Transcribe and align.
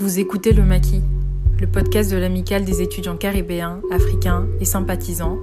Vous 0.00 0.20
écoutez 0.20 0.52
Le 0.52 0.62
Maquis, 0.62 1.02
le 1.60 1.66
podcast 1.66 2.12
de 2.12 2.16
l'amicale 2.16 2.64
des 2.64 2.82
étudiants 2.82 3.16
caribéens, 3.16 3.80
africains 3.90 4.46
et 4.60 4.64
sympathisants, 4.64 5.38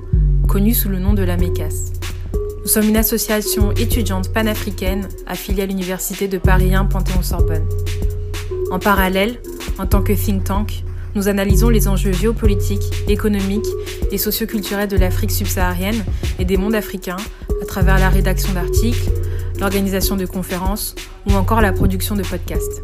connu 0.47 0.73
sous 0.73 0.87
le 0.87 0.97
nom 0.97 1.13
de 1.13 1.23
la 1.23 1.35
MECAS. 1.35 1.91
Nous 2.61 2.67
sommes 2.67 2.87
une 2.87 2.95
association 2.95 3.73
étudiante 3.73 4.31
panafricaine 4.31 5.09
affiliée 5.27 5.63
à 5.63 5.65
l'Université 5.65 6.29
de 6.29 6.37
Paris 6.37 6.73
1 6.73 6.85
Panthéon-Sorbonne. 6.85 7.67
En 8.71 8.79
parallèle, 8.79 9.41
en 9.77 9.87
tant 9.87 10.01
que 10.01 10.13
think 10.13 10.45
tank, 10.45 10.85
nous 11.15 11.27
analysons 11.27 11.67
les 11.67 11.89
enjeux 11.89 12.13
géopolitiques, 12.13 13.09
économiques 13.09 13.67
et 14.09 14.17
socioculturels 14.17 14.87
de 14.87 14.95
l'Afrique 14.95 15.31
subsaharienne 15.31 16.01
et 16.39 16.45
des 16.45 16.55
mondes 16.55 16.75
africains 16.75 17.17
à 17.61 17.65
travers 17.65 17.99
la 17.99 18.07
rédaction 18.07 18.53
d'articles, 18.53 19.11
l'organisation 19.59 20.15
de 20.15 20.25
conférences 20.25 20.95
ou 21.27 21.33
encore 21.33 21.59
la 21.59 21.73
production 21.73 22.15
de 22.15 22.23
podcasts. 22.23 22.81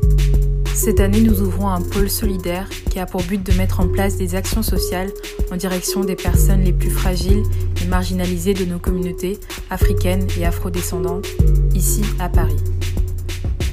Cette 0.73 0.99
année, 0.99 1.21
nous 1.21 1.41
ouvrons 1.41 1.69
un 1.69 1.81
pôle 1.81 2.09
solidaire 2.09 2.67
qui 2.89 2.99
a 2.99 3.05
pour 3.05 3.21
but 3.23 3.43
de 3.43 3.51
mettre 3.53 3.81
en 3.81 3.87
place 3.87 4.17
des 4.17 4.35
actions 4.35 4.63
sociales 4.63 5.11
en 5.51 5.57
direction 5.57 6.03
des 6.03 6.15
personnes 6.15 6.63
les 6.63 6.73
plus 6.73 6.89
fragiles 6.89 7.43
et 7.81 7.85
marginalisées 7.87 8.53
de 8.53 8.65
nos 8.65 8.79
communautés 8.79 9.39
africaines 9.69 10.27
et 10.39 10.45
afrodescendantes, 10.45 11.27
ici 11.75 12.03
à 12.19 12.29
Paris. 12.29 12.57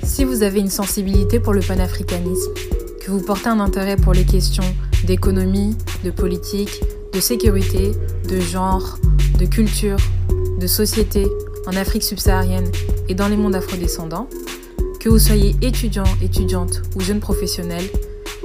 Si 0.02 0.24
vous 0.24 0.42
avez 0.42 0.58
une 0.58 0.70
sensibilité 0.70 1.38
pour 1.38 1.52
le 1.52 1.60
panafricanisme, 1.60 2.52
que 3.00 3.10
vous 3.10 3.20
portez 3.20 3.48
un 3.48 3.60
intérêt 3.60 3.96
pour 3.96 4.12
les 4.12 4.24
questions 4.24 4.64
d'économie, 5.04 5.76
de 6.04 6.10
politique, 6.10 6.82
de 7.14 7.20
sécurité, 7.20 7.92
de 8.28 8.40
genre, 8.40 8.98
de 9.38 9.46
culture, 9.46 9.98
de 10.60 10.66
société 10.66 11.26
en 11.66 11.76
Afrique 11.76 12.02
subsaharienne 12.02 12.70
et 13.08 13.14
dans 13.14 13.28
les 13.28 13.36
mondes 13.36 13.54
afrodescendants, 13.54 14.28
que 14.98 15.08
vous 15.08 15.18
soyez 15.18 15.54
étudiant, 15.62 16.04
étudiante 16.22 16.82
ou 16.96 17.00
jeune 17.00 17.20
professionnel, 17.20 17.82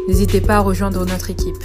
n'hésitez 0.08 0.40
pas 0.40 0.58
à 0.58 0.60
rejoindre 0.60 1.06
notre 1.06 1.32
équipe. 1.32 1.64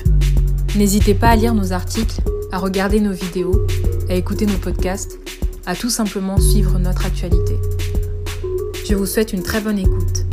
N'hésitez 0.76 1.14
pas 1.14 1.28
à 1.28 1.36
lire 1.36 1.54
nos 1.54 1.72
articles, 1.72 2.20
à 2.52 2.58
regarder 2.58 3.00
nos 3.00 3.12
vidéos, 3.12 3.66
à 4.08 4.14
écouter 4.14 4.46
nos 4.46 4.56
podcasts, 4.56 5.18
à 5.66 5.74
tout 5.74 5.90
simplement 5.90 6.38
suivre 6.38 6.78
notre 6.78 7.04
actualité. 7.04 7.56
Je 8.86 8.94
vous 8.94 9.06
souhaite 9.06 9.32
une 9.32 9.42
très 9.42 9.60
bonne 9.60 9.78
écoute. 9.78 10.24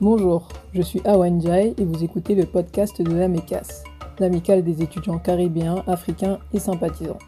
Bonjour, 0.00 0.48
je 0.74 0.82
suis 0.82 1.00
Awan 1.04 1.40
Jai 1.40 1.74
et 1.76 1.84
vous 1.84 2.02
écoutez 2.02 2.34
le 2.34 2.46
podcast 2.46 3.02
de 3.02 3.14
l'AMECAS, 3.14 3.84
l'amicale 4.18 4.64
des 4.64 4.82
étudiants 4.82 5.18
caribéens, 5.18 5.84
africains 5.86 6.38
et 6.54 6.58
sympathisants. 6.58 7.18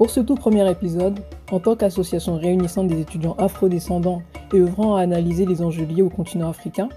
Pour 0.00 0.08
ce 0.08 0.20
tout 0.20 0.34
premier 0.34 0.66
épisode, 0.70 1.20
en 1.52 1.60
tant 1.60 1.76
qu'association 1.76 2.38
réunissant 2.38 2.84
des 2.84 3.02
étudiants 3.02 3.34
afrodescendants 3.36 4.22
et 4.54 4.58
œuvrant 4.58 4.96
à 4.96 5.02
analyser 5.02 5.44
les 5.44 5.60
enjeux 5.60 5.84
liés 5.84 6.00
au 6.00 6.08
continent 6.08 6.48
africain, 6.48 6.88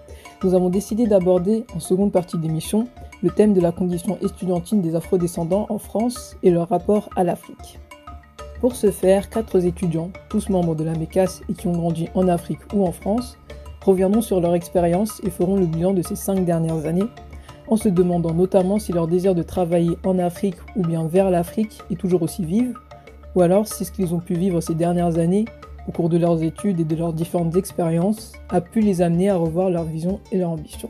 nous 0.42 0.54
avons 0.54 0.70
décidé 0.70 1.06
d'aborder 1.06 1.66
en 1.76 1.82
seconde 1.82 2.14
partie 2.14 2.38
d'émission 2.38 2.88
le 3.22 3.30
thème 3.30 3.54
de 3.54 3.60
la 3.60 3.74
condition 3.74 4.18
estudiantine 4.22 4.82
des 4.82 4.96
afrodescendants 4.96 5.66
en 5.68 5.80
France 5.80 6.38
et 6.44 6.50
leur 6.50 6.70
rapport 6.70 7.10
à 7.18 7.26
l'Afrique. 7.26 7.78
Pour 8.62 8.74
ce 8.74 8.90
faire, 8.90 9.30
quatre 9.30 9.66
étudiants, 9.66 10.12
tous 10.30 10.48
membres 10.48 10.74
de 10.74 10.86
la 10.86 10.94
MECAS 10.94 11.42
et 11.50 11.56
qui 11.56 11.68
ont 11.68 11.74
grandi 11.74 12.08
en 12.16 12.30
Afrique 12.30 12.74
ou 12.74 12.86
en 12.86 12.94
France, 12.94 13.38
reviendront 13.86 14.22
sur 14.22 14.40
leur 14.40 14.56
expérience 14.56 15.20
et 15.26 15.30
feront 15.30 15.58
le 15.58 15.66
bilan 15.66 15.92
de 15.92 16.04
ces 16.04 16.16
cinq 16.16 16.46
dernières 16.46 16.86
années, 16.86 17.10
en 17.68 17.76
se 17.76 17.90
demandant 17.90 18.34
notamment 18.34 18.80
si 18.80 18.94
leur 18.94 19.08
désir 19.08 19.36
de 19.36 19.44
travailler 19.44 19.98
en 20.06 20.20
Afrique 20.20 20.56
ou 20.78 20.84
bien 20.84 21.06
vers 21.06 21.30
l'Afrique 21.30 21.82
est 21.92 22.00
toujours 22.00 22.22
aussi 22.22 22.46
vive, 22.46 22.78
ou 23.36 23.42
alors 23.42 23.68
si 23.68 23.86
ce 23.86 23.92
qu'ils 23.92 24.14
ont 24.14 24.20
pu 24.20 24.36
vivre 24.36 24.62
ces 24.62 24.76
dernières 24.76 25.18
années 25.18 25.46
au 25.88 25.92
cours 25.92 26.10
de 26.10 26.18
leurs 26.18 26.44
études 26.44 26.80
et 26.80 26.86
de 26.86 26.96
leurs 26.96 27.14
différentes 27.14 27.56
expériences 27.56 28.34
a 28.50 28.62
pu 28.62 28.80
les 28.80 29.02
amener 29.02 29.30
à 29.30 29.36
revoir 29.36 29.70
leur 29.70 29.84
vision 29.84 30.20
et 30.32 30.38
leur 30.38 30.52
ambition. 30.52 30.90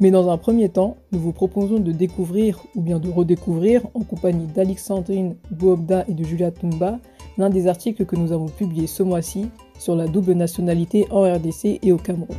Mais 0.00 0.10
dans 0.10 0.30
un 0.30 0.38
premier 0.38 0.68
temps, 0.68 0.96
nous 1.12 1.20
vous 1.20 1.32
proposons 1.32 1.78
de 1.78 1.92
découvrir 1.92 2.64
ou 2.74 2.82
bien 2.82 2.98
de 2.98 3.08
redécouvrir, 3.08 3.82
en 3.94 4.00
compagnie 4.00 4.46
d'Alexandrine 4.46 5.36
Boobda 5.50 6.04
et 6.08 6.14
de 6.14 6.24
Julia 6.24 6.50
Tumba, 6.50 6.98
l'un 7.38 7.50
des 7.50 7.68
articles 7.68 8.04
que 8.04 8.16
nous 8.16 8.32
avons 8.32 8.48
publiés 8.48 8.86
ce 8.86 9.02
mois-ci 9.02 9.50
sur 9.78 9.94
la 9.94 10.06
double 10.06 10.32
nationalité 10.32 11.06
en 11.10 11.22
RDC 11.22 11.78
et 11.82 11.92
au 11.92 11.96
Cameroun. 11.96 12.36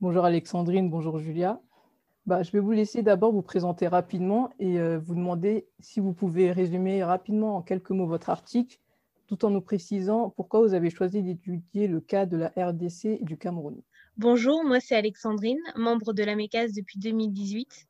Bonjour 0.00 0.24
Alexandrine, 0.24 0.90
bonjour 0.90 1.18
Julia. 1.18 1.60
Bah, 2.24 2.44
je 2.44 2.52
vais 2.52 2.60
vous 2.60 2.70
laisser 2.70 3.02
d'abord 3.02 3.32
vous 3.32 3.42
présenter 3.42 3.88
rapidement 3.88 4.50
et 4.60 4.78
euh, 4.78 4.96
vous 4.98 5.16
demander 5.16 5.66
si 5.80 5.98
vous 5.98 6.12
pouvez 6.12 6.52
résumer 6.52 7.02
rapidement 7.02 7.56
en 7.56 7.62
quelques 7.62 7.90
mots 7.90 8.06
votre 8.06 8.30
article, 8.30 8.78
tout 9.26 9.44
en 9.44 9.50
nous 9.50 9.60
précisant 9.60 10.30
pourquoi 10.30 10.60
vous 10.60 10.72
avez 10.72 10.88
choisi 10.88 11.22
d'étudier 11.22 11.88
le 11.88 12.00
cas 12.00 12.24
de 12.24 12.36
la 12.36 12.52
RDC 12.56 13.06
et 13.06 13.24
du 13.24 13.36
Cameroun. 13.36 13.82
Bonjour, 14.18 14.62
moi 14.64 14.78
c'est 14.78 14.94
Alexandrine, 14.94 15.58
membre 15.74 16.12
de 16.12 16.22
la 16.22 16.36
MECAS 16.36 16.68
depuis 16.76 17.00
2018 17.00 17.88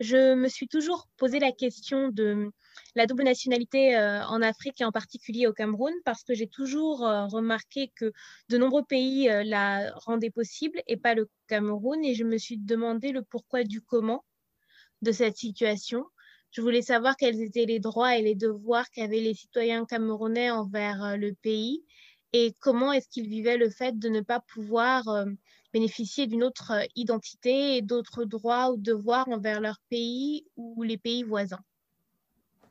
je 0.00 0.34
me 0.34 0.48
suis 0.48 0.68
toujours 0.68 1.08
posé 1.16 1.38
la 1.40 1.52
question 1.52 2.08
de 2.08 2.50
la 2.94 3.06
double 3.06 3.24
nationalité 3.24 3.96
euh, 3.96 4.24
en 4.26 4.42
Afrique 4.42 4.80
et 4.80 4.84
en 4.84 4.92
particulier 4.92 5.46
au 5.46 5.52
Cameroun 5.52 5.92
parce 6.04 6.22
que 6.22 6.34
j'ai 6.34 6.46
toujours 6.46 7.04
euh, 7.04 7.26
remarqué 7.26 7.90
que 7.96 8.12
de 8.48 8.58
nombreux 8.58 8.84
pays 8.84 9.28
euh, 9.28 9.42
la 9.44 9.92
rendaient 9.96 10.30
possible 10.30 10.80
et 10.86 10.96
pas 10.96 11.14
le 11.14 11.28
Cameroun 11.48 12.04
et 12.04 12.14
je 12.14 12.24
me 12.24 12.38
suis 12.38 12.58
demandé 12.58 13.10
le 13.10 13.22
pourquoi 13.22 13.64
du 13.64 13.80
comment 13.82 14.24
de 15.02 15.12
cette 15.12 15.36
situation. 15.36 16.04
Je 16.50 16.60
voulais 16.60 16.82
savoir 16.82 17.16
quels 17.16 17.40
étaient 17.40 17.66
les 17.66 17.80
droits 17.80 18.16
et 18.16 18.22
les 18.22 18.34
devoirs 18.34 18.88
qu'avaient 18.90 19.20
les 19.20 19.34
citoyens 19.34 19.84
camerounais 19.84 20.50
envers 20.50 21.16
le 21.16 21.34
pays 21.34 21.84
et 22.32 22.54
comment 22.60 22.92
est-ce 22.92 23.08
qu'ils 23.08 23.28
vivaient 23.28 23.58
le 23.58 23.68
fait 23.68 23.98
de 23.98 24.08
ne 24.08 24.20
pas 24.20 24.40
pouvoir 24.40 25.26
bénéficier 25.72 26.26
d'une 26.26 26.44
autre 26.44 26.72
euh, 26.72 26.84
identité 26.96 27.76
et 27.76 27.82
d'autres 27.82 28.24
droits 28.24 28.72
ou 28.72 28.76
devoirs 28.76 29.28
envers 29.28 29.60
leur 29.60 29.78
pays 29.90 30.46
ou 30.56 30.82
les 30.82 30.98
pays 30.98 31.22
voisins. 31.22 31.60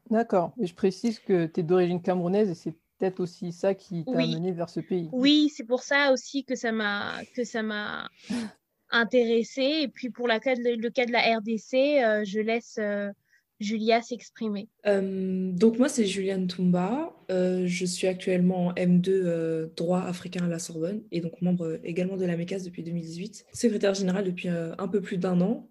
D'accord, 0.10 0.54
je 0.60 0.74
précise 0.74 1.20
que 1.20 1.46
tu 1.48 1.60
es 1.60 1.64
d'origine 1.64 2.02
camerounaise 2.02 2.50
et 2.50 2.56
c'est 2.56 2.76
peut-être 2.98 3.20
aussi 3.20 3.52
ça 3.52 3.74
qui 3.76 4.06
t'a 4.06 4.12
amené 4.12 4.52
vers 4.52 4.70
ce 4.70 4.80
pays. 4.80 5.10
Oui, 5.12 5.52
c'est 5.54 5.66
pour 5.66 5.84
ça 5.84 6.12
aussi 6.12 6.46
que 6.46 6.56
ça 6.56 6.72
m'a 6.72 7.24
que 7.36 7.44
ça 7.44 7.62
m'a 7.62 8.10
intéressée. 8.90 9.82
Et 9.82 9.88
puis 9.88 10.10
pour 10.10 10.28
la, 10.28 10.40
le 10.46 10.90
cas 10.90 11.06
de 11.06 11.12
la 11.12 11.38
RDC, 11.38 11.74
euh, 11.74 12.24
je 12.26 12.40
laisse 12.40 12.78
euh, 12.80 13.12
Julia 13.60 14.02
s'exprimer. 14.02 14.70
Euh, 14.86 15.52
donc 15.52 15.80
moi, 15.80 15.90
c'est 15.90 16.06
Juliane 16.06 16.48
Toumba. 16.48 17.14
Euh, 17.32 17.64
je 17.66 17.86
suis 17.86 18.08
actuellement 18.08 18.68
en 18.68 18.74
M2 18.74 19.10
euh, 19.10 19.68
droit 19.76 20.02
africain 20.02 20.46
à 20.46 20.48
la 20.48 20.60
Sorbonne 20.60 21.02
et 21.12 21.22
donc 21.22 21.42
membre 21.42 21.80
également 21.84 22.18
de 22.18 22.26
la 22.26 22.38
MECAS 22.38 22.60
depuis 22.60 22.84
2018, 22.84 23.48
secrétaire 23.54 23.94
générale 23.94 24.26
depuis 24.26 24.50
un 24.50 24.88
peu 24.88 25.02
plus 25.02 25.18
d'un 25.18 25.42
an. 25.42 25.70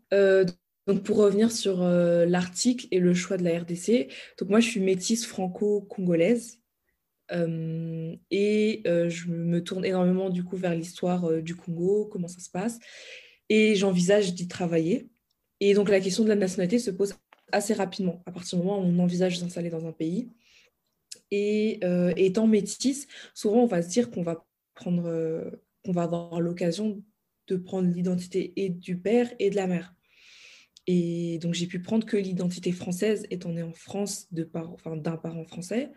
donc 0.86 1.02
pour 1.02 1.16
revenir 1.18 1.50
sur 1.50 1.82
l'article 1.82 2.86
et 2.90 3.00
le 3.00 3.14
choix 3.14 3.36
de 3.36 3.44
la 3.44 3.60
RDC, 3.60 4.08
donc 4.38 4.50
moi 4.50 4.60
je 4.60 4.68
suis 4.68 4.80
métisse 4.80 5.26
franco-congolaise 5.26 6.60
et 7.30 8.82
je 8.84 9.28
me 9.28 9.62
tourne 9.62 9.84
énormément 9.84 10.30
du 10.30 10.44
coup 10.44 10.56
vers 10.56 10.74
l'histoire 10.74 11.42
du 11.42 11.56
Congo, 11.56 12.06
comment 12.06 12.28
ça 12.28 12.40
se 12.40 12.50
passe 12.50 12.78
et 13.48 13.74
j'envisage 13.74 14.34
d'y 14.34 14.48
travailler. 14.48 15.08
Et 15.60 15.74
donc 15.74 15.88
la 15.88 16.00
question 16.00 16.24
de 16.24 16.28
la 16.28 16.34
nationalité 16.34 16.78
se 16.78 16.90
pose 16.90 17.14
assez 17.52 17.74
rapidement, 17.74 18.22
à 18.26 18.32
partir 18.32 18.58
du 18.58 18.64
moment 18.64 18.80
où 18.80 18.84
on 18.84 18.98
envisage 18.98 19.34
de 19.36 19.40
s'installer 19.40 19.70
dans 19.70 19.86
un 19.86 19.92
pays. 19.92 20.28
Et 21.30 21.80
euh, 21.84 22.12
étant 22.16 22.46
métisse, 22.46 23.06
souvent 23.34 23.62
on 23.62 23.66
va 23.66 23.82
se 23.82 23.88
dire 23.88 24.10
qu'on 24.10 24.22
va 24.22 24.46
prendre, 24.74 25.06
euh, 25.06 25.50
qu'on 25.84 25.92
va 25.92 26.04
avoir 26.04 26.40
l'occasion 26.40 27.02
de 27.48 27.56
prendre 27.56 27.88
l'identité 27.92 28.52
et 28.56 28.68
du 28.68 28.98
père 28.98 29.32
et 29.38 29.50
de 29.50 29.56
la 29.56 29.66
mère. 29.66 29.94
Et 30.86 31.38
donc 31.38 31.54
j'ai 31.54 31.66
pu 31.66 31.80
prendre 31.80 32.06
que 32.06 32.16
l'identité 32.16 32.70
française 32.70 33.26
étant 33.30 33.50
née 33.50 33.62
en 33.62 33.72
France 33.72 34.32
de 34.32 34.44
par, 34.44 34.72
enfin, 34.72 34.96
d'un 34.96 35.16
parent 35.16 35.44
français. 35.44 35.90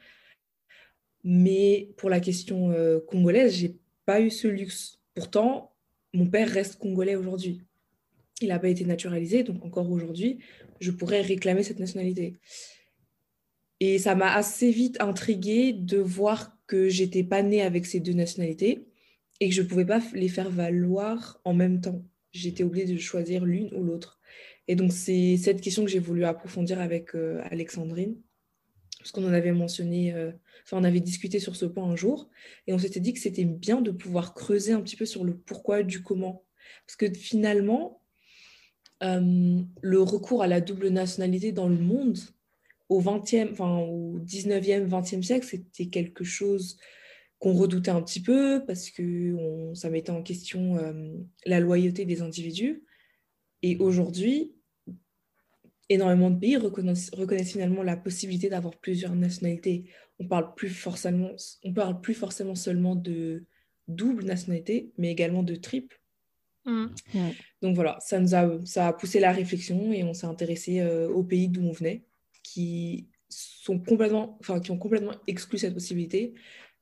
Mais 1.24 1.92
pour 1.98 2.10
la 2.10 2.19
question 2.19 2.72
euh, 2.72 3.00
congolaise, 3.00 3.54
j'ai 3.54 3.78
pas 4.06 4.22
eu 4.22 4.31
ce 4.31 4.48
luxe. 4.48 5.00
Pourtant, 5.13 5.75
mon 6.13 6.28
père 6.28 6.50
reste 6.50 6.80
congolais 6.80 7.16
aujourd'hui 7.16 7.62
il 8.41 8.50
n'a 8.50 8.59
pas 8.59 8.69
été 8.69 8.86
naturalisé, 8.86 9.44
donc 9.44 9.63
encore 9.65 9.91
aujourd'hui, 9.91 10.39
je 10.80 10.91
pourrais 10.91 11.21
réclamer 11.21 11.63
cette 11.63 11.80
nationalité. 11.80 12.38
Et 13.80 13.97
ça 13.97 14.15
m'a 14.15 14.33
assez 14.33 14.71
vite 14.71 15.01
intriguée 15.01 15.74
de 15.74 15.97
voir 15.97 16.57
que 16.68 16.89
j'étais 16.89 17.24
pas 17.24 17.41
née 17.41 17.62
avec 17.62 17.86
ces 17.86 18.00
deux 18.00 18.13
nationalités 18.13 18.86
et 19.39 19.50
que 19.50 19.56
je 19.56 19.62
ne 19.62 19.68
pouvais 19.68 19.86
pas 19.86 20.01
les 20.13 20.27
faire 20.27 20.50
valoir 20.50 21.39
en 21.45 21.53
même 21.53 21.81
temps. 21.81 22.03
J'étais 22.31 22.63
obligée 22.63 22.94
de 22.94 23.00
choisir 23.00 23.45
l'une 23.45 23.74
ou 23.74 23.83
l'autre. 23.83 24.19
Et 24.68 24.75
donc, 24.75 24.91
c'est 24.91 25.38
cette 25.38 25.62
question 25.62 25.83
que 25.83 25.89
j'ai 25.89 26.00
voulu 26.00 26.25
approfondir 26.25 26.80
avec 26.80 27.15
euh, 27.15 27.41
Alexandrine, 27.50 28.18
parce 29.00 29.12
qu'on 29.12 29.25
en 29.25 29.33
avait 29.33 29.51
mentionné, 29.51 30.13
euh, 30.13 30.31
enfin, 30.63 30.77
on 30.77 30.83
avait 30.83 31.00
discuté 31.00 31.39
sur 31.39 31.56
ce 31.56 31.65
point 31.65 31.86
un 31.86 31.95
jour, 31.95 32.30
et 32.68 32.74
on 32.74 32.77
s'était 32.77 33.00
dit 33.00 33.13
que 33.13 33.19
c'était 33.19 33.45
bien 33.45 33.81
de 33.81 33.89
pouvoir 33.89 34.36
creuser 34.36 34.74
un 34.74 34.81
petit 34.81 34.95
peu 34.95 35.06
sur 35.06 35.24
le 35.24 35.36
pourquoi 35.36 35.81
du 35.81 36.03
comment. 36.03 36.44
Parce 36.86 36.97
que 36.97 37.12
finalement, 37.12 37.99
euh, 39.04 39.62
le 39.81 40.01
recours 40.01 40.44
à 40.44 40.48
la 40.48 40.62
double 40.62 40.90
nationalité 40.90 41.51
dans 41.51 41.69
le 41.69 41.78
monde 41.78 42.18
au 42.90 43.01
20e, 43.01 43.51
enfin, 43.51 43.78
au 43.78 44.19
19e, 44.19 44.88
20e 44.88 45.22
siècle, 45.22 45.46
c'était 45.46 45.88
quelque 45.88 46.24
chose 46.24 46.78
qu'on 47.38 47.54
redoutait 47.54 47.92
un 47.92 48.01
petit 48.01 48.22
peu 48.22 48.63
parce 48.66 48.90
que 48.90 49.72
ça 49.74 49.90
mettait 49.90 50.12
en 50.12 50.24
question 50.24 50.78
euh, 50.78 51.13
la 51.46 51.60
loyauté 51.60 52.06
des 52.06 52.22
individus. 52.22 52.84
Et 53.62 53.78
aujourd'hui, 53.78 54.54
énormément 55.90 56.30
de 56.30 56.40
pays 56.40 56.57
reconnaissent, 56.57 57.12
finalement 57.51 57.84
la 57.84 57.98
possibilité 57.98 58.50
d'avoir 58.50 58.78
plusieurs 58.78 59.16
nationalités. 59.16 59.86
On 60.19 60.28
parle 60.28 60.54
plus 60.56 60.69
forcément, 60.69 61.31
on 61.63 61.74
parle 61.74 62.01
plus 62.01 62.13
forcément 62.13 62.56
seulement 62.56 62.96
de 62.96 63.46
double 63.88 64.25
nationalité, 64.25 64.92
mais 64.98 65.12
également 65.12 65.44
de 65.44 65.56
triple. 65.56 66.00
Mmh. 66.69 66.86
Donc 67.62 67.75
voilà, 67.75 67.98
ça 68.00 68.19
nous 68.19 68.36
a, 68.36 68.66
ça 68.66 68.88
a 68.88 68.94
poussé 68.94 69.19
la 69.19 69.31
réflexion 69.31 69.92
et 69.92 70.04
on 70.04 70.13
s'est 70.13 70.27
intéressé 70.27 70.80
euh, 70.80 71.10
aux 71.10 71.24
pays 71.24 71.48
d'où 71.48 71.63
on 71.63 71.71
venait, 71.71 72.06
qui 72.44 73.10
sont 73.27 73.80
complètement, 73.80 74.38
enfin 74.39 74.60
qui 74.60 74.71
ont 74.71 74.77
complètement 74.77 75.13
exclu 75.27 75.57
cette 75.57 75.74
possibilité, 75.74 76.33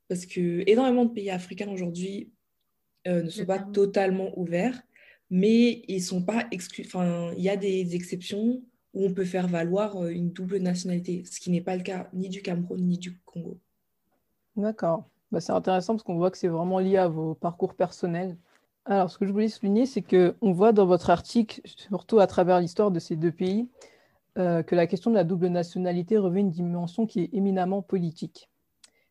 parce 0.08 0.26
que 0.26 0.64
énormément 0.70 1.06
de 1.06 1.14
pays 1.14 1.30
africains 1.30 1.70
aujourd'hui 1.70 2.32
euh, 3.08 3.24
ne 3.24 3.30
sont 3.30 3.46
pas 3.46 3.60
totalement 3.60 4.38
ouverts, 4.38 4.82
mais 5.30 5.84
ils 5.88 6.02
sont 6.02 6.24
pas 6.24 6.48
exclus. 6.52 6.84
Enfin, 6.86 7.34
il 7.38 7.44
y 7.44 7.50
a 7.50 7.58
des 7.58 7.96
exceptions 7.96 8.62
où 8.94 9.06
on 9.06 9.14
peut 9.14 9.26
faire 9.26 9.48
valoir 9.48 9.98
euh, 9.98 10.10
une 10.10 10.32
double 10.32 10.58
nationalité, 10.58 11.24
ce 11.26 11.40
qui 11.40 11.52
n'est 11.52 11.62
pas 11.62 11.76
le 11.76 11.84
cas 11.84 12.10
ni 12.14 12.30
du 12.30 12.42
Cameroun 12.42 12.82
ni 12.82 12.98
du 12.98 13.20
Congo. 13.26 13.60
D'accord. 14.56 15.10
Bah, 15.32 15.42
c'est 15.42 15.52
intéressant 15.52 15.94
parce 15.94 16.04
qu'on 16.04 16.16
voit 16.16 16.32
que 16.32 16.38
c'est 16.38 16.48
vraiment 16.48 16.80
lié 16.80 16.98
à 16.98 17.08
vos 17.08 17.36
parcours 17.36 17.76
personnels. 17.76 18.38
Alors, 18.90 19.12
ce 19.12 19.18
que 19.18 19.26
je 19.26 19.34
voulais 19.34 19.50
souligner, 19.50 19.86
c'est 19.86 20.02
qu'on 20.02 20.54
voit 20.54 20.72
dans 20.72 20.86
votre 20.86 21.10
article, 21.10 21.60
surtout 21.66 22.20
à 22.20 22.28
travers 22.28 22.62
l'histoire 22.62 22.90
de 22.90 23.00
ces 23.00 23.18
deux 23.18 23.34
pays, 23.34 23.68
euh, 24.38 24.64
que 24.64 24.76
la 24.76 24.88
question 24.88 25.12
de 25.12 25.16
la 25.16 25.26
double 25.26 25.48
nationalité 25.48 26.18
revêt 26.18 26.40
une 26.40 26.52
dimension 26.52 27.06
qui 27.06 27.20
est 27.20 27.30
éminemment 27.34 27.82
politique. 27.82 28.50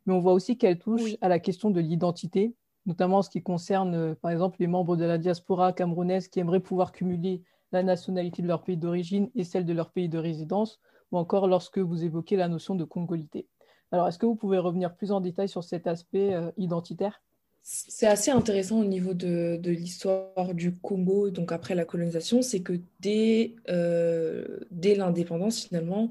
Mais 0.07 0.15
on 0.15 0.19
voit 0.19 0.33
aussi 0.33 0.57
qu'elle 0.57 0.79
touche 0.79 1.17
à 1.21 1.29
la 1.29 1.39
question 1.39 1.69
de 1.69 1.79
l'identité, 1.79 2.55
notamment 2.87 3.19
en 3.19 3.23
ce 3.23 3.29
qui 3.29 3.43
concerne, 3.43 3.95
euh, 3.95 4.15
par 4.15 4.31
exemple, 4.31 4.57
les 4.61 4.67
membres 4.67 4.97
de 4.97 5.05
la 5.05 5.19
diaspora 5.19 5.75
camerounaise 5.75 6.29
qui 6.29 6.41
aimeraient 6.41 6.61
pouvoir 6.61 6.91
cumuler 6.91 7.43
la 7.71 7.83
nationalité 7.83 8.41
de 8.41 8.49
leur 8.49 8.63
pays 8.63 8.79
d'origine 8.79 9.29
et 9.35 9.45
celle 9.45 9.67
de 9.67 9.75
leur 9.75 9.91
pays 9.91 10.09
de 10.09 10.17
résidence, 10.17 10.81
ou 11.13 11.19
encore 11.19 11.49
lorsque 11.49 11.79
vous 11.79 12.03
évoquez 12.03 12.37
la 12.37 12.49
notion 12.49 12.77
de 12.77 12.85
congolité. 12.85 13.47
Alors, 13.93 14.09
est-ce 14.09 14.19
que 14.19 14.25
vous 14.25 14.37
pouvez 14.37 14.57
revenir 14.57 14.95
plus 14.95 15.13
en 15.13 15.21
détail 15.21 15.51
sur 15.51 15.65
cet 15.65 15.87
aspect 15.87 16.33
euh, 16.33 16.51
identitaire? 16.57 17.21
C'est 17.69 18.07
assez 18.07 18.31
intéressant 18.31 18.79
au 18.79 18.85
niveau 18.85 19.13
de, 19.13 19.61
l'histoire 19.65 20.55
du 20.55 20.77
Congo, 20.77 21.31
donc 21.31 21.51
après 21.51 21.75
la 21.75 21.85
colonisation, 21.85 22.41
c'est 22.41 22.61
que 22.61 22.75
dès, 23.01 23.57
euh, 23.69 24.61
dès 24.71 24.95
l'indépendance, 24.95 25.67
finalement, 25.67 26.09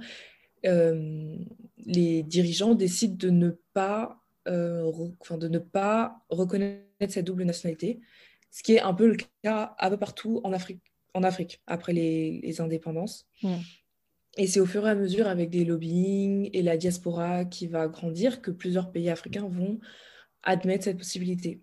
euh, 0.66 1.38
les 1.86 2.24
dirigeants 2.24 2.76
décident 2.76 3.16
de 3.16 3.30
ne 3.30 3.52
pas, 3.72 4.22
enfin, 4.46 5.38
de 5.38 5.48
ne 5.48 5.60
pas 5.60 6.26
reconnaître 6.28 6.84
cette 7.08 7.26
double 7.26 7.46
nationalité, 7.46 8.02
ce 8.52 8.62
qui 8.62 8.74
est 8.74 8.82
un 8.82 8.94
peu 8.94 9.08
le 9.08 9.16
cas 9.42 9.78
un 9.80 9.90
peu 9.92 9.98
partout 9.98 10.42
en 10.44 10.52
Afrique, 10.52 10.82
en 11.14 11.24
Afrique 11.24 11.62
après 11.68 11.94
les, 11.94 12.60
indépendances. 12.60 13.28
Hmm. 13.42 13.60
Et 14.36 14.48
c'est 14.48 14.60
au 14.60 14.66
fur 14.66 14.86
et 14.86 14.90
à 14.90 14.96
mesure, 14.96 15.28
avec 15.28 15.52
des 15.52 15.64
lobbying 15.64 16.50
et 16.52 16.64
la 16.64 16.76
diaspora 16.76 17.46
qui 17.46 17.68
va 17.68 17.88
grandir, 17.88 18.42
que 18.42 18.52
plusieurs 18.52 18.92
pays 18.92 19.10
africains 19.10 19.48
vont 19.48 19.80
admettre 20.46 20.86
cette 20.86 20.98
possibilité. 20.98 21.62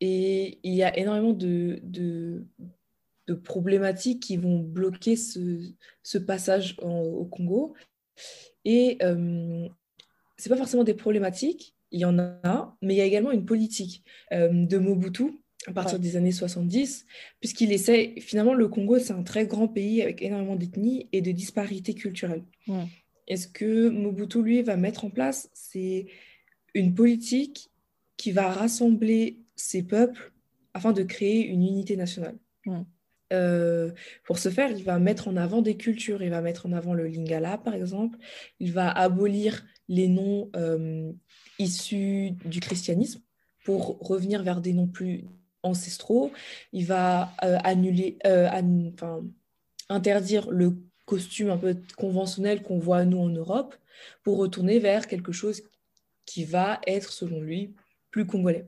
Et 0.00 0.58
il 0.62 0.74
y 0.74 0.82
a 0.82 0.96
énormément 0.96 1.32
de, 1.32 1.80
de, 1.82 2.44
problématiques 3.44 4.22
qui 4.22 4.36
vont 4.36 4.58
bloquer 4.58 5.14
ce, 5.14 6.18
passage 6.18 6.76
au 6.82 7.24
Congo. 7.26 7.74
Et 8.64 8.98
euh, 9.02 9.68
ce 10.36 10.48
n'est 10.48 10.54
pas 10.54 10.56
forcément 10.56 10.84
des 10.84 10.94
problématiques, 10.94 11.74
il 11.92 12.00
y 12.00 12.04
en 12.04 12.18
a, 12.18 12.76
mais 12.82 12.94
il 12.94 12.96
y 12.96 13.00
a 13.00 13.04
également 13.04 13.30
une 13.30 13.44
politique 13.44 14.04
euh, 14.32 14.48
de 14.52 14.78
Mobutu 14.78 15.40
à 15.66 15.72
partir 15.72 15.98
des 15.98 16.16
années 16.16 16.32
70, 16.32 17.06
puisqu'il 17.38 17.70
essaie, 17.72 18.14
finalement, 18.18 18.54
le 18.54 18.68
Congo, 18.68 18.98
c'est 18.98 19.12
un 19.12 19.22
très 19.22 19.46
grand 19.46 19.68
pays 19.68 20.00
avec 20.00 20.22
énormément 20.22 20.56
d'ethnies 20.56 21.08
et 21.12 21.20
de 21.20 21.30
disparités 21.32 21.94
culturelles. 21.94 22.44
Et 23.28 23.36
ce 23.36 23.46
que 23.46 23.90
Mobutu, 23.90 24.42
lui, 24.42 24.62
va 24.62 24.76
mettre 24.76 25.04
en 25.04 25.10
place, 25.10 25.50
c'est 25.52 26.06
une 26.74 26.94
politique 26.94 27.69
qui 28.20 28.32
va 28.32 28.52
rassembler 28.52 29.38
ces 29.56 29.82
peuples 29.82 30.32
afin 30.74 30.92
de 30.92 31.02
créer 31.02 31.46
une 31.46 31.62
unité 31.62 31.96
nationale. 31.96 32.36
Euh, 33.32 33.92
pour 34.24 34.38
ce 34.38 34.50
faire, 34.50 34.70
il 34.70 34.84
va 34.84 34.98
mettre 34.98 35.28
en 35.28 35.36
avant 35.36 35.62
des 35.62 35.78
cultures. 35.78 36.22
Il 36.22 36.28
va 36.28 36.42
mettre 36.42 36.66
en 36.66 36.72
avant 36.72 36.92
le 36.92 37.06
lingala, 37.06 37.56
par 37.56 37.74
exemple. 37.74 38.18
Il 38.58 38.72
va 38.74 38.90
abolir 38.90 39.64
les 39.88 40.06
noms 40.06 40.50
euh, 40.54 41.10
issus 41.58 42.32
du 42.44 42.60
christianisme 42.60 43.22
pour 43.64 43.98
revenir 44.00 44.42
vers 44.42 44.60
des 44.60 44.74
noms 44.74 44.86
plus 44.86 45.24
ancestraux. 45.62 46.30
Il 46.74 46.84
va 46.84 47.32
euh, 47.42 47.56
annuler, 47.64 48.18
enfin, 48.22 49.24
interdire 49.88 50.50
le 50.50 50.76
costume 51.06 51.48
un 51.48 51.56
peu 51.56 51.74
conventionnel 51.96 52.62
qu'on 52.62 52.78
voit 52.78 53.06
nous 53.06 53.20
en 53.20 53.30
Europe 53.30 53.74
pour 54.24 54.36
retourner 54.36 54.78
vers 54.78 55.06
quelque 55.06 55.32
chose 55.32 55.62
qui 56.26 56.44
va 56.44 56.82
être, 56.86 57.12
selon 57.12 57.40
lui, 57.40 57.74
plus 58.10 58.26
congolais. 58.26 58.66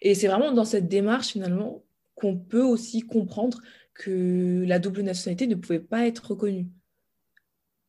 Et 0.00 0.14
c'est 0.14 0.28
vraiment 0.28 0.52
dans 0.52 0.64
cette 0.64 0.88
démarche, 0.88 1.28
finalement, 1.28 1.82
qu'on 2.14 2.36
peut 2.36 2.62
aussi 2.62 3.02
comprendre 3.02 3.60
que 3.94 4.64
la 4.66 4.78
double 4.78 5.02
nationalité 5.02 5.46
ne 5.46 5.54
pouvait 5.54 5.80
pas 5.80 6.06
être 6.06 6.30
reconnue. 6.30 6.68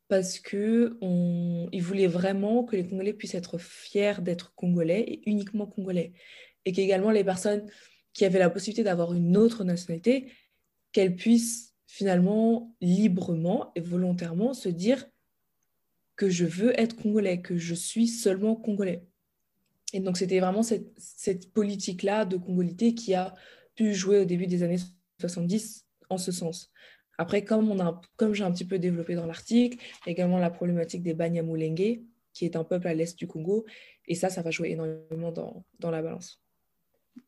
Parce 0.08 0.40
que 0.40 0.98
on... 1.02 1.70
il 1.72 1.81
voulait 1.81 2.08
vraiment 2.08 2.64
que 2.64 2.75
les 2.75 2.88
Congolais 2.88 3.14
puissent 3.14 3.36
être 3.36 3.58
fiers 3.58 4.22
d'être 4.22 4.54
Congolais 4.56 5.02
et 5.02 5.30
uniquement 5.30 5.66
Congolais. 5.66 6.14
Et 6.66 6.72
qu'également 6.72 7.12
les 7.12 7.24
personnes 7.24 7.66
qui 8.14 8.26
avait 8.26 8.40
la 8.40 8.50
possibilité 8.50 8.84
d'avoir 8.84 9.14
une 9.14 9.38
autre 9.38 9.64
nationalité, 9.64 10.31
qu'elle 10.92 11.16
puisse 11.16 11.74
finalement 11.88 12.76
librement 12.80 13.72
et 13.76 13.81
volontairement 13.81 14.54
se 14.54 14.69
dire 14.69 15.06
que 16.16 16.30
je 16.30 16.46
veux 16.46 16.80
être 16.80 16.96
congolais, 16.96 17.42
que 17.42 17.58
je 17.58 17.74
suis 17.74 18.08
seulement 18.08 18.56
congolais. 18.56 19.04
Et 19.94 20.00
donc 20.00 20.18
c'était 20.18 20.40
vraiment 20.40 20.63
cette, 20.63 20.92
cette 20.98 21.54
politique-là 21.54 22.25
de 22.25 22.38
congolité 22.38 22.94
qui 22.94 23.13
a 23.13 23.34
pu 23.75 23.94
jouer 23.94 24.19
au 24.19 24.25
début 24.25 24.48
des 24.48 24.63
années 24.63 24.80
70 25.19 25.86
en 26.10 26.18
ce 26.18 26.31
sens. 26.31 26.72
Après, 27.18 27.44
comme, 27.44 27.69
on 27.69 27.80
a, 27.80 28.01
comme 28.16 28.34
j'ai 28.34 28.44
un 28.44 28.51
petit 28.51 28.66
peu 28.66 28.80
développé 28.80 29.16
dans 29.16 29.28
l'article, 29.28 29.78
également 30.07 30.40
la 30.40 30.50
problématique 30.50 31.04
des 31.04 31.13
Banyamulenge, 31.13 32.00
qui 32.34 32.45
est 32.45 32.56
un 32.56 32.63
peuple 32.63 32.88
à 32.88 32.94
l'est 32.95 33.18
du 33.18 33.28
Congo, 33.28 33.66
et 34.07 34.16
ça, 34.16 34.30
ça 34.30 34.42
va 34.42 34.50
jouer 34.50 34.72
énormément 34.72 35.31
dans, 35.31 35.64
dans 35.80 35.92
la 35.92 36.02
balance 36.02 36.44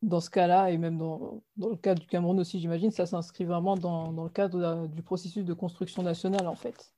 dans 0.01 0.19
ce 0.19 0.29
cas-là, 0.29 0.71
et 0.71 0.77
même 0.77 0.97
dans, 0.97 1.43
dans, 1.57 1.69
le 1.69 1.75
cas 1.75 1.93
du 1.93 2.07
Cameroun 2.07 2.39
aussi, 2.39 2.59
j'imagine, 2.59 2.91
ça 2.91 3.05
s'inscrit 3.05 3.45
vraiment 3.45 3.75
dans, 3.75 4.11
dans, 4.11 4.23
le 4.23 4.29
cadre 4.29 4.87
du 4.87 5.03
processus 5.03 5.45
de 5.45 5.53
construction 5.53 6.01
nationale, 6.01 6.47
en 6.47 6.55
fait. 6.55 6.91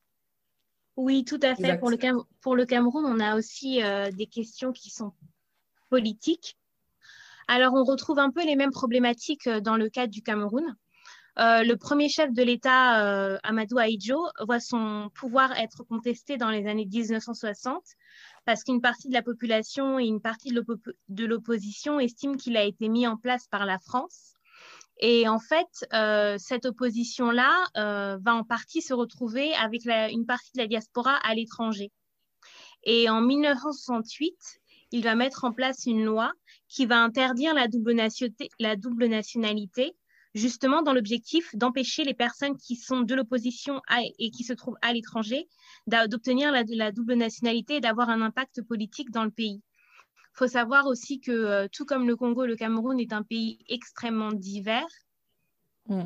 Oui, 0.95 1.23
tout 1.25 1.39
à 1.43 1.55
fait. 1.55 1.77
Pour 1.77 1.89
le, 1.89 1.97
pour 2.41 2.55
le, 2.55 2.65
Cameroun, 2.65 3.05
on 3.05 3.19
a 3.19 3.35
aussi 3.35 3.83
euh, 3.83 4.09
des 4.11 4.25
questions 4.25 4.71
qui 4.71 4.89
sont 4.89 5.11
politiques. 5.89 6.57
Alors, 7.47 7.73
on 7.73 7.83
retrouve 7.83 8.19
un 8.19 8.31
peu 8.31 8.45
les 8.45 8.55
mêmes 8.55 8.71
problématiques 8.71 9.47
euh, 9.47 9.61
dans 9.61 9.77
le 9.77 9.89
cas 9.89 10.07
du 10.07 10.21
Cameroun. 10.21 10.75
Euh, 11.39 11.63
le 11.63 11.77
premier 11.77 12.09
chef 12.09 12.33
de 12.33 12.41
l'État, 12.41 13.37
Amadou 13.43 13.77
Ahidjo, 13.77 14.25
voit 14.39 14.59
son 14.59 15.11
pouvoir 15.13 15.55
être 15.59 15.83
contesté 15.83 16.37
dans 16.37 16.49
les 16.49 16.65
années 16.65 16.87
1960 16.91 17.83
parce 18.43 18.63
qu'une 18.63 18.81
partie 18.81 19.09
de 19.09 19.13
la 19.13 19.21
population 19.21 19.99
et 19.99 20.05
une 20.05 20.21
partie 20.21 20.51
de 20.51 21.25
l'opposition 21.25 21.99
estiment 21.99 22.37
qu'il 22.37 22.57
a 22.57 22.63
été 22.63 22.87
mis 22.89 23.05
en 23.05 23.17
place 23.17 23.45
par 23.47 23.65
la 23.65 23.77
France. 23.77 24.37
Et 24.99 25.27
en 25.27 25.39
fait, 25.39 25.85
euh, 25.93 26.37
cette 26.39 26.65
opposition-là 26.65 27.53
euh, 27.77 28.17
va 28.21 28.33
en 28.33 28.43
partie 28.43 28.81
se 28.81 28.93
retrouver 28.93 29.53
avec 29.55 29.85
une 29.85 30.25
partie 30.25 30.51
de 30.53 30.59
la 30.59 30.67
diaspora 30.67 31.15
à 31.17 31.35
l'étranger. 31.35 31.91
Et 32.83 33.09
en 33.09 33.21
1968, 33.21 34.33
il 34.91 35.03
va 35.03 35.15
mettre 35.15 35.43
en 35.43 35.51
place 35.51 35.85
une 35.85 36.05
loi 36.05 36.31
qui 36.67 36.85
va 36.85 37.01
interdire 37.01 37.53
la 37.53 37.67
double, 37.67 37.95
la 38.59 38.75
double 38.75 39.07
nationalité 39.07 39.95
justement 40.33 40.81
dans 40.81 40.93
l'objectif 40.93 41.53
d'empêcher 41.55 42.03
les 42.03 42.13
personnes 42.13 42.57
qui 42.57 42.75
sont 42.75 43.01
de 43.01 43.15
l'opposition 43.15 43.81
et 44.19 44.31
qui 44.31 44.43
se 44.43 44.53
trouvent 44.53 44.77
à 44.81 44.93
l'étranger 44.93 45.47
d'obtenir 45.87 46.51
la, 46.51 46.63
la, 46.67 46.91
double 46.91 47.15
nationalité 47.15 47.77
et 47.77 47.81
d'avoir 47.81 48.09
un 48.09 48.21
impact 48.21 48.61
politique 48.61 49.11
dans 49.11 49.23
le 49.23 49.31
pays. 49.31 49.61
Il 50.15 50.37
faut 50.37 50.47
savoir 50.47 50.85
aussi 50.85 51.19
que 51.19 51.31
euh, 51.31 51.67
tout 51.71 51.85
comme 51.85 52.07
le 52.07 52.15
Congo, 52.15 52.45
le 52.45 52.55
Cameroun 52.55 52.99
est 52.99 53.11
un 53.11 53.23
pays 53.23 53.57
extrêmement 53.67 54.31
divers 54.31 54.85
mm. 55.87 56.05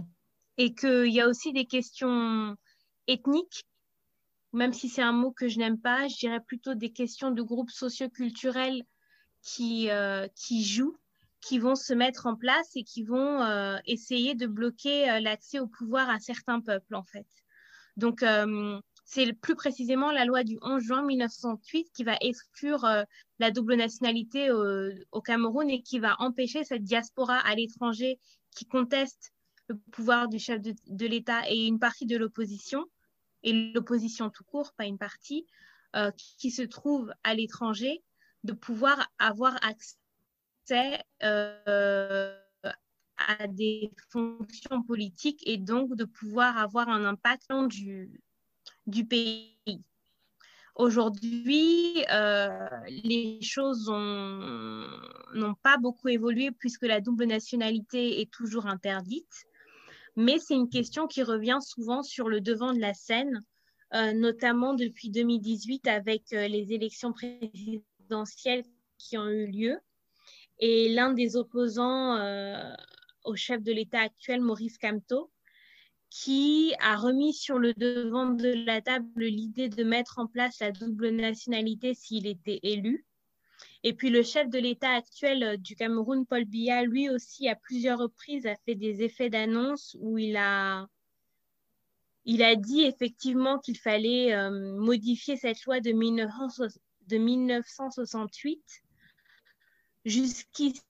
et 0.58 0.74
qu'il 0.74 1.12
y 1.12 1.20
a 1.20 1.28
aussi 1.28 1.52
des 1.52 1.66
questions 1.66 2.56
ethniques, 3.08 3.66
même 4.54 4.74
si 4.74 4.90
c'est 4.90 5.02
un 5.02 5.14
mot 5.14 5.32
que 5.32 5.48
je 5.48 5.58
n'aime 5.58 5.80
pas, 5.80 6.08
je 6.08 6.18
dirais 6.18 6.42
plutôt 6.42 6.74
des 6.76 6.92
questions 6.92 7.32
de 7.32 7.42
groupes 7.42 7.72
socioculturels 7.72 8.84
qui, 9.42 9.90
euh, 9.90 10.28
qui 10.36 10.64
jouent 10.64 10.98
qui 11.42 11.58
vont 11.58 11.74
se 11.74 11.96
mettre 11.96 12.28
en 12.28 12.36
place 12.36 12.70
et 12.76 12.84
qui 12.84 13.02
vont 13.02 13.42
euh, 13.42 13.76
essayer 13.88 14.36
de 14.36 14.46
bloquer 14.46 15.10
euh, 15.10 15.20
l'accès 15.20 15.60
au 15.60 15.66
pouvoir 15.66 16.08
à 16.08 16.20
certains 16.20 16.62
peuples, 16.62 16.94
en 16.94 17.04
fait. 17.04 17.26
Donc, 17.98 18.24
c'est 19.04 19.34
plus 19.34 19.56
précisément 19.56 20.12
la 20.12 20.24
loi 20.24 20.44
du 20.44 20.58
11 20.62 20.82
juin 20.82 21.04
1968 21.04 21.92
qui 21.94 22.04
va 22.04 22.16
exclure 22.22 22.88
la 23.40 23.52
double 23.52 23.76
nationalité 23.76 24.50
au 24.50 25.22
Cameroun 25.22 25.70
et 25.70 25.82
qui 25.82 26.00
va 26.00 26.16
empêcher 26.20 26.64
cette 26.64 26.84
diaspora 26.84 27.38
à 27.38 27.54
l'étranger 27.54 28.18
qui 28.56 28.66
conteste 28.66 29.34
le 29.68 29.78
pouvoir 29.92 30.28
du 30.28 30.40
chef 30.40 30.62
de, 30.62 31.06
l'État 31.06 31.50
et 31.50 31.66
une 31.66 31.80
partie 31.80 32.06
de 32.06 32.18
l'opposition, 32.18 32.86
et 33.44 33.72
l'opposition 33.74 34.30
tout 34.30 34.44
court, 34.44 34.74
pas 34.74 34.86
une 34.86 34.98
partie, 34.98 35.46
euh, 35.96 36.12
qui 36.38 36.52
se 36.52 36.62
trouve 36.62 37.14
à 37.24 37.34
l'étranger, 37.34 38.02
de 38.44 38.54
pouvoir 38.54 39.12
avoir 39.20 39.58
accès 39.62 41.04
euh, 41.24 42.34
à 43.18 43.48
des 43.48 43.92
fonctions 44.10 44.84
politiques 44.84 45.44
et 45.46 45.58
donc 45.58 45.96
de 45.96 46.06
pouvoir 46.06 46.58
avoir 46.58 46.88
un 46.88 47.04
impact 47.04 47.52
du, 47.68 49.06
pays. 49.06 49.84
Aujourd'hui, 50.76 52.06
euh, 52.10 52.70
les 52.88 53.42
choses 53.42 53.90
n'ont 53.90 55.56
pas 55.62 55.78
beaucoup 55.78 56.08
évolué 56.08 56.52
puisque 56.52 56.84
la 56.84 57.02
double 57.02 57.26
nationalité 57.26 58.22
est 58.22 58.32
toujours 58.32 58.66
interdite. 58.66 59.46
Mais 60.16 60.38
c'est 60.40 60.56
une 60.56 60.70
question 60.70 61.08
qui 61.08 61.24
revient 61.24 61.60
souvent 61.62 62.04
sur 62.04 62.30
le 62.30 62.42
devant 62.42 62.74
de 62.74 62.80
la 62.80 62.94
scène, 62.94 63.42
euh, 63.94 64.14
notamment 64.14 64.74
depuis 64.74 65.10
2018 65.10 65.88
avec 65.88 66.34
euh, 66.34 66.48
les 66.48 66.74
élections 66.74 67.14
présidentielles 67.14 68.64
qui 68.98 69.18
ont 69.18 69.30
eu 69.30 69.48
lieu. 69.48 69.78
Et 70.60 70.90
l'un 70.90 71.14
des 71.14 71.38
opposants 71.38 72.20
au 73.24 73.36
chef 73.36 73.64
de 73.64 73.72
l'État 73.72 74.00
actuel, 74.00 74.42
Maurice 74.42 74.78
Camteau, 74.78 75.32
qui 76.12 76.74
a 76.80 76.98
remis 76.98 77.34
sur 77.34 77.58
le 77.58 77.74
devant 77.74 78.28
de 78.28 78.50
la 78.66 78.82
table 78.82 79.24
l'idée 79.24 79.70
de 79.70 79.84
mettre 79.84 80.20
en 80.20 80.28
place 80.28 80.60
la 80.60 80.72
double 80.72 81.10
nationalité 81.10 81.94
s'il 81.94 82.28
était 82.28 82.60
élu. 82.64 83.06
Et 83.84 83.94
puis 83.94 84.12
le 84.12 84.22
chef 84.22 84.48
de 84.50 84.60
l'État 84.60 84.92
actuel 84.92 85.60
du 85.60 85.76
Cameroun, 85.76 86.24
Paul 86.26 86.46
Biya, 86.46 86.84
lui 86.84 87.10
aussi, 87.10 87.50
à 87.50 87.56
plusieurs 87.56 87.98
reprises, 87.98 88.46
a 88.46 88.56
fait 88.66 88.76
des 88.76 89.02
effets 89.02 89.32
d'annonce 89.32 89.98
où 90.00 90.20
il 90.20 90.38
a, 90.38 90.86
il 92.26 92.44
a 92.44 92.56
dit 92.56 92.84
effectivement 92.84 93.58
qu'il 93.58 93.78
fallait 93.78 94.36
euh, 94.36 94.78
modifier 94.78 95.36
cette 95.36 95.66
loi 95.66 95.80
de, 95.80 95.92
1968. 95.92 98.62
Jusqu'ici, 100.06 100.84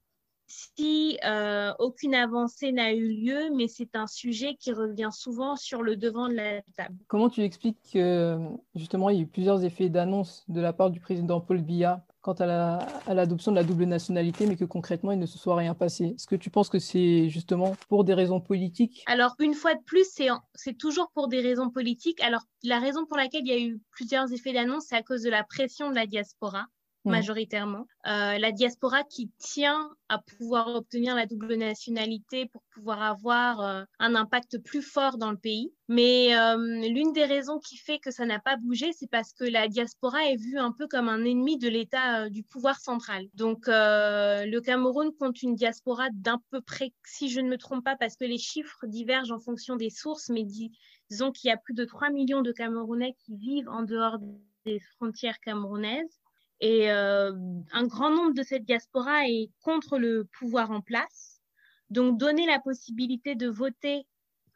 euh, 1.23 1.73
aucune 1.79 2.13
avancée 2.13 2.73
n'a 2.73 2.93
eu 2.93 3.07
lieu, 3.07 3.51
mais 3.55 3.69
c'est 3.69 3.95
un 3.95 4.07
sujet 4.07 4.55
qui 4.55 4.73
revient 4.73 5.11
souvent 5.13 5.55
sur 5.55 5.81
le 5.81 5.95
devant 5.95 6.27
de 6.27 6.33
la 6.33 6.61
table. 6.75 6.97
Comment 7.07 7.29
tu 7.29 7.41
expliques 7.41 7.79
que 7.93 8.37
justement 8.75 9.09
il 9.09 9.15
y 9.15 9.19
a 9.19 9.21
eu 9.23 9.27
plusieurs 9.27 9.63
effets 9.63 9.87
d'annonce 9.87 10.43
de 10.49 10.59
la 10.59 10.73
part 10.73 10.91
du 10.91 10.99
président 10.99 11.39
Paul 11.39 11.61
Biya 11.61 12.05
quant 12.21 12.33
à 12.33 13.13
l'adoption 13.13 13.51
de 13.51 13.55
la 13.55 13.63
double 13.63 13.85
nationalité, 13.85 14.45
mais 14.45 14.55
que 14.55 14.65
concrètement 14.65 15.11
il 15.11 15.19
ne 15.19 15.25
se 15.25 15.37
soit 15.37 15.55
rien 15.55 15.73
passé 15.73 16.13
Est-ce 16.15 16.27
que 16.27 16.35
tu 16.35 16.49
penses 16.49 16.69
que 16.69 16.79
c'est 16.79 17.29
justement 17.29 17.75
pour 17.89 18.03
des 18.03 18.13
raisons 18.13 18.39
politiques? 18.39 19.03
Alors 19.07 19.35
une 19.39 19.53
fois 19.53 19.73
de 19.73 19.81
plus, 19.83 20.07
c'est 20.53 20.77
toujours 20.77 21.11
pour 21.13 21.27
des 21.27 21.41
raisons 21.41 21.69
politiques. 21.69 22.21
Alors 22.21 22.43
la 22.63 22.79
raison 22.79 23.05
pour 23.05 23.17
laquelle 23.17 23.41
il 23.45 23.51
y 23.51 23.53
a 23.53 23.59
eu 23.59 23.81
plusieurs 23.91 24.31
effets 24.31 24.53
d'annonce, 24.53 24.85
c'est 24.87 24.95
à 24.95 25.03
cause 25.03 25.23
de 25.23 25.29
la 25.29 25.43
pression 25.43 25.89
de 25.89 25.95
la 25.95 26.05
diaspora. 26.05 26.65
Mmh. 27.03 27.11
majoritairement. 27.11 27.87
Euh, 28.05 28.37
la 28.37 28.51
diaspora 28.51 29.03
qui 29.03 29.31
tient 29.39 29.89
à 30.07 30.19
pouvoir 30.19 30.67
obtenir 30.75 31.15
la 31.15 31.25
double 31.25 31.55
nationalité 31.55 32.45
pour 32.45 32.61
pouvoir 32.75 33.01
avoir 33.01 33.61
euh, 33.61 33.83
un 33.97 34.13
impact 34.13 34.59
plus 34.59 34.83
fort 34.83 35.17
dans 35.17 35.31
le 35.31 35.37
pays. 35.37 35.73
Mais 35.87 36.37
euh, 36.37 36.57
l'une 36.57 37.11
des 37.11 37.25
raisons 37.25 37.57
qui 37.57 37.77
fait 37.77 37.97
que 37.97 38.11
ça 38.11 38.27
n'a 38.27 38.39
pas 38.39 38.55
bougé, 38.55 38.91
c'est 38.93 39.09
parce 39.09 39.33
que 39.33 39.43
la 39.43 39.67
diaspora 39.67 40.25
est 40.25 40.35
vue 40.35 40.59
un 40.59 40.71
peu 40.71 40.87
comme 40.87 41.09
un 41.09 41.25
ennemi 41.25 41.57
de 41.57 41.69
l'État 41.69 42.29
du 42.29 42.43
pouvoir 42.43 42.79
central. 42.79 43.25
Donc 43.33 43.65
le 43.67 44.59
Cameroun 44.59 45.11
compte 45.19 45.41
une 45.41 45.55
diaspora 45.55 46.07
d'un 46.13 46.39
peu 46.51 46.61
près, 46.61 46.93
si 47.03 47.29
je 47.29 47.41
ne 47.41 47.49
me 47.49 47.57
trompe 47.57 47.83
pas, 47.83 47.95
parce 47.95 48.15
que 48.15 48.25
les 48.25 48.37
chiffres 48.37 48.85
divergent 48.85 49.31
en 49.31 49.39
fonction 49.39 49.75
des 49.75 49.89
sources, 49.89 50.29
mais 50.29 50.43
disons 51.09 51.31
qu'il 51.31 51.47
y 51.47 51.51
a 51.51 51.57
plus 51.57 51.73
de 51.73 51.83
3 51.83 52.11
millions 52.11 52.41
de 52.41 52.51
Camerounais 52.51 53.15
qui 53.25 53.35
vivent 53.35 53.69
en 53.69 53.81
dehors 53.81 54.19
des 54.65 54.79
frontières 54.79 55.39
camerounaises. 55.39 56.21
Et 56.61 56.91
euh, 56.91 57.33
un 57.71 57.87
grand 57.87 58.11
nombre 58.11 58.33
de 58.33 58.43
cette 58.43 58.65
diaspora 58.65 59.27
est 59.27 59.49
contre 59.61 59.97
le 59.97 60.25
pouvoir 60.39 60.69
en 60.71 60.81
place. 60.81 61.41
Donc, 61.89 62.17
donner 62.17 62.45
la 62.45 62.59
possibilité 62.59 63.35
de 63.35 63.49
voter 63.49 64.05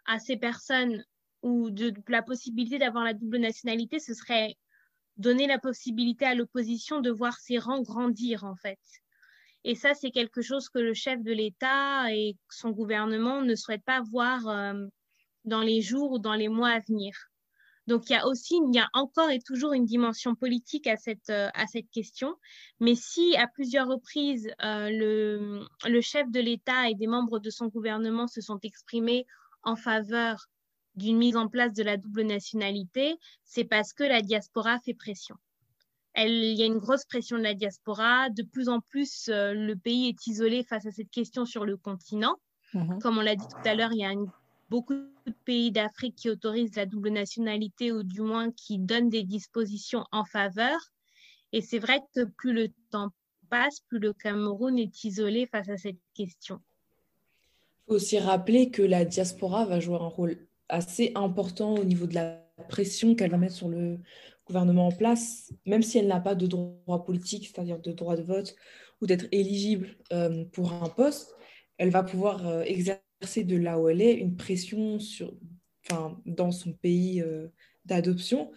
à 0.06 0.20
ces 0.20 0.38
personnes 0.38 1.04
ou 1.42 1.70
la 2.08 2.22
possibilité 2.22 2.78
d'avoir 2.78 3.04
la 3.04 3.14
double 3.14 3.40
nationalité, 3.40 4.00
ce 4.00 4.14
serait 4.14 4.56
donner 5.18 5.48
la 5.48 5.60
possibilité 5.60 6.26
à 6.26 6.36
l'opposition 6.36 7.02
de 7.02 7.10
voir 7.10 7.38
ses 7.40 7.58
rangs 7.58 7.82
grandir, 7.82 8.44
en 8.44 8.56
fait. 8.56 8.80
Et 9.64 9.74
ça, 9.74 9.96
c'est 9.96 10.12
quelque 10.12 10.44
chose 10.44 10.70
que 10.70 10.78
le 10.78 10.94
chef 10.94 11.24
de 11.24 11.32
l'État 11.32 12.14
et 12.14 12.38
son 12.50 12.70
gouvernement 12.70 13.42
ne 13.42 13.56
souhaitent 13.56 13.84
pas 13.84 14.02
voir 14.02 14.48
euh, 14.48 14.86
dans 15.44 15.62
les 15.62 15.82
jours 15.82 16.12
ou 16.12 16.20
dans 16.20 16.36
les 16.36 16.50
mois 16.50 16.70
à 16.70 16.80
venir. 16.82 17.16
Donc 17.88 18.10
il 18.10 18.14
y 18.14 18.16
a 18.16 18.26
aussi, 18.28 18.56
il 18.56 18.76
y 18.76 18.80
a 18.80 18.90
encore 18.94 19.30
et 19.30 19.40
toujours 19.40 19.74
une 19.74 19.86
dimension 19.86 20.36
politique 20.36 20.88
à 20.88 20.98
cette, 20.98 21.30
euh, 21.30 21.50
à 21.54 21.68
cette 21.68 21.90
question. 21.92 22.36
Mais 22.80 22.96
si 22.96 23.36
à 23.38 23.48
plusieurs 23.48 23.88
reprises 23.88 24.50
euh, 24.64 24.90
le, 24.90 25.66
le 25.88 26.02
chef 26.02 26.30
de 26.32 26.40
l'État 26.40 26.90
et 26.90 26.96
des 26.96 27.08
membres 27.08 27.40
de 27.40 27.50
son 27.50 27.68
gouvernement 27.68 28.28
se 28.28 28.42
sont 28.42 28.60
exprimés 28.64 29.26
en 29.64 29.76
faveur 29.76 30.48
d'une 30.96 31.18
mise 31.18 31.36
en 31.36 31.48
place 31.48 31.74
de 31.74 31.84
la 31.84 31.98
double 31.98 32.24
nationalité, 32.24 33.18
c'est 33.44 33.66
parce 33.66 33.94
que 33.94 34.04
la 34.04 34.22
diaspora 34.22 34.80
fait 34.80 34.94
pression. 34.94 35.36
Elle, 36.14 36.32
il 36.32 36.58
y 36.58 36.64
a 36.64 36.66
une 36.66 36.78
grosse 36.78 37.06
pression 37.06 37.38
de 37.38 37.44
la 37.44 37.54
diaspora. 37.54 38.30
De 38.30 38.44
plus 38.44 38.70
en 38.70 38.80
plus, 38.80 39.28
euh, 39.28 39.54
le 39.54 39.76
pays 39.76 40.08
est 40.08 40.28
isolé 40.28 40.64
face 40.64 40.86
à 40.86 40.92
cette 40.92 41.12
question 41.12 41.46
sur 41.46 41.66
le 41.66 41.76
continent. 41.76 42.36
Mmh 42.74 43.00
Comme 43.00 43.18
on 43.18 43.22
l'a 43.22 43.36
dit 43.36 43.48
tout 43.48 43.70
à 43.70 43.76
l'heure, 43.76 43.92
il 43.92 44.00
y 44.00 44.06
a 44.06 44.12
une 44.12 44.32
beaucoup 44.70 44.94
de 44.94 45.34
pays 45.46 45.72
d'Afrique 45.72 46.16
qui 46.16 46.30
autorisent 46.30 46.76
la 46.76 46.86
double 46.86 47.10
nationalité 47.10 47.92
ou 47.92 48.04
du 48.04 48.22
moins 48.22 48.52
qui 48.52 48.80
donnent 48.80 49.10
des 49.10 49.24
dispositions 49.24 50.06
en 50.12 50.26
faveur. 50.26 50.78
Et 51.52 51.62
c'est 51.62 51.80
vrai 51.80 52.02
que 52.16 52.24
plus 52.24 52.54
le 52.54 52.70
temps 52.92 53.10
passe, 53.50 53.80
plus 53.88 54.00
le 54.00 54.14
Cameroun 54.14 54.78
est 54.78 55.04
isolé 55.04 55.48
face 55.48 55.70
à 55.70 55.78
cette 55.78 56.00
question. 56.14 56.60
Il 57.88 57.92
faut 57.92 57.96
aussi 57.96 58.20
rappeler 58.20 58.72
que 58.72 58.82
la 58.82 59.06
diaspora 59.06 59.66
va 59.66 59.80
jouer 59.80 59.96
un 59.96 60.08
rôle 60.08 60.48
assez 60.70 61.12
important 61.16 61.76
au 61.76 61.84
niveau 61.84 62.08
de 62.08 62.16
la 62.16 62.44
pression 62.70 63.16
qu'elle 63.16 63.32
va 63.32 63.38
mettre 63.38 63.54
sur 63.54 63.70
le 63.70 64.00
gouvernement 64.48 64.88
en 64.88 64.92
place, 64.92 65.54
même 65.66 65.84
si 65.84 65.98
elle 65.98 66.08
n'a 66.08 66.20
pas 66.20 66.36
de 66.36 66.48
droit 66.48 67.04
politique, 67.06 67.48
c'est-à-dire 67.48 67.80
de 67.80 67.92
droit 67.92 68.16
de 68.16 68.24
vote 68.24 68.56
ou 69.02 69.08
d'être 69.08 69.26
éligible 69.32 69.96
euh, 70.14 70.46
pour 70.46 70.74
un 70.74 70.90
poste, 70.90 71.36
elle 71.78 71.90
va 71.90 72.04
pouvoir 72.04 72.48
euh, 72.48 72.62
exercer 72.62 73.05
de 73.22 73.56
là 73.56 73.80
où 73.80 73.90
elle 73.90 74.02
est 74.02 74.14
une 74.14 74.36
pression 74.36 75.00
sur, 75.00 75.34
enfin, 75.84 76.20
dans 76.26 76.52
son 76.52 76.74
pays 76.74 77.22
euh, 77.22 77.48
d'adoption, 77.86 78.52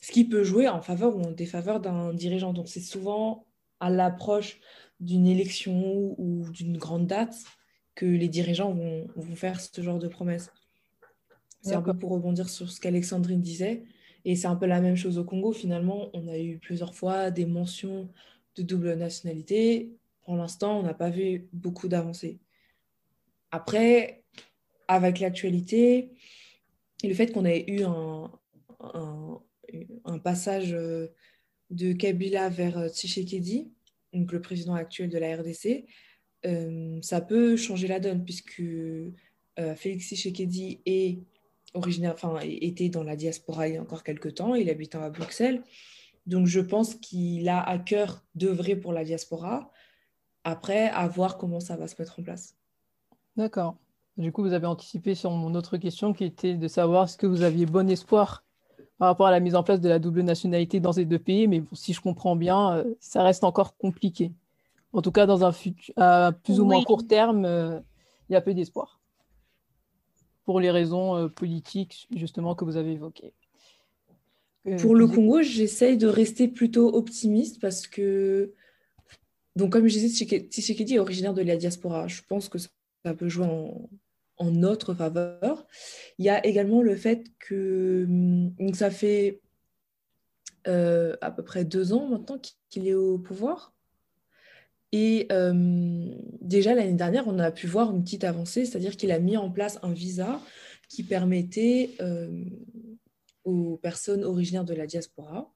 ce 0.00 0.12
qui 0.12 0.24
peut 0.28 0.44
jouer 0.44 0.68
en 0.68 0.82
faveur 0.82 1.16
ou 1.16 1.22
en 1.22 1.30
défaveur 1.30 1.80
d'un 1.80 2.12
dirigeant. 2.12 2.52
Donc 2.52 2.68
c'est 2.68 2.80
souvent 2.80 3.46
à 3.80 3.90
l'approche 3.90 4.60
d'une 5.00 5.26
élection 5.26 6.14
ou 6.18 6.50
d'une 6.50 6.76
grande 6.76 7.06
date 7.06 7.34
que 7.94 8.06
les 8.06 8.28
dirigeants 8.28 8.72
vont, 8.72 9.06
vont 9.16 9.36
faire 9.36 9.60
ce 9.60 9.80
genre 9.80 9.98
de 9.98 10.08
promesses. 10.08 10.50
C'est 11.62 11.74
un 11.74 11.82
peu 11.82 11.94
pour 11.94 12.10
rebondir 12.10 12.50
sur 12.50 12.70
ce 12.70 12.78
qu'Alexandrine 12.78 13.40
disait. 13.40 13.84
Et 14.26 14.36
c'est 14.36 14.46
un 14.46 14.56
peu 14.56 14.66
la 14.66 14.80
même 14.80 14.96
chose 14.96 15.18
au 15.18 15.24
Congo. 15.24 15.52
Finalement, 15.52 16.10
on 16.12 16.28
a 16.28 16.38
eu 16.38 16.58
plusieurs 16.58 16.94
fois 16.94 17.30
des 17.30 17.46
mentions 17.46 18.10
de 18.56 18.62
double 18.62 18.94
nationalité. 18.94 19.96
Pour 20.24 20.36
l'instant, 20.36 20.78
on 20.78 20.82
n'a 20.82 20.94
pas 20.94 21.10
vu 21.10 21.48
beaucoup 21.52 21.88
d'avancées. 21.88 22.38
Après, 23.54 24.24
avec 24.88 25.20
l'actualité 25.20 26.10
le 27.04 27.14
fait 27.14 27.30
qu'on 27.30 27.44
ait 27.44 27.64
eu 27.70 27.84
un, 27.84 28.32
un, 30.04 30.18
passage 30.18 30.74
euh, 30.74 31.06
de 31.70 31.92
Kabila 31.92 32.48
vers 32.48 32.78
euh, 32.78 32.88
Tshisekedi, 32.88 33.72
donc 34.12 34.32
le 34.32 34.40
président 34.40 34.74
actuel 34.74 35.08
de 35.08 35.18
la 35.18 35.36
RDC, 35.36 35.84
euh, 36.46 36.98
ça 37.00 37.20
peut 37.20 37.56
changer 37.56 37.86
la 37.86 38.00
donne 38.00 38.24
puisque 38.24 38.62
Félix 39.76 40.08
Tshisekedi 40.08 40.80
est 40.84 41.20
originaire, 41.74 42.14
enfin, 42.14 42.40
était 42.42 42.88
dans 42.88 43.04
la 43.04 43.14
diaspora 43.14 43.68
il 43.68 43.74
y 43.74 43.76
a 43.76 43.82
encore 43.82 44.02
quelques 44.02 44.34
temps, 44.34 44.56
il 44.56 44.68
habite 44.68 44.96
à 44.96 45.10
Bruxelles. 45.10 45.62
Donc 46.26 46.48
je 46.48 46.60
pense 46.60 46.96
qu'il 46.96 47.48
a 47.48 47.62
à 47.62 47.78
cœur 47.78 48.24
d'œuvrer 48.34 48.74
pour 48.74 48.92
la 48.92 49.04
diaspora. 49.04 49.70
Après, 50.42 50.88
à 50.88 51.06
voir 51.06 51.38
comment 51.38 51.60
ça 51.60 51.76
va 51.76 51.86
se 51.86 51.94
mettre 52.00 52.18
en 52.18 52.24
place. 52.24 52.56
D'accord. 53.36 53.76
Du 54.16 54.30
coup, 54.30 54.42
vous 54.42 54.52
avez 54.52 54.66
anticipé 54.66 55.14
sur 55.14 55.30
mon 55.32 55.54
autre 55.54 55.76
question 55.76 56.12
qui 56.12 56.24
était 56.24 56.54
de 56.54 56.68
savoir 56.68 57.08
ce 57.08 57.16
que 57.16 57.26
vous 57.26 57.42
aviez 57.42 57.66
bon 57.66 57.90
espoir 57.90 58.44
par 58.98 59.08
rapport 59.08 59.26
à 59.26 59.32
la 59.32 59.40
mise 59.40 59.56
en 59.56 59.64
place 59.64 59.80
de 59.80 59.88
la 59.88 59.98
double 59.98 60.22
nationalité 60.22 60.78
dans 60.78 60.92
ces 60.92 61.04
deux 61.04 61.18
pays, 61.18 61.48
mais 61.48 61.62
si 61.72 61.92
je 61.92 62.00
comprends 62.00 62.36
bien, 62.36 62.76
euh, 62.76 62.94
ça 63.00 63.24
reste 63.24 63.42
encore 63.42 63.76
compliqué. 63.76 64.32
En 64.92 65.02
tout 65.02 65.10
cas, 65.10 65.26
dans 65.26 65.44
un 65.44 65.50
futur, 65.50 65.92
à 65.96 66.30
plus 66.30 66.60
ou 66.60 66.64
moins 66.64 66.82
court 66.84 67.06
terme, 67.06 67.44
euh, 67.44 67.80
il 68.28 68.34
y 68.34 68.36
a 68.36 68.40
peu 68.40 68.54
d'espoir 68.54 69.00
pour 70.44 70.60
les 70.60 70.70
raisons 70.70 71.16
euh, 71.16 71.28
politiques 71.28 72.06
justement 72.14 72.54
que 72.54 72.64
vous 72.64 72.76
avez 72.76 72.92
évoquées. 72.92 73.32
Pour 74.80 74.94
le 74.94 75.06
Congo, 75.06 75.42
j'essaye 75.42 75.98
de 75.98 76.06
rester 76.06 76.48
plutôt 76.48 76.94
optimiste 76.94 77.60
parce 77.60 77.86
que, 77.86 78.54
donc 79.56 79.72
comme 79.72 79.86
je 79.86 79.98
disais, 79.98 80.08
Tshisekedi 80.08 80.94
est 80.94 80.98
originaire 80.98 81.34
de 81.34 81.42
la 81.42 81.56
diaspora. 81.56 82.06
Je 82.06 82.22
pense 82.26 82.48
que 82.48 82.56
ça 82.56 82.68
peut 83.12 83.28
jouer 83.28 83.46
en, 83.46 83.90
en 84.38 84.50
notre 84.50 84.94
faveur. 84.94 85.66
Il 86.18 86.24
y 86.24 86.30
a 86.30 86.44
également 86.46 86.82
le 86.82 86.96
fait 86.96 87.24
que 87.38 88.04
hum, 88.08 88.74
ça 88.74 88.90
fait 88.90 89.40
euh, 90.66 91.16
à 91.20 91.30
peu 91.30 91.42
près 91.42 91.64
deux 91.64 91.92
ans 91.92 92.08
maintenant 92.08 92.38
qu'il 92.70 92.88
est 92.88 92.94
au 92.94 93.18
pouvoir. 93.18 93.74
Et 94.92 95.26
hum, 95.30 96.14
déjà 96.40 96.74
l'année 96.74 96.94
dernière, 96.94 97.26
on 97.26 97.38
a 97.38 97.50
pu 97.50 97.66
voir 97.66 97.94
une 97.94 98.02
petite 98.04 98.24
avancée, 98.24 98.64
c'est-à-dire 98.64 98.96
qu'il 98.96 99.12
a 99.12 99.18
mis 99.18 99.36
en 99.36 99.50
place 99.50 99.78
un 99.82 99.92
visa 99.92 100.40
qui 100.88 101.02
permettait 101.02 101.90
hum, 102.00 102.50
aux 103.44 103.76
personnes 103.76 104.24
originaires 104.24 104.64
de 104.64 104.74
la 104.74 104.86
diaspora 104.86 105.50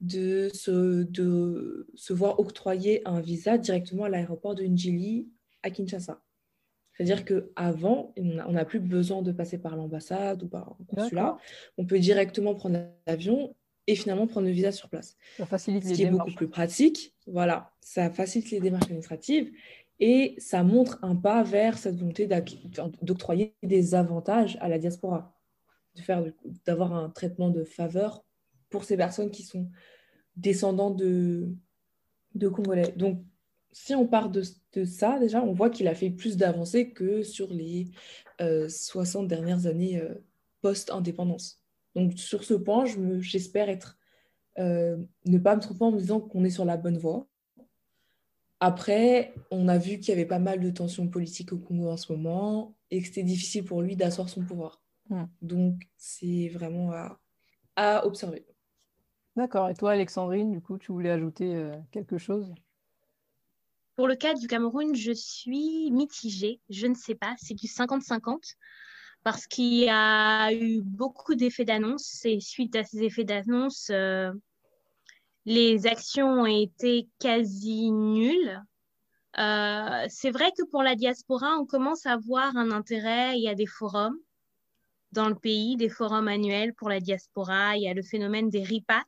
de 0.00 0.50
se, 0.54 1.02
de 1.02 1.86
se 1.94 2.12
voir 2.12 2.40
octroyer 2.40 3.06
un 3.06 3.20
visa 3.20 3.58
directement 3.58 4.04
à 4.04 4.08
l'aéroport 4.08 4.54
de 4.54 4.64
Njili 4.64 5.28
à 5.62 5.70
Kinshasa. 5.70 6.22
C'est-à-dire 7.00 7.24
qu'avant, 7.24 8.12
on 8.18 8.52
n'a 8.52 8.64
plus 8.66 8.78
besoin 8.78 9.22
de 9.22 9.32
passer 9.32 9.56
par 9.56 9.74
l'ambassade 9.74 10.42
ou 10.42 10.48
par 10.48 10.76
un 10.78 10.84
consulat. 10.84 11.38
On 11.78 11.86
peut 11.86 11.98
directement 11.98 12.54
prendre 12.54 12.78
l'avion 13.06 13.56
et 13.86 13.94
finalement 13.94 14.26
prendre 14.26 14.46
le 14.46 14.52
visa 14.52 14.70
sur 14.70 14.90
place. 14.90 15.16
Ça 15.38 15.46
facilite 15.46 15.82
Ce 15.82 15.94
qui 15.94 16.02
est 16.02 16.10
beaucoup 16.10 16.32
plus 16.32 16.48
pratique. 16.48 17.14
Voilà, 17.26 17.72
ça 17.80 18.10
facilite 18.10 18.50
les 18.50 18.60
démarches 18.60 18.84
administratives 18.84 19.50
et 19.98 20.34
ça 20.36 20.62
montre 20.62 20.98
un 21.00 21.16
pas 21.16 21.42
vers 21.42 21.78
cette 21.78 21.96
volonté 21.96 22.28
d'octroyer 23.00 23.54
des 23.62 23.94
avantages 23.94 24.58
à 24.60 24.68
la 24.68 24.78
diaspora, 24.78 25.34
d'avoir 26.66 26.92
un 26.92 27.08
traitement 27.08 27.48
de 27.48 27.64
faveur 27.64 28.26
pour 28.68 28.84
ces 28.84 28.98
personnes 28.98 29.30
qui 29.30 29.42
sont 29.42 29.70
descendants 30.36 30.90
de, 30.90 31.48
de 32.34 32.48
Congolais. 32.48 32.92
Donc, 32.94 33.24
si 33.72 33.94
on 33.94 34.06
part 34.06 34.30
de, 34.30 34.42
ça, 34.84 35.18
déjà, 35.18 35.42
on 35.42 35.52
voit 35.52 35.70
qu'il 35.70 35.88
a 35.88 35.94
fait 35.94 36.10
plus 36.10 36.36
d'avancées 36.36 36.90
que 36.90 37.22
sur 37.22 37.52
les 37.52 37.90
60 38.38 39.24
euh, 39.24 39.26
dernières 39.28 39.66
années 39.66 40.00
euh, 40.00 40.14
post-indépendance. 40.60 41.62
Donc, 41.94 42.18
sur 42.18 42.44
ce 42.44 42.54
point, 42.54 42.84
j'espère 43.20 43.68
être 43.68 43.98
euh, 44.58 44.96
ne 45.26 45.38
pas 45.38 45.56
me 45.56 45.60
tromper 45.60 45.84
en 45.84 45.92
me 45.92 45.98
disant 45.98 46.20
qu'on 46.20 46.44
est 46.44 46.50
sur 46.50 46.64
la 46.64 46.76
bonne 46.76 46.98
voie. 46.98 47.26
Après, 48.60 49.34
on 49.50 49.68
a 49.68 49.78
vu 49.78 49.98
qu'il 49.98 50.10
y 50.10 50.12
avait 50.12 50.26
pas 50.26 50.38
mal 50.38 50.60
de 50.60 50.70
tensions 50.70 51.08
politiques 51.08 51.52
au 51.52 51.58
Congo 51.58 51.88
en 51.88 51.96
ce 51.96 52.12
moment 52.12 52.76
et 52.90 53.00
que 53.00 53.06
c'était 53.06 53.22
difficile 53.22 53.64
pour 53.64 53.80
lui 53.80 53.96
d'asseoir 53.96 54.28
son 54.28 54.44
pouvoir. 54.44 54.82
Hmm. 55.08 55.24
Donc, 55.40 55.88
c'est 55.96 56.48
vraiment 56.48 56.92
à, 56.92 57.18
à 57.76 58.06
observer. 58.06 58.46
D'accord. 59.36 59.70
Et 59.70 59.74
toi, 59.74 59.92
Alexandrine, 59.92 60.50
du 60.50 60.60
coup, 60.60 60.76
tu 60.76 60.92
voulais 60.92 61.10
ajouter 61.10 61.70
quelque 61.90 62.18
chose? 62.18 62.52
Pour 64.00 64.08
le 64.08 64.16
cas 64.16 64.32
du 64.32 64.46
Cameroun, 64.46 64.94
je 64.96 65.12
suis 65.12 65.90
mitigée. 65.90 66.58
Je 66.70 66.86
ne 66.86 66.94
sais 66.94 67.14
pas, 67.14 67.34
c'est 67.36 67.52
du 67.52 67.66
50-50 67.66 68.54
parce 69.24 69.46
qu'il 69.46 69.74
y 69.74 69.90
a 69.90 70.54
eu 70.54 70.80
beaucoup 70.80 71.34
d'effets 71.34 71.66
d'annonce 71.66 72.24
et 72.24 72.40
suite 72.40 72.74
à 72.76 72.82
ces 72.82 73.02
effets 73.02 73.24
d'annonce, 73.24 73.90
euh, 73.90 74.32
les 75.44 75.86
actions 75.86 76.28
ont 76.28 76.46
été 76.46 77.10
quasi 77.18 77.90
nulles. 77.90 78.64
Euh, 79.36 80.06
c'est 80.08 80.30
vrai 80.30 80.50
que 80.56 80.64
pour 80.70 80.82
la 80.82 80.94
diaspora, 80.94 81.58
on 81.58 81.66
commence 81.66 82.06
à 82.06 82.16
voir 82.16 82.56
un 82.56 82.70
intérêt. 82.70 83.36
Il 83.36 83.42
y 83.42 83.50
a 83.50 83.54
des 83.54 83.66
forums 83.66 84.16
dans 85.12 85.28
le 85.28 85.34
pays, 85.34 85.76
des 85.76 85.90
forums 85.90 86.28
annuels 86.28 86.72
pour 86.72 86.88
la 86.88 87.00
diaspora. 87.00 87.76
Il 87.76 87.82
y 87.82 87.88
a 87.88 87.92
le 87.92 88.02
phénomène 88.02 88.48
des 88.48 88.62
RIPAT, 88.62 89.04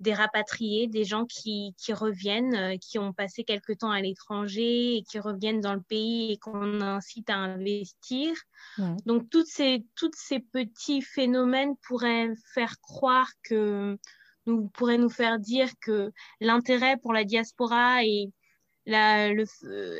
des 0.00 0.14
rapatriés, 0.14 0.86
des 0.88 1.04
gens 1.04 1.24
qui, 1.24 1.74
qui 1.78 1.92
reviennent, 1.92 2.54
euh, 2.54 2.76
qui 2.78 2.98
ont 2.98 3.12
passé 3.12 3.44
quelque 3.44 3.72
temps 3.72 3.90
à 3.90 4.00
l'étranger 4.00 4.96
et 4.96 5.02
qui 5.02 5.18
reviennent 5.18 5.60
dans 5.60 5.74
le 5.74 5.80
pays 5.80 6.32
et 6.32 6.36
qu'on 6.36 6.80
incite 6.80 7.30
à 7.30 7.36
investir. 7.36 8.34
Donc, 9.06 9.30
toutes 9.30 9.46
ces, 9.46 9.86
toutes 9.94 10.16
ces 10.16 10.40
petits 10.40 11.00
phénomènes 11.00 11.76
pourraient 11.86 12.30
faire 12.52 12.78
croire 12.80 13.30
que, 13.42 13.96
nous, 14.46 14.68
pourraient 14.68 14.98
nous 14.98 15.10
faire 15.10 15.38
dire 15.38 15.70
que 15.80 16.12
l'intérêt 16.40 16.96
pour 16.98 17.12
la 17.12 17.24
diaspora 17.24 18.04
est 18.04 18.30
la, 18.86 19.32
le, 19.32 19.44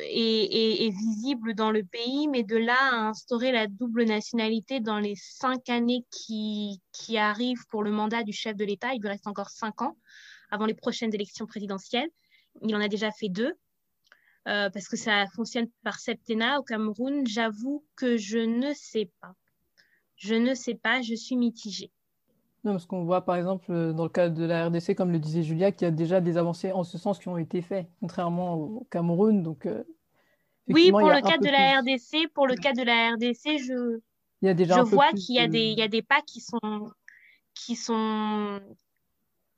est, 0.03 0.89
visible 0.89 1.53
dans 1.53 1.71
le 1.71 1.83
pays, 1.83 2.27
mais 2.29 2.43
de 2.43 2.55
là 2.55 2.77
à 2.79 3.09
instaurer 3.09 3.51
la 3.51 3.67
double 3.67 4.05
nationalité 4.05 4.79
dans 4.79 4.99
les 4.99 5.15
cinq 5.15 5.69
années 5.69 6.05
qui, 6.09 6.81
qui 6.93 7.17
arrivent 7.17 7.65
pour 7.67 7.83
le 7.83 7.91
mandat 7.91 8.23
du 8.23 8.31
chef 8.31 8.55
de 8.55 8.63
l'État, 8.63 8.93
il 8.93 9.01
lui 9.01 9.09
reste 9.09 9.27
encore 9.27 9.49
cinq 9.49 9.81
ans 9.81 9.97
avant 10.49 10.65
les 10.65 10.73
prochaines 10.73 11.13
élections 11.13 11.45
présidentielles. 11.45 12.09
Il 12.61 12.75
en 12.75 12.79
a 12.79 12.87
déjà 12.87 13.11
fait 13.11 13.29
deux, 13.29 13.53
euh, 14.47 14.69
parce 14.69 14.87
que 14.87 14.95
ça 14.95 15.25
fonctionne 15.35 15.67
par 15.83 15.99
septennat 15.99 16.59
au 16.59 16.63
Cameroun. 16.63 17.27
J'avoue 17.27 17.85
que 17.97 18.15
je 18.15 18.39
ne 18.39 18.73
sais 18.73 19.11
pas. 19.19 19.35
Je 20.15 20.33
ne 20.33 20.53
sais 20.55 20.75
pas, 20.75 21.01
je 21.01 21.13
suis 21.13 21.35
mitigée. 21.35 21.91
Non, 22.63 22.73
parce 22.73 22.85
qu'on 22.85 23.03
voit 23.03 23.23
par 23.23 23.35
exemple 23.35 23.71
euh, 23.71 23.93
dans 23.93 24.03
le 24.03 24.09
cas 24.09 24.29
de 24.29 24.43
la 24.43 24.67
RDC, 24.67 24.95
comme 24.95 25.11
le 25.11 25.19
disait 25.19 25.43
Julia, 25.43 25.71
qu'il 25.71 25.85
y 25.85 25.87
a 25.87 25.91
déjà 25.91 26.21
des 26.21 26.37
avancées 26.37 26.71
en 26.71 26.83
ce 26.83 26.97
sens 26.97 27.19
qui 27.19 27.27
ont 27.27 27.37
été 27.37 27.61
faites, 27.61 27.87
contrairement 27.99 28.55
au 28.55 28.87
Cameroun. 28.89 29.43
Donc, 29.43 29.65
euh, 29.65 29.83
oui, 30.69 30.91
pour 30.91 31.09
le 31.09 31.21
cas 31.21 31.37
de 31.37 31.49
la 31.49 31.79
RDC, 31.79 32.31
pour 32.33 32.47
le 32.47 32.55
cas 32.55 32.73
de 32.73 32.83
la 32.83 33.11
RDC, 33.11 33.57
je, 33.59 33.99
il 34.41 34.47
y 34.47 34.49
a 34.49 34.53
déjà 34.53 34.75
je 34.75 34.81
vois 34.81 35.11
qu'il 35.13 35.35
y, 35.35 35.39
a 35.39 35.47
des, 35.47 35.67
il 35.67 35.79
y 35.79 35.81
a 35.81 35.87
des 35.87 36.01
pas 36.01 36.21
qui 36.21 36.41
sont, 36.41 36.91
qui 37.53 37.75
sont, 37.75 38.59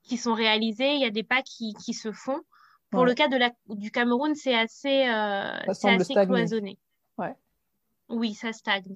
qui 0.04 0.18
sont 0.18 0.34
réalisés, 0.34 0.94
il 0.94 1.02
y 1.02 1.06
a 1.06 1.10
des 1.10 1.24
pas 1.24 1.42
qui, 1.42 1.74
qui 1.74 1.94
se 1.94 2.12
font. 2.12 2.42
Pour 2.92 3.06
le 3.06 3.14
cas 3.14 3.28
de 3.28 3.38
la, 3.38 3.52
du 3.68 3.92
Cameroun, 3.92 4.34
c'est 4.36 4.56
assez, 4.56 5.08
euh, 5.08 5.52
assez 5.68 6.14
cloisonné. 6.14 6.80
Ouais. 7.18 7.36
Oui, 8.08 8.34
ça 8.34 8.52
stagne. 8.52 8.96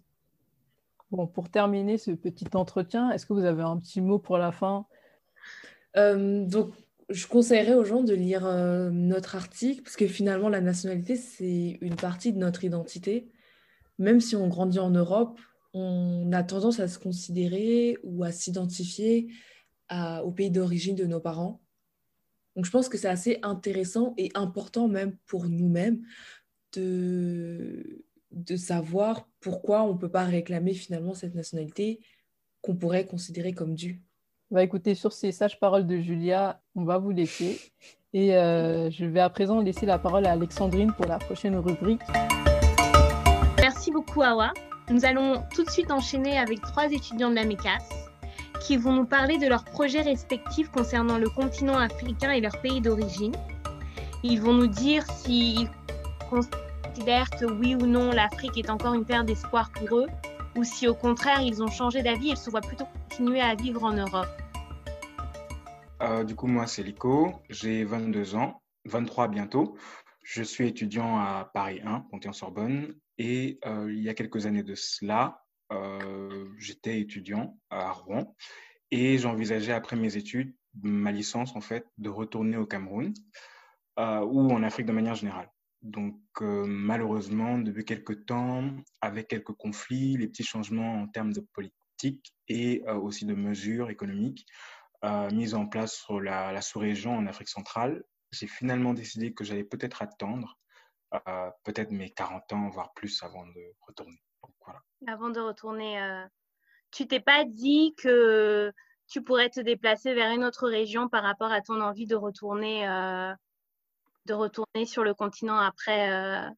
Pour 1.34 1.49
terminer 1.49 1.97
ce 1.97 2.12
petit 2.12 2.47
entretien, 2.54 3.12
est-ce 3.12 3.26
que 3.26 3.34
vous 3.34 3.45
avez 3.45 3.63
un 3.63 3.78
petit 3.78 4.02
mot 4.02 4.19
pour 4.19 4.38
la 4.38 4.52
fin? 4.52 4.88
Euh, 5.95 6.45
Donc, 6.45 6.73
je 7.10 7.28
conseillerais 7.28 7.76
aux 7.76 7.84
gens 7.84 8.02
de 8.04 8.13
lire 8.13 8.45
euh, 8.45 8.89
notre 8.89 9.36
article, 9.36 9.84
parce 9.84 9.95
que 9.95 10.08
finalement, 10.08 10.49
la 10.49 10.62
nationalité, 10.62 11.15
c'est 11.15 11.78
une 11.82 11.95
partie 11.95 12.34
de 12.34 12.39
notre 12.39 12.63
identité. 12.63 13.30
Même 13.99 14.21
si 14.21 14.36
on 14.36 14.47
grandit 14.47 14.80
en 14.80 14.89
Europe, 14.89 15.39
on 15.73 16.32
a 16.34 16.43
tendance 16.43 16.80
à 16.80 16.88
se 16.88 16.97
considérer 16.97 17.97
ou 18.04 18.23
à 18.23 18.32
s'identifier 18.32 19.28
au 20.23 20.32
pays 20.32 20.49
d'origine 20.49 20.95
de 20.95 21.06
nos 21.06 21.19
parents. 21.19 21.62
Donc, 22.56 22.65
je 22.65 22.71
pense 22.71 22.89
que 22.89 22.97
c'est 22.97 23.08
assez 23.08 23.38
intéressant 23.43 24.15
et 24.17 24.32
important 24.34 24.88
même 24.88 25.15
pour 25.28 25.45
nous-mêmes 25.45 26.02
de 26.73 28.04
de 28.34 28.56
savoir 28.56 29.28
pourquoi 29.39 29.84
on 29.84 29.93
ne 29.93 29.98
peut 29.98 30.10
pas 30.10 30.24
réclamer 30.24 30.74
finalement 30.74 31.13
cette 31.13 31.36
nationalité 31.36 32.00
qu'on 32.62 32.76
pourrait 32.76 33.06
considérer 33.06 33.54
comme 33.54 33.76
due. 33.76 34.02
Bah 34.52 34.63
écoutez, 34.63 34.96
sur 34.96 35.13
ces 35.13 35.32
sages 35.32 35.60
paroles 35.60 35.88
de 35.88 35.98
Julia, 36.00 36.62
on 36.76 36.84
va 36.84 36.98
vous 36.98 37.12
laisser. 37.12 37.60
Et 38.13 38.36
euh, 38.36 38.91
je 38.91 39.06
vais 39.06 39.19
à 39.19 39.30
présent 39.30 39.62
laisser 39.62 39.86
la 39.86 39.98
parole 39.98 40.26
à 40.26 40.32
Alexandrine 40.32 40.93
pour 40.93 41.06
la 41.06 41.17
prochaine 41.17 41.56
rubrique. 41.56 42.02
Merci 43.58 43.91
beaucoup, 43.91 44.22
Awa. 44.22 44.54
Nous 44.89 45.06
allons 45.06 45.43
tout 45.56 45.63
de 45.63 45.69
suite 45.69 45.91
enchaîner 45.91 46.38
avec 46.38 46.62
trois 46.62 46.91
étudiants 46.91 47.30
de 47.30 47.36
la 47.36 47.46
MECAS 47.46 47.89
qui 48.62 48.78
vont 48.78 48.93
nous 48.93 49.06
parler 49.06 49.38
de 49.38 49.48
leurs 49.48 49.65
projets 49.65 50.02
respectifs 50.02 50.69
concernant 50.69 51.17
le 51.17 51.30
continent 51.30 51.78
africain 51.78 52.32
et 52.32 52.41
leur 52.41 52.62
pays 52.62 52.82
d'origine. 52.82 53.34
Ils 54.24 54.41
vont 54.41 54.54
nous 54.54 54.67
dire 54.67 55.04
s'ils 55.10 55.69
considèrent 56.30 56.72
que 56.99 57.45
oui 57.45 57.75
ou 57.75 57.86
non 57.86 58.12
l'Afrique 58.12 58.58
est 58.58 58.69
encore 58.69 58.93
une 58.93 59.06
terre 59.06 59.23
d'espoir 59.23 59.71
pour 59.71 59.97
eux, 59.97 60.08
ou 60.56 60.63
si 60.63 60.88
au 60.88 60.93
contraire 60.93 61.41
ils 61.41 61.63
ont 61.63 61.67
changé 61.67 62.03
d'avis 62.03 62.32
et 62.32 62.36
se 62.36 62.49
voient 62.49 62.62
plutôt 62.62 62.86
continuer 62.86 63.41
à 63.41 63.56
vivre 63.56 63.84
en 63.84 63.93
Europe. 63.93 64.27
Euh, 66.01 66.23
du 66.23 66.36
coup, 66.36 66.47
moi 66.47 66.67
c'est 66.67 66.84
Lico, 66.84 67.34
j'ai 67.49 67.84
22 67.84 68.36
ans, 68.36 68.62
23 68.86 69.27
bientôt. 69.27 69.77
Je 70.23 70.43
suis 70.43 70.67
étudiant 70.67 71.17
à 71.17 71.49
Paris 71.53 71.82
1, 71.84 72.01
Panthéon-Sorbonne, 72.12 72.93
et 73.17 73.60
euh, 73.65 73.91
il 73.91 74.01
y 74.01 74.10
a 74.10 74.13
quelques 74.13 74.45
années 74.45 74.63
de 74.63 74.75
cela, 74.75 75.41
euh, 75.71 76.47
j'étais 76.58 76.99
étudiant 76.99 77.58
à 77.69 77.91
Rouen 77.91 78.36
et 78.91 79.17
j'envisageais 79.17 79.73
après 79.73 79.95
mes 79.95 80.15
études, 80.17 80.56
ma 80.82 81.12
licence 81.12 81.56
en 81.56 81.62
fait, 81.62 81.86
de 81.97 82.10
retourner 82.10 82.58
au 82.58 82.65
Cameroun 82.65 83.13
ou 83.97 84.51
en 84.51 84.63
Afrique 84.63 84.88
de 84.88 84.91
manière 84.91 85.15
générale. 85.15 85.49
Donc, 85.84 86.17
euh, 86.41 86.63
malheureusement, 86.65 87.58
depuis 87.58 87.84
quelques 87.84 88.26
temps, 88.26 88.63
avec 89.02 89.28
quelques 89.28 89.52
conflits, 89.52 90.15
les 90.15 90.30
petits 90.30 90.43
changements 90.43 91.02
en 91.02 91.08
termes 91.10 91.34
de 91.34 91.41
politique 91.41 92.34
et 92.48 92.84
euh, 92.88 92.96
aussi 92.96 93.26
de 93.26 93.34
mesures 93.34 93.89
économiques 93.89 94.48
euh, 95.04 95.30
mises 95.32 95.54
en 95.54 95.67
place 95.67 95.93
sur 95.96 96.22
la, 96.22 96.62
sous-région 96.62 97.17
en 97.17 97.28
Afrique 97.28 97.50
centrale, 97.50 98.02
j'ai 98.32 98.48
finalement 98.48 98.93
décidé 98.93 99.34
que 99.34 99.43
j'allais 99.43 99.65
peut-être 99.65 100.02
attendre 100.02 100.58
peut-être 101.63 101.91
mes 101.91 102.10
40 102.10 102.54
ans, 102.54 102.69
voire 102.69 102.91
plus, 102.96 103.22
avant 103.22 103.46
de 103.46 103.62
retourner. 103.86 104.19
Avant 105.06 105.30
de 105.30 105.39
retourner, 105.39 106.26
tu 106.89 107.08
t'es 107.08 107.19
pas 107.19 107.46
dit 107.46 107.93
que 107.96 108.74
tu 109.08 109.22
pourrais 109.22 109.52
te 109.52 109.60
déplacer 109.60 110.15
vers 110.15 110.32
une 110.32 110.43
autre 110.43 110.67
région 110.67 111.10
par 111.10 111.22
rapport 111.22 111.52
à 111.52 111.62
ton 111.62 111.80
envie 111.82 112.08
de 112.08 112.15
retourner, 112.15 112.88
de 114.25 114.33
retourner 114.33 114.86
sur 114.86 115.03
le 115.03 115.13
continent 115.13 115.57
après, 115.57 116.12
euh, 116.12 116.49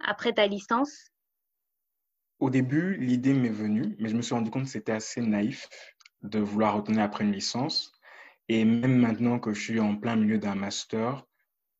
après 0.00 0.32
ta 0.32 0.46
licence? 0.46 1.10
Au 2.40 2.50
début, 2.50 2.96
l'idée 2.96 3.32
m'est 3.32 3.48
venue, 3.48 3.96
mais 3.98 4.08
je 4.08 4.16
me 4.16 4.22
suis 4.22 4.34
rendu 4.34 4.50
compte 4.50 4.64
que 4.64 4.70
c'était 4.70 4.92
assez 4.92 5.20
naïf 5.20 5.68
de 6.22 6.38
vouloir 6.38 6.74
retourner 6.74 7.02
après 7.02 7.24
une 7.24 7.32
licence. 7.32 7.92
Et 8.48 8.64
même 8.64 8.98
maintenant 8.98 9.38
que 9.38 9.54
je 9.54 9.60
suis 9.60 9.80
en 9.80 9.96
plein 9.96 10.16
milieu 10.16 10.38
d'un 10.38 10.54
master 10.54 11.24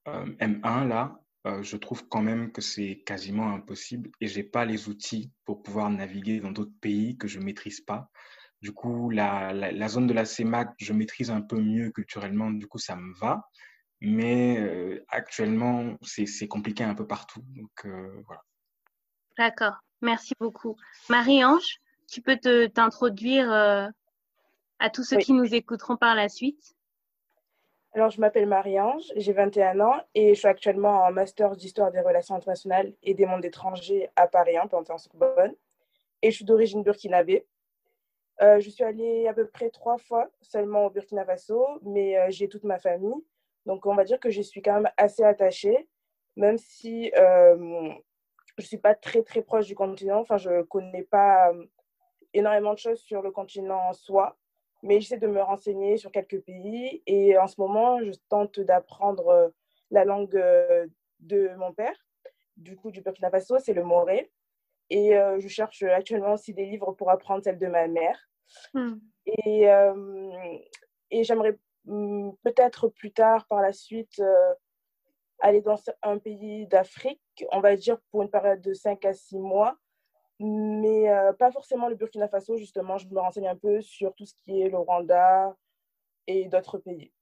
euh, 0.09 0.27
M1, 0.41 0.89
là, 0.89 1.21
je 1.61 1.77
trouve 1.77 2.09
quand 2.09 2.23
même 2.23 2.53
que 2.53 2.63
c'est 2.63 3.03
quasiment 3.05 3.53
impossible 3.53 4.11
et 4.21 4.29
je 4.29 4.39
n'ai 4.39 4.45
pas 4.45 4.65
les 4.65 4.89
outils 4.89 5.31
pour 5.45 5.63
pouvoir 5.63 5.91
naviguer 5.91 6.41
dans 6.41 6.53
d'autres 6.53 6.73
pays 6.81 7.19
que 7.19 7.29
je 7.29 7.39
ne 7.39 7.45
maîtrise 7.45 7.83
pas. 7.83 8.11
Du 8.63 8.73
coup, 8.73 9.11
la, 9.11 9.53
la, 9.53 9.89
zone 9.89 10.07
de 10.07 10.15
la 10.15 10.25
CEMAC, 10.25 10.71
je 10.79 10.95
maîtrise 10.95 11.31
un 11.31 11.43
peu 11.43 11.61
mieux 11.61 11.91
culturellement, 11.91 12.51
du 12.51 12.67
coup, 12.67 12.79
ça 12.79 12.97
me 12.97 13.13
va. 13.19 13.47
Mais 14.05 14.59
euh, 14.59 15.05
actuellement, 15.09 15.97
c'est 16.03 16.49
compliqué 16.49 16.85
un 16.85 16.95
peu 16.95 17.07
partout. 17.07 17.41
Donc, 17.57 17.87
euh, 17.87 18.23
voilà. 18.27 18.43
D'accord, 19.39 19.75
merci 20.01 20.35
beaucoup. 20.39 20.77
Marie-Ange, 21.09 21.81
tu 22.07 22.21
peux 22.21 22.39
t'introduire 22.69 23.51
euh, 23.53 23.89
à 24.79 24.91
tous 24.91 25.05
ceux 25.05 25.19
qui 25.19 25.33
nous 25.33 25.55
écouteront 25.55 25.97
par 25.97 26.15
la 26.15 26.29
suite? 26.29 26.77
Alors, 27.95 28.11
je 28.11 28.21
m'appelle 28.21 28.47
Marie-Ange, 28.47 29.13
j'ai 29.17 29.33
21 29.33 29.81
ans 29.81 30.01
et 30.15 30.35
je 30.35 30.39
suis 30.41 30.49
actuellement 30.49 31.05
en 31.05 31.13
master 31.13 31.57
d'histoire 31.57 31.93
des 31.93 32.01
relations 32.01 32.35
internationales 32.35 32.93
et 33.03 33.15
des 33.15 33.25
mondes 33.25 33.45
étrangers 33.45 34.11
à 34.17 34.27
Paris 34.27 34.57
1, 34.57 34.69
en 34.73 34.99
Sorbonne. 34.99 35.55
Et 36.21 36.31
je 36.31 36.37
suis 36.37 36.45
d'origine 36.45 36.83
burkinabé. 36.83 37.47
Euh, 38.43 38.59
je 38.59 38.69
suis 38.69 38.83
allée 38.83 39.29
à 39.29 39.33
peu 39.33 39.47
près 39.47 39.71
trois 39.71 39.97
fois 39.97 40.29
seulement 40.41 40.87
au 40.87 40.91
Burkina 40.91 41.25
Faso, 41.25 41.67
mais 41.83 42.19
euh, 42.19 42.27
j'ai 42.31 42.49
toute 42.49 42.65
ma 42.65 42.79
famille. 42.79 43.15
Donc, 43.67 43.87
on 43.87 43.95
va 43.95 44.05
dire 44.05 44.21
que 44.21 44.31
je 44.31 44.43
suis 44.43 44.63
quand 44.63 44.75
même 44.75 44.91
assez 44.97 45.23
attachée, 45.23 45.89
même 46.37 46.59
si 46.59 47.13
euh, 47.17 47.57
je 48.47 48.63
ne 48.63 48.65
suis 48.65 48.79
pas 48.79 48.95
très, 48.95 49.23
très 49.23 49.43
proche 49.43 49.67
du 49.67 49.75
continent. 49.75 50.21
Enfin, 50.21 50.37
je 50.37 50.51
ne 50.51 50.63
connais 50.63 51.05
pas 51.05 51.53
énormément 52.33 52.75
de 52.75 52.79
choses 52.79 53.01
sur 53.01 53.23
le 53.23 53.31
continent 53.31 53.89
en 53.89 53.93
soi, 53.93 54.37
mais 54.83 55.01
j'essaie 55.01 55.19
de 55.19 55.27
me 55.27 55.43
renseigner 55.43 55.97
sur 55.97 56.11
quelques 56.11 56.41
pays. 56.41 57.03
Et 57.07 57.39
en 57.39 57.47
ce 57.47 57.61
moment, 57.61 58.03
je 58.03 58.13
tente 58.29 58.61
d'apprendre 58.61 59.53
la 59.91 60.05
langue 60.05 60.43
de 61.21 61.55
mon 61.57 61.73
père, 61.73 61.97
du 62.57 62.77
coup, 62.77 62.91
du 62.91 63.01
Burkina 63.01 63.31
Faso, 63.31 63.59
c'est 63.59 63.73
le 63.73 63.83
moré. 63.83 64.31
Et 64.91 65.17
euh, 65.17 65.41
je 65.41 65.49
cherche 65.49 65.83
actuellement 65.83 66.35
aussi 66.35 66.55
des 66.55 66.67
livres 66.67 66.93
pour 66.93 67.11
apprendre 67.11 67.43
celle 67.43 67.59
de 67.59 67.67
ma 67.67 67.89
mère. 67.89 68.19
Hmm. 68.75 68.99
Et, 69.27 69.69
euh, 69.71 70.59
et 71.11 71.25
j'aimerais 71.25 71.59
peut-être 71.87 72.89
plus 72.89 73.13
tard, 73.13 73.47
par 73.47 73.61
la 73.61 73.73
suite, 73.73 74.19
euh, 74.21 74.55
aller 75.41 75.61
dans 75.61 75.77
un 76.03 76.19
pays 76.19 76.67
d'Afrique, 76.67 77.45
on 77.53 77.61
va 77.61 77.77
dire 77.77 77.99
pour 78.11 78.23
une 78.23 78.31
période 78.31 78.61
de 78.61 78.73
5 78.73 79.05
à 79.05 79.13
6 79.13 79.39
mois, 79.39 79.77
mais 80.41 81.07
pas 81.39 81.53
forcément 81.53 81.89
le 81.89 81.95
Burkina 81.95 82.29
Faso, 82.29 82.57
justement. 82.57 82.99
Je 82.99 83.09
me 83.09 83.21
renseigne 83.21 83.49
un 83.49 83.57
peu 83.57 83.81
sur 83.81 84.15
tout 84.15 84.27
ce 84.27 84.35
qui 84.45 84.63
est 84.63 84.69
le 84.69 84.79
Rwanda 84.79 85.55
et 86.27 86.49
d'autres 86.49 86.79
pays. 86.79 87.13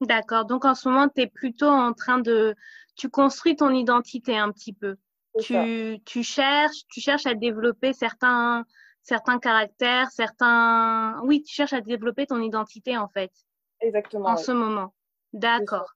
D'accord. 0.00 0.44
Donc 0.44 0.64
en 0.64 0.74
ce 0.74 0.88
moment, 0.88 1.08
tu 1.08 1.22
es 1.22 1.26
plutôt 1.26 1.68
en 1.68 1.92
train 1.92 2.18
de... 2.18 2.54
Tu 2.96 3.10
construis 3.10 3.56
ton 3.56 3.70
identité 3.70 4.36
un 4.36 4.50
petit 4.50 4.72
peu 4.72 4.96
tu, 5.38 6.00
tu, 6.04 6.22
cherches, 6.22 6.86
tu 6.88 7.00
cherches 7.00 7.26
à 7.26 7.34
développer 7.34 7.92
certains, 7.92 8.64
certains 9.02 9.38
caractères, 9.38 10.10
certains. 10.10 11.20
Oui, 11.24 11.42
tu 11.42 11.54
cherches 11.54 11.72
à 11.72 11.80
développer 11.80 12.26
ton 12.26 12.40
identité 12.40 12.96
en 12.96 13.08
fait. 13.08 13.32
Exactement. 13.80 14.28
En 14.28 14.36
ce 14.36 14.52
moment. 14.52 14.92
D'accord. 15.32 15.94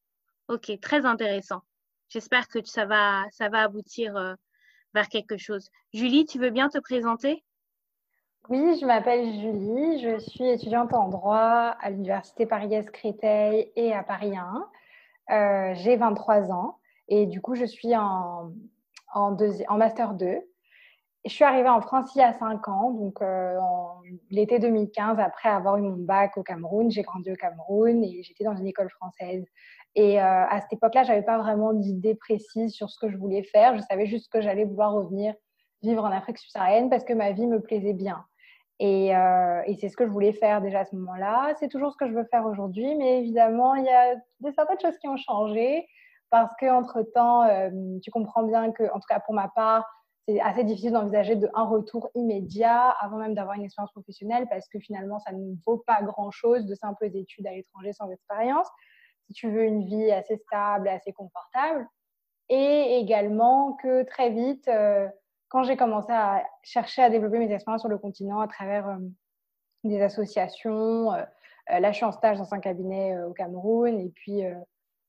Ok, 0.49 0.73
très 0.81 1.07
intéressant. 1.07 1.62
J'espère 2.09 2.49
que 2.49 2.62
ça 2.64 2.85
va, 2.85 3.25
ça 3.31 3.49
va 3.49 3.62
aboutir 3.62 4.16
euh, 4.16 4.35
vers 4.95 5.09
quelque 5.09 5.38
chose. 5.38 5.71
Julie, 5.95 6.27
tu 6.27 6.38
veux 6.38 6.51
bien 6.51 6.68
te 6.68 6.79
présenter? 6.79 7.42
Oui, 8.49 8.77
je 8.81 8.85
m'appelle 8.85 9.25
Julie. 9.40 10.03
Je 10.03 10.18
suis 10.18 10.49
étudiante 10.49 10.92
en 10.92 11.09
droit 11.09 11.77
à 11.81 11.90
l'Université 11.90 12.45
Paris-Créteil 12.45 13.73
et 13.77 13.92
à 13.92 14.03
Paris 14.03 14.37
1. 14.37 14.68
Euh, 15.31 15.75
J'ai 15.77 15.97
23 15.97 16.51
ans 16.51 16.79
et 17.09 17.27
du 17.27 17.40
coup, 17.40 17.55
je 17.55 17.64
suis 17.64 17.97
en, 17.97 18.53
en, 19.14 19.37
en 19.68 19.77
Master 19.79 20.14
2. 20.14 20.40
Je 21.25 21.31
suis 21.31 21.45
arrivée 21.45 21.69
en 21.69 21.81
France 21.81 22.15
il 22.15 22.19
y 22.19 22.23
a 22.23 22.33
5 22.33 22.69
ans, 22.69 22.91
donc 22.91 23.23
euh, 23.23 23.57
l'été 24.31 24.59
2015, 24.59 25.21
après 25.21 25.49
avoir 25.49 25.77
eu 25.77 25.83
mon 25.83 25.97
bac 25.97 26.37
au 26.37 26.43
Cameroun. 26.43 26.91
J'ai 26.91 27.03
grandi 27.03 27.31
au 27.31 27.37
Cameroun 27.37 28.03
et 28.03 28.23
j'étais 28.23 28.45
dans 28.45 28.57
une 28.57 28.67
école 28.67 28.91
française. 28.91 29.45
Et 29.95 30.21
euh, 30.21 30.25
à 30.25 30.61
cette 30.61 30.73
époque-là, 30.73 31.05
j'avais 31.05 31.23
pas 31.23 31.39
vraiment 31.39 31.75
d'idée 31.75 32.15
précise 32.15 32.73
sur 32.73 32.91
ce 32.91 32.99
que 32.99 33.09
je 33.09 33.17
voulais 33.17 33.45
faire. 33.45 33.77
Je 33.77 33.83
savais 33.83 34.07
juste 34.07 34.33
que 34.33 34.41
j'allais 34.41 34.65
vouloir 34.65 34.93
revenir 34.93 35.35
vivre 35.83 36.05
en 36.05 36.11
Afrique 36.11 36.39
subsaharienne 36.39 36.91
parce 36.91 37.05
que 37.05 37.13
ma 37.13 37.33
vie 37.33 37.47
me 37.47 37.61
plaisait 37.61 37.93
bien. 37.93 38.25
Et, 38.79 39.15
euh, 39.15 39.63
et 39.67 39.77
c'est 39.77 39.89
ce 39.89 39.97
que 39.97 40.07
je 40.07 40.11
voulais 40.11 40.33
faire 40.33 40.61
déjà 40.61 40.81
à 40.81 40.85
ce 40.85 40.97
moment-là. 40.97 41.55
C'est 41.61 41.69
toujours 41.69 41.93
ce 41.93 41.97
que 41.97 42.09
je 42.09 42.15
veux 42.15 42.25
faire 42.25 42.47
aujourd'hui, 42.47 42.97
mais 42.97 43.21
évidemment, 43.21 43.75
il 43.77 43.85
y 43.85 43.89
a 43.89 44.17
des 44.41 44.53
certaines 44.53 44.81
choses 44.81 44.99
qui 44.99 45.07
ont 45.07 45.17
changé 45.17 45.87
parce 46.31 46.53
qu'entre-temps, 46.59 47.45
euh, 47.45 47.71
tu 48.03 48.11
comprends 48.11 48.43
bien 48.43 48.73
que, 48.73 48.85
en 48.85 48.99
tout 48.99 49.07
cas 49.09 49.21
pour 49.21 49.35
ma 49.35 49.49
part, 49.49 49.85
c'est 50.27 50.41
assez 50.41 50.65
difficile 50.65 50.93
d'envisager 50.93 51.37
de 51.37 51.49
un 51.55 51.65
retour 51.65 52.11
immédiat 52.15 52.91
avant 53.01 53.17
même 53.17 53.35
d'avoir 53.35 53.57
une 53.57 53.65
expérience 53.65 53.93
professionnelle 53.93 54.47
parce 54.49 54.69
que 54.69 54.79
finalement, 54.79 55.19
ça 55.19 55.33
ne 55.33 55.55
vaut 55.67 55.83
pas 55.87 56.01
grand-chose 56.03 56.67
de 56.67 56.75
simples 56.75 57.07
études 57.15 57.47
à 57.47 57.53
l'étranger 57.53 57.93
sans 57.93 58.09
expérience. 58.11 58.69
Si 59.27 59.33
tu 59.33 59.51
veux 59.51 59.65
une 59.65 59.85
vie 59.85 60.13
assez 60.13 60.37
stable, 60.37 60.89
assez 60.89 61.13
confortable. 61.13 61.87
Et 62.49 62.99
également 62.99 63.73
que 63.75 64.05
très 64.05 64.31
vite, 64.31 64.69
euh, 64.69 65.09
quand 65.49 65.65
j'ai 65.65 65.77
commencé 65.77 66.13
à 66.13 66.45
chercher 66.63 67.03
à 67.03 67.11
développer 67.11 67.39
mes 67.39 67.53
expériences 67.53 67.83
sur 67.83 67.91
le 67.91 67.99
continent 67.99 68.41
à 68.41 68.49
travers 68.49 68.89
euh, 68.89 68.99
des 69.85 70.01
associations, 70.01 71.11
là 71.69 71.91
je 71.91 71.97
suis 71.97 72.05
en 72.05 72.13
stage 72.13 72.39
dans 72.39 72.55
un 72.55 72.61
cabinet 72.61 73.21
au 73.25 73.33
Cameroun 73.33 73.99
et 73.99 74.11
puis 74.11 74.45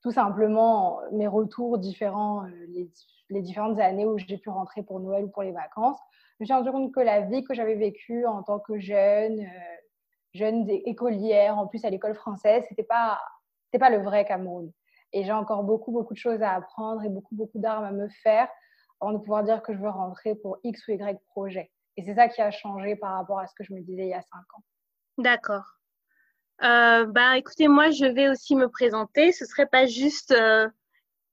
tout 0.04 0.12
simplement 0.12 1.00
mes 1.14 1.28
retours 1.28 1.80
différents, 1.80 2.46
euh, 2.46 2.86
les, 3.34 3.42
différentes 3.42 3.80
années 3.80 4.06
où 4.06 4.18
j'ai 4.18 4.38
pu 4.38 4.50
rentrer 4.50 4.84
pour 4.84 5.00
Noël 5.00 5.26
ou 5.26 5.30
pour 5.30 5.44
les 5.44 5.52
vacances, 5.52 6.00
je 6.40 6.44
me 6.44 6.46
suis 6.46 6.54
rendu 6.54 6.72
compte 6.72 6.94
que 6.94 7.00
la 7.00 7.22
vie 7.22 7.44
que 7.44 7.54
j'avais 7.54 7.76
vécue 7.76 8.26
en 8.26 8.44
tant 8.44 8.60
que 8.60 8.80
jeune, 8.80 9.40
euh, 9.40 9.76
jeune 10.34 10.70
écolière, 10.70 11.58
en 11.58 11.68
plus 11.68 11.84
à 11.86 11.90
l'école 11.90 12.16
française, 12.16 12.64
c'était 12.70 12.84
pas, 12.84 13.20
pas 13.80 13.90
le 13.90 13.98
vrai 13.98 14.26
Cameroun. 14.26 14.72
Et 15.12 15.24
j'ai 15.24 15.32
encore 15.32 15.64
beaucoup, 15.64 15.92
beaucoup 15.92 16.14
de 16.14 16.20
choses 16.20 16.42
à 16.42 16.54
apprendre 16.54 17.04
et 17.04 17.10
beaucoup, 17.10 17.36
beaucoup 17.36 17.60
d'armes 17.60 17.86
à 17.86 17.92
me 17.92 18.08
faire 18.24 18.48
avant 19.00 19.14
de 19.14 19.18
pouvoir 19.20 19.44
dire 19.44 19.62
que 19.62 19.74
je 19.74 19.80
veux 19.80 19.90
rentrer 19.90 20.36
pour 20.36 20.58
X 20.64 20.88
ou 20.88 20.92
Y 20.92 21.20
projet. 21.28 21.72
Et 21.98 22.04
c'est 22.04 22.16
ça 22.16 22.28
qui 22.28 22.42
a 22.42 22.52
changé 22.52 22.96
par 22.96 23.14
rapport 23.14 23.40
à 23.40 23.48
ce 23.48 23.54
que 23.54 23.64
je 23.64 23.74
me 23.74 23.82
disais 23.82 24.04
il 24.04 24.10
y 24.10 24.14
a 24.14 24.22
cinq 24.22 24.46
ans. 24.56 24.64
D'accord. 25.18 25.78
Euh, 26.64 27.06
bah, 27.06 27.38
écoutez, 27.38 27.68
moi, 27.68 27.92
je 27.92 28.06
vais 28.06 28.30
aussi 28.30 28.56
me 28.56 28.70
présenter. 28.70 29.32
Ce 29.32 29.46
serait 29.46 29.66
pas 29.66 29.86
juste 29.86 30.32
euh, 30.32 30.68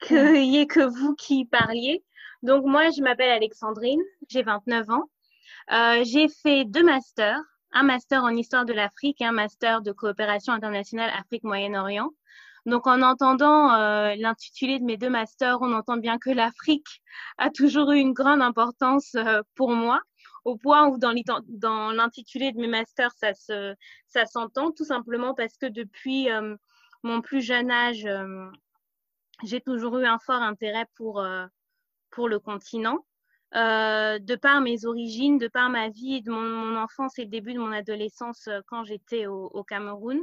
qu'il 0.00 0.44
y 0.44 0.58
ait 0.58 0.66
que 0.66 0.80
vous 0.80 1.14
qui 1.14 1.44
parliez. 1.44 2.04
Donc, 2.42 2.64
moi, 2.64 2.90
je 2.90 3.02
m'appelle 3.02 3.30
Alexandrine, 3.30 4.00
j'ai 4.28 4.42
29 4.42 4.90
ans. 4.90 5.10
Euh, 5.72 6.02
j'ai 6.04 6.28
fait 6.28 6.64
deux 6.64 6.82
masters, 6.82 7.40
un 7.72 7.82
master 7.82 8.24
en 8.24 8.30
histoire 8.30 8.64
de 8.64 8.72
l'Afrique 8.72 9.20
et 9.20 9.26
un 9.26 9.32
master 9.32 9.82
de 9.82 9.92
coopération 9.92 10.52
internationale 10.52 11.10
Afrique-Moyen-Orient. 11.18 12.10
Donc, 12.66 12.86
en 12.86 13.02
entendant 13.02 13.74
euh, 13.74 14.14
l'intitulé 14.16 14.78
de 14.78 14.84
mes 14.84 14.96
deux 14.96 15.10
masters, 15.10 15.58
on 15.60 15.72
entend 15.72 15.96
bien 15.96 16.18
que 16.18 16.30
l'Afrique 16.30 17.02
a 17.38 17.50
toujours 17.50 17.92
eu 17.92 17.98
une 17.98 18.12
grande 18.12 18.42
importance 18.42 19.14
euh, 19.14 19.42
pour 19.54 19.70
moi 19.70 20.00
au 20.44 20.56
point 20.56 20.88
où 20.88 20.98
dans 20.98 21.92
l'intitulé 21.92 22.52
de 22.52 22.58
mes 22.58 22.66
masters, 22.66 23.12
ça 23.12 23.34
se, 23.34 23.74
ça 24.08 24.26
s'entend 24.26 24.70
tout 24.72 24.84
simplement 24.84 25.34
parce 25.34 25.56
que 25.56 25.66
depuis 25.66 26.30
euh, 26.30 26.56
mon 27.02 27.20
plus 27.20 27.42
jeune 27.42 27.70
âge, 27.70 28.04
euh, 28.06 28.50
j'ai 29.44 29.60
toujours 29.60 29.98
eu 29.98 30.06
un 30.06 30.18
fort 30.18 30.42
intérêt 30.42 30.86
pour, 30.96 31.20
euh, 31.20 31.46
pour 32.10 32.28
le 32.28 32.38
continent. 32.38 33.04
de 33.52 34.36
par 34.36 34.60
mes 34.60 34.84
origines, 34.84 35.38
de 35.38 35.48
par 35.48 35.70
ma 35.70 35.88
vie, 35.88 36.22
de 36.22 36.30
mon, 36.30 36.76
enfance 36.76 37.18
et 37.18 37.24
le 37.24 37.30
début 37.30 37.54
de 37.54 37.58
mon 37.58 37.72
adolescence 37.72 38.48
quand 38.68 38.84
j'étais 38.84 39.26
au, 39.26 39.64
Cameroun, 39.64 40.20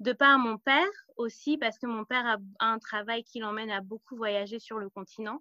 de 0.00 0.12
par 0.12 0.38
mon 0.38 0.58
père 0.58 0.92
aussi, 1.16 1.56
parce 1.56 1.78
que 1.78 1.86
mon 1.86 2.04
père 2.04 2.26
a 2.58 2.66
un 2.66 2.78
travail 2.78 3.24
qui 3.24 3.40
l'emmène 3.40 3.70
à 3.70 3.80
beaucoup 3.80 4.16
voyager 4.16 4.58
sur 4.58 4.78
le 4.78 4.90
continent 4.90 5.40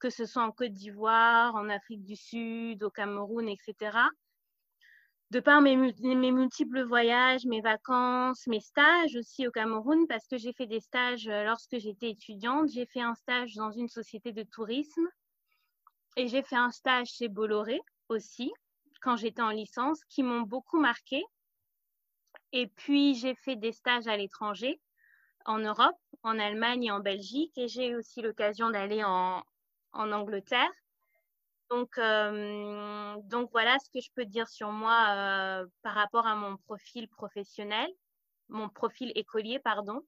que 0.00 0.10
ce 0.10 0.24
soit 0.24 0.42
en 0.42 0.50
Côte 0.50 0.72
d'Ivoire, 0.72 1.54
en 1.54 1.68
Afrique 1.68 2.04
du 2.04 2.16
Sud, 2.16 2.82
au 2.82 2.90
Cameroun, 2.90 3.48
etc. 3.48 3.98
De 5.30 5.38
par 5.38 5.60
mes, 5.60 5.76
multiples 5.76 6.82
voyages, 6.82 7.46
mes 7.46 7.60
vacances, 7.60 8.48
mes 8.48 8.60
stages 8.60 9.14
aussi 9.14 9.46
au 9.46 9.52
Cameroun, 9.52 10.06
parce 10.08 10.26
que 10.26 10.36
j'ai 10.36 10.52
fait 10.52 10.66
des 10.66 10.80
stages 10.80 11.28
euh, 11.28 11.44
lorsque 11.44 11.78
j'étais 11.78 12.10
étudiante. 12.10 12.68
J'ai 12.70 12.86
fait 12.86 13.00
un 13.00 13.14
stage 13.14 13.54
dans 13.54 13.70
une 13.70 13.88
société 13.88 14.32
de 14.32 14.42
tourisme 14.42 15.06
et 16.16 16.26
j'ai 16.26 16.42
fait 16.42 16.56
un 16.56 16.72
stage 16.72 17.08
chez 17.08 17.28
Bolloré 17.28 17.80
aussi, 18.08 18.52
quand 19.02 19.16
j'étais 19.16 19.42
en 19.42 19.50
licence, 19.50 20.04
qui 20.08 20.24
m'ont 20.24 20.42
beaucoup 20.42 20.80
marqué. 20.80 21.22
Et 22.52 22.66
puis, 22.66 23.14
j'ai 23.14 23.36
fait 23.36 23.54
des 23.54 23.72
stages 23.72 24.08
à 24.08 24.16
l'étranger, 24.16 24.80
en 25.44 25.58
Europe, 25.58 25.96
en 26.24 26.38
Allemagne 26.38 26.84
et 26.84 26.90
en 26.90 27.00
Belgique. 27.00 27.56
Et 27.56 27.68
j'ai 27.68 27.94
aussi 27.94 28.20
l'occasion 28.20 28.70
d'aller 28.70 29.04
en, 29.04 29.44
en, 29.92 30.12
Angleterre. 30.12 30.70
Donc, 31.70 31.98
euh, 31.98 33.16
donc, 33.24 33.50
voilà 33.52 33.78
ce 33.78 33.88
que 33.90 34.00
je 34.00 34.10
peux 34.14 34.24
dire 34.24 34.48
sur 34.48 34.72
moi 34.72 35.06
euh, 35.10 35.66
par 35.82 35.94
rapport 35.94 36.26
à 36.26 36.34
mon 36.34 36.56
profil 36.56 37.08
professionnel, 37.08 37.88
mon 38.48 38.68
profil 38.68 39.12
écolier, 39.14 39.60
pardon. 39.60 40.00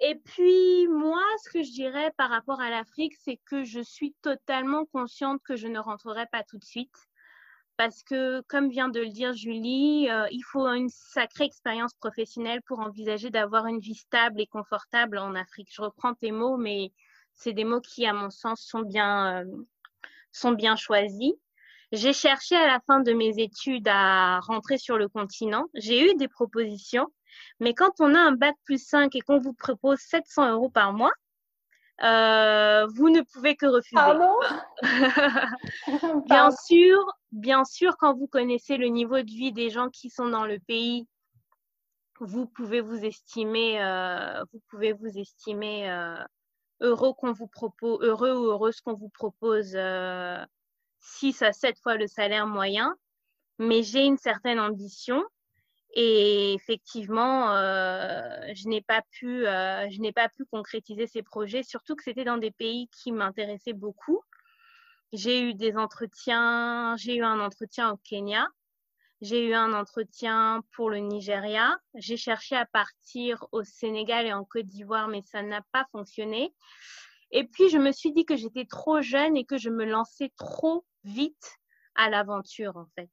Et 0.00 0.16
puis, 0.16 0.88
moi, 0.88 1.22
ce 1.42 1.50
que 1.50 1.62
je 1.62 1.70
dirais 1.70 2.12
par 2.18 2.28
rapport 2.28 2.60
à 2.60 2.70
l'Afrique, 2.70 3.14
c'est 3.18 3.40
que 3.46 3.64
je 3.64 3.80
suis 3.80 4.14
totalement 4.20 4.84
consciente 4.86 5.40
que 5.42 5.56
je 5.56 5.68
ne 5.68 5.78
rentrerai 5.78 6.26
pas 6.26 6.42
tout 6.42 6.58
de 6.58 6.64
suite 6.64 6.94
parce 7.76 8.02
que, 8.02 8.40
comme 8.42 8.68
vient 8.70 8.88
de 8.88 9.00
le 9.00 9.08
dire 9.08 9.32
Julie, 9.34 10.08
euh, 10.10 10.26
il 10.30 10.42
faut 10.42 10.66
une 10.66 10.88
sacrée 10.88 11.44
expérience 11.44 11.94
professionnelle 11.94 12.62
pour 12.62 12.80
envisager 12.80 13.30
d'avoir 13.30 13.66
une 13.66 13.80
vie 13.80 13.94
stable 13.94 14.40
et 14.40 14.46
confortable 14.46 15.18
en 15.18 15.34
Afrique. 15.34 15.68
Je 15.70 15.82
reprends 15.82 16.14
tes 16.14 16.32
mots, 16.32 16.56
mais 16.56 16.92
c'est 17.34 17.52
des 17.52 17.64
mots 17.64 17.80
qui, 17.82 18.06
à 18.06 18.14
mon 18.14 18.30
sens, 18.30 18.62
sont 18.62 18.80
bien, 18.80 19.44
euh, 19.44 19.64
sont 20.36 20.52
bien 20.52 20.76
choisis. 20.76 21.32
J'ai 21.92 22.12
cherché 22.12 22.56
à 22.56 22.66
la 22.66 22.80
fin 22.86 23.00
de 23.00 23.12
mes 23.12 23.38
études 23.38 23.88
à 23.88 24.40
rentrer 24.40 24.76
sur 24.76 24.98
le 24.98 25.08
continent. 25.08 25.66
J'ai 25.74 26.10
eu 26.10 26.14
des 26.16 26.28
propositions, 26.28 27.08
mais 27.60 27.74
quand 27.74 28.00
on 28.00 28.14
a 28.14 28.18
un 28.18 28.32
bac 28.32 28.56
plus 28.64 28.84
5 28.84 29.14
et 29.14 29.20
qu'on 29.20 29.38
vous 29.38 29.52
propose 29.52 29.98
700 30.00 30.52
euros 30.52 30.68
par 30.68 30.92
mois, 30.92 31.12
euh, 32.02 32.86
vous 32.94 33.08
ne 33.08 33.22
pouvez 33.22 33.56
que 33.56 33.66
refuser. 33.66 33.94
Pardon 33.94 34.34
Bien 36.26 36.50
sûr, 36.50 36.98
bien 37.32 37.64
sûr, 37.64 37.96
quand 37.98 38.14
vous 38.14 38.26
connaissez 38.26 38.76
le 38.76 38.88
niveau 38.88 39.20
de 39.22 39.30
vie 39.30 39.52
des 39.52 39.70
gens 39.70 39.88
qui 39.88 40.10
sont 40.10 40.28
dans 40.28 40.44
le 40.44 40.58
pays, 40.58 41.06
vous 42.20 42.46
pouvez 42.46 42.80
vous 42.80 43.04
estimer, 43.04 43.82
euh, 43.82 44.42
vous 44.52 44.60
pouvez 44.70 44.92
vous 44.92 45.18
estimer 45.18 45.90
euh, 45.90 46.16
heureux 46.80 47.12
qu'on 47.14 47.32
vous 47.32 47.46
propose, 47.46 48.02
heureux 48.02 48.32
ou 48.32 48.50
heureuse 48.50 48.80
qu'on 48.80 48.94
vous 48.94 49.08
propose 49.08 49.76
6 51.00 51.42
à 51.42 51.52
7 51.52 51.78
fois 51.80 51.96
le 51.96 52.06
salaire 52.06 52.46
moyen. 52.46 52.94
Mais 53.58 53.82
j'ai 53.82 54.04
une 54.04 54.18
certaine 54.18 54.60
ambition 54.60 55.24
et 55.98 56.52
effectivement, 56.52 57.52
euh, 57.52 58.52
je 58.54 58.68
n'ai 58.68 58.82
pas 58.82 59.00
pu, 59.12 59.46
euh, 59.46 59.88
je 59.88 59.98
n'ai 60.00 60.12
pas 60.12 60.28
pu 60.28 60.44
concrétiser 60.44 61.06
ces 61.06 61.22
projets, 61.22 61.62
surtout 61.62 61.96
que 61.96 62.02
c'était 62.02 62.24
dans 62.24 62.36
des 62.36 62.50
pays 62.50 62.88
qui 62.88 63.12
m'intéressaient 63.12 63.72
beaucoup. 63.72 64.20
J'ai 65.14 65.40
eu 65.40 65.54
des 65.54 65.74
entretiens, 65.74 66.96
j'ai 66.98 67.16
eu 67.16 67.22
un 67.24 67.40
entretien 67.40 67.92
au 67.92 67.96
Kenya, 67.96 68.46
j'ai 69.20 69.46
eu 69.46 69.54
un 69.54 69.72
entretien 69.72 70.62
pour 70.74 70.90
le 70.90 70.98
Nigeria, 70.98 71.78
j'ai 71.94 72.16
cherché 72.16 72.54
à 72.54 72.66
partir 72.66 73.46
au 73.52 73.62
Sénégal 73.64 74.26
et 74.26 74.32
en 74.32 74.44
Côte 74.44 74.66
d'Ivoire, 74.66 75.08
mais 75.08 75.22
ça 75.22 75.42
n'a 75.42 75.62
pas 75.72 75.86
fonctionné. 75.92 76.54
Et 77.30 77.44
puis, 77.44 77.68
je 77.70 77.78
me 77.78 77.92
suis 77.92 78.12
dit 78.12 78.24
que 78.24 78.36
j'étais 78.36 78.66
trop 78.66 79.00
jeune 79.00 79.36
et 79.36 79.44
que 79.44 79.58
je 79.58 79.70
me 79.70 79.84
lançais 79.84 80.32
trop 80.36 80.84
vite 81.04 81.58
à 81.94 82.10
l'aventure, 82.10 82.76
en 82.76 82.86
fait. 82.94 83.10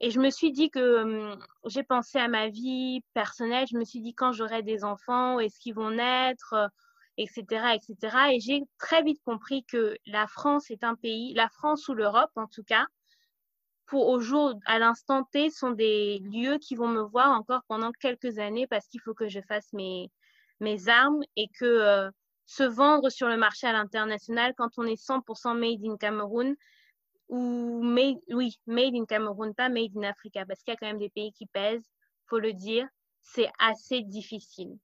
Et 0.00 0.10
je 0.10 0.20
me 0.20 0.30
suis 0.30 0.52
dit 0.52 0.70
que 0.70 1.02
hum, 1.02 1.38
j'ai 1.66 1.82
pensé 1.82 2.18
à 2.18 2.28
ma 2.28 2.48
vie 2.48 3.02
personnelle. 3.14 3.66
Je 3.70 3.76
me 3.76 3.84
suis 3.84 4.00
dit 4.00 4.14
quand 4.14 4.32
j'aurai 4.32 4.62
des 4.62 4.84
enfants, 4.84 5.36
où 5.36 5.40
est-ce 5.40 5.58
qu'ils 5.58 5.74
vont 5.74 5.90
naître, 5.90 6.54
etc., 7.16 7.44
euh, 7.50 7.68
etc. 7.74 8.16
Et 8.32 8.40
j'ai 8.40 8.62
très 8.78 9.02
vite 9.02 9.20
compris 9.24 9.64
que 9.64 9.96
la 10.06 10.26
France 10.26 10.70
est 10.70 10.84
un 10.84 10.94
pays, 10.94 11.34
la 11.34 11.48
France 11.48 11.88
ou 11.88 11.94
l'Europe 11.94 12.30
en 12.36 12.46
tout 12.46 12.62
cas, 12.62 12.86
pour 13.88 14.08
au 14.08 14.20
jour, 14.20 14.54
à 14.66 14.78
l'instant 14.78 15.24
T, 15.24 15.50
sont 15.50 15.70
des 15.70 16.18
lieux 16.20 16.58
qui 16.58 16.76
vont 16.76 16.88
me 16.88 17.00
voir 17.00 17.32
encore 17.32 17.62
pendant 17.68 17.90
quelques 17.92 18.38
années 18.38 18.66
parce 18.66 18.86
qu'il 18.86 19.00
faut 19.00 19.14
que 19.14 19.28
je 19.28 19.40
fasse 19.40 19.72
mes, 19.72 20.10
mes 20.60 20.88
armes 20.88 21.22
et 21.36 21.48
que 21.58 21.64
euh, 21.64 22.10
se 22.44 22.62
vendre 22.62 23.08
sur 23.08 23.28
le 23.28 23.36
marché 23.36 23.66
à 23.66 23.72
l'international 23.72 24.54
quand 24.56 24.70
on 24.76 24.84
est 24.84 25.02
100% 25.02 25.58
made 25.58 25.84
in 25.84 25.96
Cameroun, 25.96 26.54
ou 27.28 27.82
made, 27.82 28.18
oui, 28.30 28.58
made 28.66 28.94
in 28.94 29.04
Cameroun, 29.04 29.54
pas 29.54 29.68
made 29.68 29.96
in 29.96 30.02
Africa, 30.02 30.44
parce 30.46 30.62
qu'il 30.62 30.72
y 30.72 30.76
a 30.76 30.78
quand 30.78 30.86
même 30.86 30.98
des 30.98 31.10
pays 31.10 31.32
qui 31.32 31.46
pèsent, 31.46 31.90
faut 32.26 32.38
le 32.38 32.52
dire, 32.52 32.86
c'est 33.22 33.50
assez 33.58 34.02
difficile. 34.02 34.76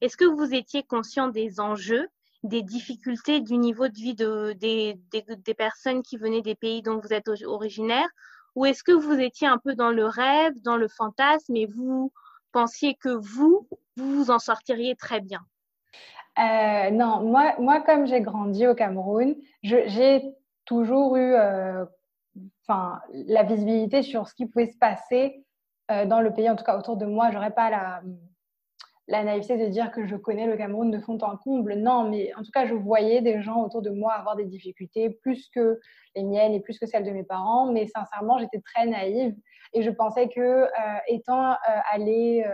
Est-ce 0.00 0.16
que 0.16 0.24
vous 0.24 0.54
étiez 0.54 0.82
conscient 0.82 1.28
des 1.28 1.60
enjeux, 1.60 2.08
des 2.42 2.62
difficultés 2.62 3.40
du 3.40 3.56
niveau 3.56 3.88
de 3.88 3.94
vie 3.94 4.14
de, 4.14 4.52
des, 4.54 5.00
des, 5.10 5.24
des 5.36 5.54
personnes 5.54 6.02
qui 6.02 6.16
venaient 6.16 6.42
des 6.42 6.56
pays 6.56 6.82
dont 6.82 6.98
vous 7.00 7.12
êtes 7.12 7.28
originaire, 7.44 8.08
ou 8.54 8.66
est-ce 8.66 8.82
que 8.82 8.92
vous 8.92 9.18
étiez 9.18 9.46
un 9.46 9.58
peu 9.58 9.74
dans 9.74 9.90
le 9.90 10.06
rêve, 10.06 10.52
dans 10.62 10.76
le 10.76 10.88
fantasme, 10.88 11.56
et 11.56 11.66
vous 11.66 12.12
pensiez 12.52 12.94
que 12.94 13.08
vous, 13.08 13.68
vous 13.96 14.30
en 14.30 14.38
sortiriez 14.38 14.94
très 14.96 15.20
bien? 15.20 15.40
Euh, 16.38 16.90
non, 16.90 17.22
moi, 17.22 17.54
moi, 17.58 17.80
comme 17.80 18.06
j'ai 18.06 18.20
grandi 18.20 18.66
au 18.66 18.74
Cameroun, 18.74 19.34
j'ai 19.62 20.22
toujours 20.64 21.16
eu 21.16 21.34
euh, 21.34 21.84
la 22.68 23.42
visibilité 23.42 24.02
sur 24.02 24.28
ce 24.28 24.34
qui 24.34 24.46
pouvait 24.46 24.70
se 24.70 24.78
passer 24.78 25.44
euh, 25.90 26.06
dans 26.06 26.20
le 26.20 26.32
pays, 26.32 26.48
en 26.48 26.56
tout 26.56 26.64
cas 26.64 26.78
autour 26.78 26.96
de 26.96 27.04
moi. 27.04 27.30
Je 27.30 27.34
n'aurais 27.34 27.50
pas 27.50 27.70
la, 27.70 28.02
la 29.08 29.24
naïveté 29.24 29.56
de 29.56 29.66
dire 29.66 29.90
que 29.90 30.06
je 30.06 30.16
connais 30.16 30.46
le 30.46 30.56
Cameroun 30.56 30.90
de 30.90 31.00
fond 31.00 31.18
en 31.22 31.36
comble. 31.36 31.74
Non, 31.74 32.08
mais 32.08 32.32
en 32.34 32.42
tout 32.42 32.50
cas, 32.52 32.66
je 32.66 32.74
voyais 32.74 33.20
des 33.20 33.42
gens 33.42 33.64
autour 33.64 33.82
de 33.82 33.90
moi 33.90 34.12
avoir 34.12 34.36
des 34.36 34.44
difficultés, 34.44 35.10
plus 35.10 35.48
que 35.54 35.80
les 36.14 36.22
miennes 36.22 36.52
et 36.52 36.60
plus 36.60 36.78
que 36.78 36.86
celles 36.86 37.04
de 37.04 37.10
mes 37.10 37.24
parents. 37.24 37.70
Mais 37.72 37.86
sincèrement, 37.86 38.38
j'étais 38.38 38.60
très 38.60 38.86
naïve 38.86 39.34
et 39.72 39.82
je 39.82 39.90
pensais 39.90 40.28
que 40.28 40.40
euh, 40.40 40.68
étant 41.08 41.56
allée 41.90 42.44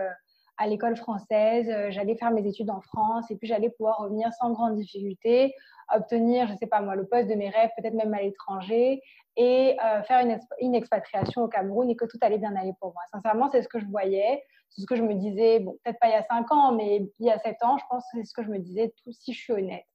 à 0.59 0.67
l'école 0.67 0.95
française, 0.95 1.67
j'allais 1.89 2.15
faire 2.15 2.29
mes 2.31 2.45
études 2.45 2.69
en 2.69 2.81
France 2.81 3.31
et 3.31 3.35
puis 3.35 3.47
j'allais 3.47 3.69
pouvoir 3.71 3.97
revenir 3.97 4.31
sans 4.33 4.51
grande 4.51 4.75
difficulté 4.75 5.55
obtenir, 5.95 6.47
je 6.47 6.53
ne 6.53 6.57
sais 6.57 6.67
pas 6.67 6.81
moi, 6.81 6.95
le 6.95 7.05
poste 7.05 7.27
de 7.27 7.35
mes 7.35 7.49
rêves, 7.49 7.69
peut-être 7.77 7.93
même 7.93 8.13
à 8.13 8.21
l'étranger, 8.21 9.01
et 9.37 9.77
euh, 9.83 10.03
faire 10.03 10.25
une, 10.25 10.39
une, 10.59 10.75
expatriation 10.75 11.43
au 11.43 11.47
Cameroun 11.47 11.89
et 11.89 11.95
que 11.95 12.05
tout 12.05 12.17
allait 12.21 12.37
bien 12.37 12.55
aller 12.55 12.73
pour 12.79 12.93
moi. 12.93 13.01
Sincèrement, 13.13 13.49
c'est 13.49 13.61
ce 13.61 13.67
que 13.67 13.79
je 13.79 13.85
voyais, 13.85 14.43
c'est 14.69 14.81
ce 14.81 14.85
que 14.85 14.95
je 14.95 15.03
me 15.03 15.13
disais, 15.13 15.59
bon, 15.59 15.77
peut-être 15.83 15.99
pas 15.99 16.07
il 16.07 16.11
y 16.11 16.15
a 16.15 16.23
5 16.23 16.51
ans, 16.51 16.71
mais 16.73 17.09
il 17.19 17.25
y 17.25 17.31
a 17.31 17.39
7 17.39 17.55
ans, 17.63 17.77
je 17.77 17.83
pense 17.89 18.03
que 18.11 18.17
c'est 18.17 18.25
ce 18.25 18.33
que 18.33 18.43
je 18.43 18.49
me 18.49 18.59
disais, 18.59 18.93
tout 19.03 19.11
si 19.11 19.33
je 19.33 19.39
suis 19.39 19.53
honnête. 19.53 19.85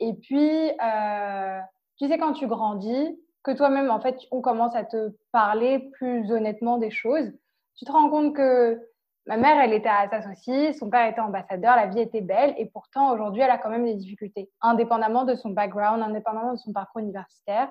Et 0.00 0.14
puis, 0.14 0.70
euh, 0.82 1.60
tu 1.98 2.08
sais, 2.08 2.18
quand 2.18 2.32
tu 2.32 2.46
grandis, 2.46 3.18
que 3.42 3.52
toi-même, 3.52 3.90
en 3.90 4.00
fait, 4.00 4.18
on 4.32 4.40
commence 4.40 4.74
à 4.74 4.84
te 4.84 5.14
parler 5.32 5.90
plus 5.92 6.30
honnêtement 6.30 6.78
des 6.78 6.90
choses, 6.90 7.32
tu 7.76 7.84
te 7.84 7.92
rends 7.92 8.10
compte 8.10 8.34
que 8.34 8.78
Ma 9.26 9.36
mère, 9.36 9.60
elle 9.60 9.72
était 9.72 9.88
à 9.88 10.00
Assas 10.00 10.34
son 10.78 10.90
père 10.90 11.06
était 11.06 11.20
ambassadeur, 11.20 11.76
la 11.76 11.86
vie 11.86 12.00
était 12.00 12.22
belle 12.22 12.54
et 12.56 12.66
pourtant 12.66 13.12
aujourd'hui, 13.12 13.42
elle 13.42 13.50
a 13.50 13.58
quand 13.58 13.70
même 13.70 13.84
des 13.84 13.94
difficultés. 13.94 14.50
Indépendamment 14.60 15.24
de 15.24 15.34
son 15.34 15.50
background, 15.50 16.02
indépendamment 16.02 16.52
de 16.52 16.58
son 16.58 16.72
parcours 16.72 17.00
universitaire, 17.00 17.68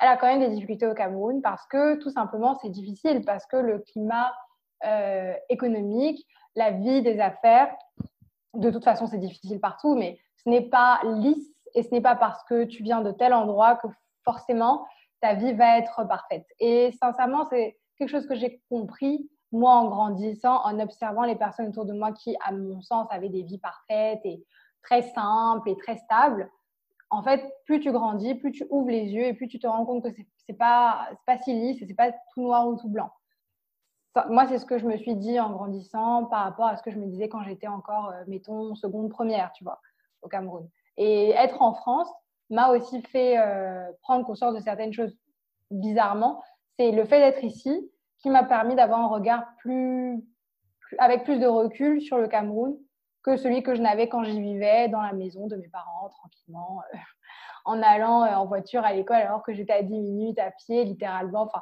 elle 0.00 0.08
a 0.08 0.16
quand 0.16 0.26
même 0.26 0.40
des 0.40 0.48
difficultés 0.48 0.86
au 0.86 0.94
Cameroun 0.94 1.42
parce 1.42 1.66
que 1.66 1.96
tout 1.96 2.10
simplement, 2.10 2.58
c'est 2.60 2.70
difficile, 2.70 3.24
parce 3.24 3.46
que 3.46 3.56
le 3.56 3.78
climat 3.80 4.32
euh, 4.84 5.34
économique, 5.48 6.26
la 6.54 6.70
vie 6.70 7.02
des 7.02 7.20
affaires, 7.20 7.74
de 8.54 8.70
toute 8.70 8.84
façon, 8.84 9.06
c'est 9.06 9.18
difficile 9.18 9.60
partout, 9.60 9.94
mais 9.94 10.18
ce 10.44 10.48
n'est 10.48 10.68
pas 10.68 11.00
lisse 11.04 11.52
et 11.74 11.82
ce 11.82 11.90
n'est 11.90 12.00
pas 12.00 12.16
parce 12.16 12.42
que 12.44 12.64
tu 12.64 12.82
viens 12.82 13.02
de 13.02 13.12
tel 13.12 13.34
endroit 13.34 13.76
que 13.76 13.88
forcément 14.24 14.86
ta 15.20 15.34
vie 15.34 15.52
va 15.52 15.78
être 15.78 16.06
parfaite. 16.08 16.46
Et 16.58 16.92
sincèrement, 17.00 17.46
c'est 17.46 17.78
quelque 17.98 18.10
chose 18.10 18.26
que 18.26 18.34
j'ai 18.34 18.62
compris 18.68 19.30
moi, 19.52 19.72
en 19.72 19.88
grandissant, 19.88 20.64
en 20.64 20.78
observant 20.80 21.24
les 21.24 21.36
personnes 21.36 21.68
autour 21.68 21.84
de 21.84 21.92
moi 21.92 22.12
qui, 22.12 22.36
à 22.44 22.52
mon 22.52 22.80
sens, 22.80 23.06
avaient 23.10 23.28
des 23.28 23.42
vies 23.42 23.58
parfaites 23.58 24.20
et 24.24 24.44
très 24.82 25.02
simples 25.02 25.70
et 25.70 25.76
très 25.76 25.96
stables, 25.96 26.50
en 27.10 27.22
fait, 27.22 27.44
plus 27.64 27.80
tu 27.80 27.92
grandis, 27.92 28.34
plus 28.34 28.52
tu 28.52 28.66
ouvres 28.70 28.90
les 28.90 29.12
yeux 29.12 29.24
et 29.24 29.34
plus 29.34 29.48
tu 29.48 29.58
te 29.58 29.66
rends 29.66 29.84
compte 29.84 30.02
que 30.02 30.08
c'est 30.46 30.54
pas, 30.54 31.08
pas 31.24 31.38
si 31.38 31.52
lisse 31.52 31.80
et 31.80 31.86
c'est 31.86 31.94
pas 31.94 32.10
tout 32.34 32.42
noir 32.42 32.66
ou 32.66 32.76
tout 32.76 32.88
blanc. 32.88 33.10
Moi, 34.30 34.46
c'est 34.46 34.58
ce 34.58 34.64
que 34.64 34.78
je 34.78 34.86
me 34.86 34.96
suis 34.96 35.14
dit 35.14 35.38
en 35.38 35.50
grandissant 35.50 36.24
par 36.24 36.44
rapport 36.44 36.66
à 36.66 36.76
ce 36.76 36.82
que 36.82 36.90
je 36.90 36.98
me 36.98 37.06
disais 37.06 37.28
quand 37.28 37.42
j'étais 37.42 37.66
encore, 37.66 38.10
euh, 38.10 38.24
mettons, 38.26 38.74
seconde 38.74 39.10
première, 39.10 39.52
tu 39.52 39.62
vois, 39.62 39.80
au 40.22 40.28
Cameroun. 40.28 40.68
Et 40.96 41.30
être 41.30 41.60
en 41.60 41.74
France 41.74 42.08
m'a 42.48 42.70
aussi 42.70 43.02
fait 43.02 43.38
euh, 43.38 43.90
prendre 44.02 44.24
conscience 44.24 44.54
de 44.54 44.60
certaines 44.60 44.94
choses 44.94 45.14
bizarrement. 45.70 46.42
C'est 46.78 46.92
le 46.92 47.04
fait 47.04 47.18
d'être 47.20 47.44
ici, 47.44 47.90
m'a 48.30 48.44
permis 48.44 48.74
d'avoir 48.74 49.00
un 49.00 49.08
regard 49.08 49.44
plus, 49.58 50.22
avec 50.98 51.24
plus 51.24 51.38
de 51.38 51.46
recul 51.46 52.00
sur 52.00 52.18
le 52.18 52.28
Cameroun 52.28 52.76
que 53.26 53.36
celui 53.36 53.62
que 53.64 53.74
je 53.74 53.82
n'avais 53.82 54.08
quand 54.08 54.22
j'y 54.22 54.40
vivais 54.40 54.88
dans 54.88 55.02
la 55.02 55.12
maison 55.12 55.48
de 55.48 55.56
mes 55.56 55.68
parents, 55.68 56.08
tranquillement, 56.10 56.80
euh, 56.94 56.96
en 57.64 57.82
allant 57.82 58.22
euh, 58.22 58.34
en 58.34 58.46
voiture 58.46 58.84
à 58.84 58.92
l'école 58.92 59.16
alors 59.16 59.42
que 59.42 59.52
j'étais 59.52 59.72
à 59.72 59.82
10 59.82 59.98
minutes 60.00 60.38
à 60.38 60.52
pied, 60.52 60.84
littéralement. 60.84 61.42
Enfin, 61.42 61.60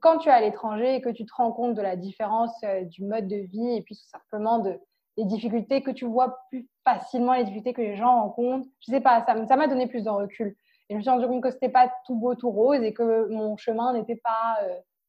quand 0.00 0.18
tu 0.18 0.28
es 0.28 0.32
à 0.32 0.40
l'étranger 0.42 0.96
et 0.96 1.00
que 1.00 1.08
tu 1.08 1.24
te 1.24 1.32
rends 1.34 1.52
compte 1.52 1.74
de 1.74 1.80
la 1.80 1.96
différence 1.96 2.52
euh, 2.64 2.82
du 2.84 3.02
mode 3.02 3.28
de 3.28 3.36
vie 3.36 3.76
et 3.76 3.82
puis 3.82 3.96
tout 3.96 4.08
simplement 4.08 4.58
de, 4.58 4.78
des 5.16 5.24
difficultés 5.24 5.82
que 5.82 5.90
tu 5.90 6.04
vois 6.04 6.38
plus 6.50 6.68
facilement, 6.84 7.32
les 7.32 7.44
difficultés 7.44 7.72
que 7.72 7.80
les 7.80 7.96
gens 7.96 8.20
rencontrent, 8.20 8.68
je 8.80 8.92
sais 8.92 9.00
pas, 9.00 9.24
ça 9.24 9.56
m'a 9.56 9.66
donné 9.66 9.86
plus 9.86 10.04
de 10.04 10.10
recul. 10.10 10.54
Et 10.88 10.92
je 10.92 10.96
me 10.96 11.00
suis 11.00 11.10
rendu 11.10 11.26
compte 11.26 11.42
que 11.42 11.50
c'était 11.50 11.70
pas 11.70 11.90
tout 12.04 12.14
beau, 12.14 12.34
tout 12.34 12.50
rose 12.50 12.82
et 12.82 12.92
que 12.92 13.26
mon 13.30 13.56
chemin 13.56 13.94
n'était 13.94 14.20
pas 14.22 14.58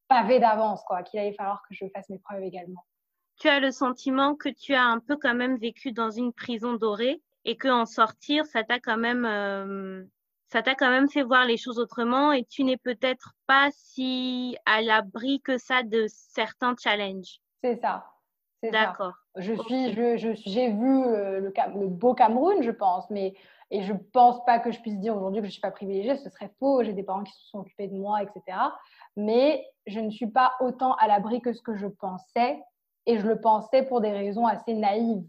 pavé 0.08 0.40
d'avance, 0.40 0.84
quoi, 0.84 1.04
qu'il 1.04 1.20
allait 1.20 1.34
falloir 1.34 1.62
que 1.68 1.76
je 1.76 1.86
fasse 1.94 2.10
mes 2.10 2.20
preuves 2.20 2.44
également. 2.44 2.86
tu 3.40 3.48
as 3.48 3.60
le 3.60 3.72
sentiment 3.72 4.36
que 4.36 4.50
tu 4.50 4.74
as 4.74 4.84
un 4.84 5.00
peu 5.00 5.18
quand 5.18 5.36
même 5.36 5.58
vécu 5.58 5.92
dans 5.92 6.10
une 6.10 6.34
prison 6.34 6.74
dorée 6.74 7.22
et 7.46 7.56
que 7.56 7.68
en 7.68 7.86
sortir, 7.86 8.46
ça 8.46 8.64
t'a 8.64 8.80
quand 8.80 8.98
même, 8.98 9.26
euh, 9.26 10.04
ça 10.48 10.62
t'a 10.62 10.76
quand 10.76 10.90
même 10.90 11.10
fait 11.10 11.24
voir 11.24 11.46
les 11.46 11.58
choses 11.58 11.80
autrement 11.80 12.32
et 12.32 12.44
tu 12.46 12.64
n'es 12.64 12.78
peut-être 12.78 13.34
pas 13.46 13.70
si 13.72 14.58
à 14.66 14.82
l'abri 14.82 15.42
que 15.42 15.58
ça 15.58 15.84
de 15.84 16.06
certains 16.10 16.76
challenges. 16.82 17.40
C'est 17.64 17.80
ça. 17.80 18.06
D'accord. 18.64 19.14
Je 19.36 19.54
suis, 19.54 19.94
je, 19.94 20.34
j'ai 20.46 20.72
vu 20.72 21.04
euh, 21.06 21.40
le, 21.40 21.54
le, 21.80 21.88
beau 21.88 22.16
Cameroun, 22.16 22.64
je 22.64 22.72
pense, 22.72 23.08
mais 23.12 23.36
et 23.70 23.82
je 23.84 23.94
pense 24.14 24.44
pas 24.46 24.60
que 24.60 24.72
je 24.72 24.80
puisse 24.80 25.00
dire 25.00 25.16
aujourd'hui 25.16 25.42
que 25.42 25.48
je 25.48 25.52
suis 25.52 25.62
pas 25.62 25.72
privilégiée, 25.72 26.16
ce 26.16 26.30
serait 26.30 26.52
faux. 26.60 26.84
J'ai 26.84 26.94
des 26.94 27.04
parents 27.04 27.24
qui 27.24 27.34
se 27.34 27.50
sont 27.50 27.60
occupés 27.60 27.88
de 27.88 27.96
moi, 27.96 28.22
etc. 28.24 28.58
Mais 29.18 29.66
je 29.86 30.00
ne 30.00 30.10
suis 30.10 30.28
pas 30.28 30.54
autant 30.62 30.94
à 30.96 31.08
l'abri 31.08 31.42
que 31.42 31.52
ce 31.52 31.62
que 31.62 31.76
je 31.76 31.88
pensais 31.88 32.62
et 33.06 33.18
je 33.18 33.28
le 33.28 33.42
pensais 33.42 33.84
pour 33.84 34.00
des 34.00 34.12
raisons 34.12 34.46
assez 34.46 34.74
naïves. 34.74 35.24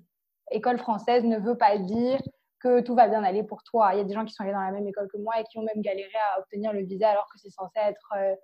École 0.51 0.79
française 0.79 1.25
ne 1.25 1.39
veut 1.39 1.57
pas 1.57 1.79
dire 1.79 2.21
que 2.61 2.81
tout 2.81 2.95
va 2.95 3.09
bien 3.09 3.25
aller 3.25 3.43
pour 3.43 3.63
toi. 3.65 3.91
Il 3.95 3.99
y 3.99 4.01
a 4.01 4.05
des 4.05 4.15
gens 4.15 4.25
qui 4.25 4.33
sont 4.33 4.45
allés 4.45 4.53
dans 4.53 4.61
la 4.61 4.73
même 4.73 4.87
école 4.87 5.09
que 5.13 5.19
moi 5.19 5.41
et 5.41 5.45
qui 5.45 5.59
ont 5.59 5.63
même 5.63 5.83
galéré 5.83 6.11
à 6.35 6.41
obtenir 6.41 6.73
le 6.73 6.81
visa 6.81 7.11
alors 7.11 7.29
que 7.33 7.39
c'est 7.39 7.51
censé 7.51 7.79
être 7.79 8.13
euh, 8.17 8.35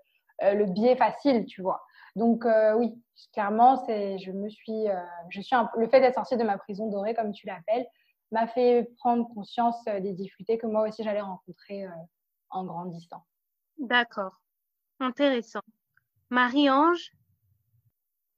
euh, 0.43 0.55
le 0.55 0.67
biais 0.67 0.97
facile, 0.97 1.47
tu 1.47 1.63
vois. 1.63 1.83
Donc 2.17 2.45
euh, 2.45 2.75
oui, 2.75 2.95
clairement, 3.33 3.77
c'est, 3.87 4.19
je 4.19 4.31
me 4.31 4.49
suis, 4.49 4.87
je 5.31 5.41
suis 5.41 5.57
le 5.77 5.89
fait 5.89 6.01
d'être 6.01 6.15
sortie 6.15 6.37
de 6.37 6.45
ma 6.45 6.59
prison 6.59 6.89
dorée, 6.89 7.15
comme 7.15 7.33
tu 7.33 7.47
l'appelles, 7.47 7.87
m'a 8.31 8.47
fait 8.47 8.91
prendre 8.99 9.29
conscience 9.35 9.85
des 9.85 10.13
difficultés 10.13 10.59
que 10.59 10.67
moi 10.67 10.89
aussi 10.89 11.05
j'allais 11.05 11.21
rencontrer 11.21 11.87
en 12.51 12.65
grandissant. 12.65 13.25
D'accord, 13.79 14.41
intéressant. 15.01 15.63
Marie-Ange, 16.31 17.13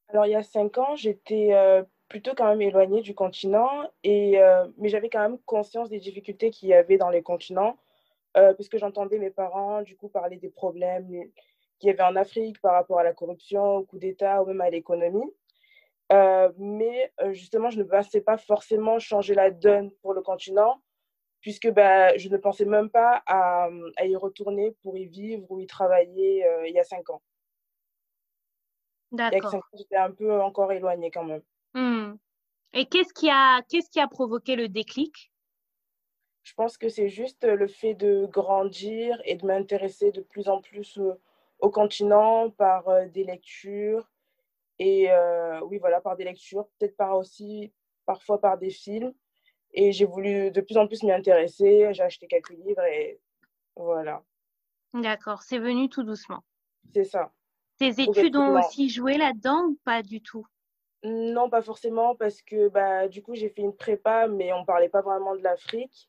alors, 0.08 0.26
il 0.26 0.30
y 0.30 0.36
a 0.36 0.42
cinq 0.42 0.78
ans, 0.78 0.94
j'étais 0.94 1.52
euh, 1.52 1.82
plutôt 2.08 2.34
quand 2.36 2.48
même 2.48 2.62
éloignée 2.62 3.02
du 3.02 3.14
continent, 3.14 3.90
et, 4.04 4.40
euh, 4.40 4.66
mais 4.78 4.88
j'avais 4.88 5.10
quand 5.10 5.20
même 5.20 5.38
conscience 5.46 5.88
des 5.88 5.98
difficultés 5.98 6.50
qu'il 6.50 6.68
y 6.68 6.74
avait 6.74 6.96
dans 6.96 7.10
les 7.10 7.22
continents, 7.22 7.76
euh, 8.36 8.54
puisque 8.54 8.78
j'entendais 8.78 9.18
mes 9.18 9.30
parents, 9.30 9.82
du 9.82 9.96
coup, 9.96 10.08
parler 10.08 10.36
des 10.36 10.48
problèmes 10.48 11.08
qu'il 11.78 11.88
y 11.88 11.90
avait 11.90 12.02
en 12.02 12.16
Afrique 12.16 12.60
par 12.60 12.74
rapport 12.74 13.00
à 13.00 13.02
la 13.02 13.12
corruption, 13.12 13.76
au 13.76 13.82
coup 13.82 13.98
d'État 13.98 14.42
ou 14.42 14.46
même 14.46 14.60
à 14.60 14.70
l'économie. 14.70 15.32
Mais 16.10 17.12
justement, 17.32 17.70
je 17.70 17.78
ne 17.78 17.84
pensais 17.84 18.20
pas 18.20 18.36
forcément 18.36 18.98
changer 18.98 19.34
la 19.34 19.50
donne 19.50 19.90
pour 20.02 20.14
le 20.14 20.22
continent, 20.22 20.82
puisque 21.40 21.70
bah, 21.70 22.16
je 22.16 22.28
ne 22.28 22.36
pensais 22.36 22.64
même 22.64 22.90
pas 22.90 23.22
à, 23.26 23.68
à, 23.96 24.06
y 24.06 24.16
retourner 24.16 24.72
pour 24.82 24.96
y 24.96 25.06
vivre 25.06 25.50
ou 25.50 25.60
y 25.60 25.66
travailler 25.66 26.46
il 26.66 26.74
y 26.74 26.78
a 26.78 26.84
cinq 26.84 27.10
ans. 27.10 27.22
D'accord. 29.12 29.64
J'étais 29.74 29.96
un 29.96 30.10
peu 30.10 30.40
encore 30.40 30.72
éloignée 30.72 31.10
quand 31.10 31.24
même. 31.24 31.42
Hmm. 31.74 32.16
Et 32.72 32.86
qu'est-ce 32.86 33.14
qui, 33.14 33.30
a, 33.30 33.62
qu'est-ce 33.62 33.90
qui 33.90 34.00
a 34.00 34.08
provoqué 34.08 34.56
le 34.56 34.68
déclic? 34.68 35.32
Je 36.42 36.54
pense 36.54 36.76
que 36.78 36.88
c'est 36.88 37.08
juste 37.08 37.44
le 37.44 37.66
fait 37.66 37.94
de 37.94 38.26
grandir 38.26 39.20
et 39.24 39.34
de 39.34 39.46
m'intéresser 39.46 40.12
de 40.12 40.20
plus 40.20 40.48
en 40.48 40.60
plus 40.60 41.00
au, 41.58 41.70
continent 41.70 42.50
par 42.50 42.88
euh, 42.88 43.06
des 43.06 43.24
lectures. 43.24 44.08
Et 44.78 45.10
euh, 45.10 45.60
oui, 45.62 45.78
voilà, 45.78 46.00
par 46.00 46.16
des 46.16 46.24
lectures, 46.24 46.66
peut-être 46.78 46.96
par 46.96 47.16
aussi, 47.16 47.72
parfois 48.04 48.40
par 48.40 48.58
des 48.58 48.70
films. 48.70 49.12
Et 49.72 49.92
j'ai 49.92 50.04
voulu 50.04 50.50
de 50.50 50.60
plus 50.60 50.76
en 50.76 50.86
plus 50.86 51.02
m'y 51.02 51.12
intéresser. 51.12 51.92
J'ai 51.92 52.02
acheté 52.02 52.26
quelques 52.26 52.50
livres 52.50 52.82
et 52.84 53.20
voilà. 53.74 54.22
D'accord, 54.94 55.42
c'est 55.42 55.58
venu 55.58 55.88
tout 55.88 56.02
doucement. 56.02 56.42
C'est 56.94 57.04
ça. 57.04 57.32
Tes 57.78 58.00
études 58.00 58.36
ont 58.36 58.58
aussi 58.58 58.88
joué 58.88 59.18
là-dedans 59.18 59.66
ou 59.68 59.78
pas 59.84 60.02
du 60.02 60.22
tout? 60.22 60.46
Non, 61.02 61.50
pas 61.50 61.62
forcément, 61.62 62.16
parce 62.16 62.40
que 62.42 62.68
bah, 62.68 63.06
du 63.06 63.22
coup, 63.22 63.34
j'ai 63.34 63.50
fait 63.50 63.62
une 63.62 63.76
prépa, 63.76 64.28
mais 64.28 64.52
on 64.52 64.60
ne 64.60 64.64
parlait 64.64 64.88
pas 64.88 65.02
vraiment 65.02 65.36
de 65.36 65.42
l'Afrique. 65.42 66.08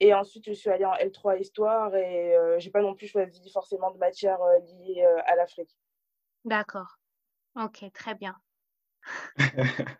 Et 0.00 0.12
ensuite, 0.12 0.44
je 0.46 0.52
suis 0.52 0.68
allée 0.68 0.84
en 0.84 0.94
L3 0.94 1.40
Histoire 1.40 1.94
et 1.94 2.36
euh, 2.36 2.58
je 2.58 2.66
n'ai 2.66 2.72
pas 2.72 2.82
non 2.82 2.94
plus 2.94 3.06
choisi 3.06 3.50
forcément 3.50 3.90
de 3.90 3.98
matière 3.98 4.42
euh, 4.42 4.58
liée 4.58 5.04
euh, 5.04 5.20
à 5.26 5.36
l'Afrique. 5.36 5.70
D'accord. 6.44 6.98
Ok, 7.56 7.84
très 7.92 8.14
bien. 8.14 8.36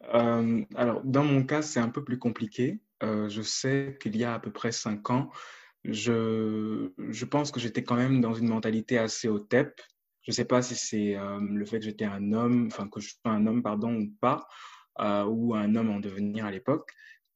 alors, 0.00 1.02
dans 1.04 1.24
mon 1.24 1.44
cas, 1.44 1.62
c'est 1.62 1.80
un 1.80 1.88
peu 1.88 2.04
plus 2.04 2.18
compliqué. 2.18 2.80
je 3.02 3.42
sais 3.42 3.96
qu'il 4.00 4.16
y 4.16 4.24
a 4.24 4.34
à 4.34 4.38
peu 4.38 4.52
près 4.52 4.72
cinq 4.72 5.10
ans, 5.10 5.30
je, 5.84 6.90
je 7.10 7.24
pense 7.24 7.50
que 7.50 7.60
j'étais 7.60 7.84
quand 7.84 7.96
même 7.96 8.20
dans 8.20 8.34
une 8.34 8.48
mentalité 8.48 8.98
assez 8.98 9.28
au 9.28 9.38
TEP. 9.38 9.80
Je 10.22 10.30
ne 10.30 10.34
sais 10.34 10.46
pas 10.46 10.62
si 10.62 10.74
c'est 10.74 11.16
euh, 11.16 11.38
le 11.40 11.64
fait 11.66 11.78
que 11.78 11.84
j'étais 11.84 12.06
un 12.06 12.32
homme, 12.32 12.68
enfin 12.68 12.88
que 12.88 13.00
je 13.00 13.10
sois 13.10 13.32
un 13.32 13.46
homme, 13.46 13.62
pardon, 13.62 13.94
ou 13.94 14.10
pas, 14.20 14.48
euh, 15.00 15.24
ou 15.24 15.54
un 15.54 15.74
homme 15.74 15.90
en 15.90 16.00
devenir 16.00 16.46
à 16.46 16.50
l'époque, 16.50 16.90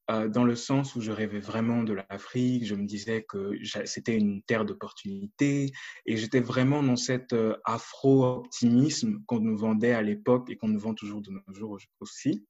euh, 0.09 0.27
dans 0.27 0.43
le 0.43 0.55
sens 0.55 0.95
où 0.95 1.01
je 1.01 1.11
rêvais 1.11 1.39
vraiment 1.39 1.83
de 1.83 1.93
l'Afrique, 1.93 2.65
je 2.65 2.75
me 2.75 2.85
disais 2.85 3.23
que 3.23 3.51
c'était 3.85 4.15
une 4.15 4.41
terre 4.43 4.65
d'opportunités, 4.65 5.71
et 6.05 6.17
j'étais 6.17 6.39
vraiment 6.39 6.83
dans 6.83 6.95
cet 6.95 7.35
afro-optimisme 7.65 9.19
qu'on 9.25 9.39
nous 9.39 9.57
vendait 9.57 9.93
à 9.93 10.01
l'époque 10.01 10.49
et 10.49 10.57
qu'on 10.57 10.69
nous 10.69 10.79
vend 10.79 10.93
toujours 10.93 11.21
de 11.21 11.31
nos 11.31 11.53
jours 11.53 11.77
aussi, 11.99 12.45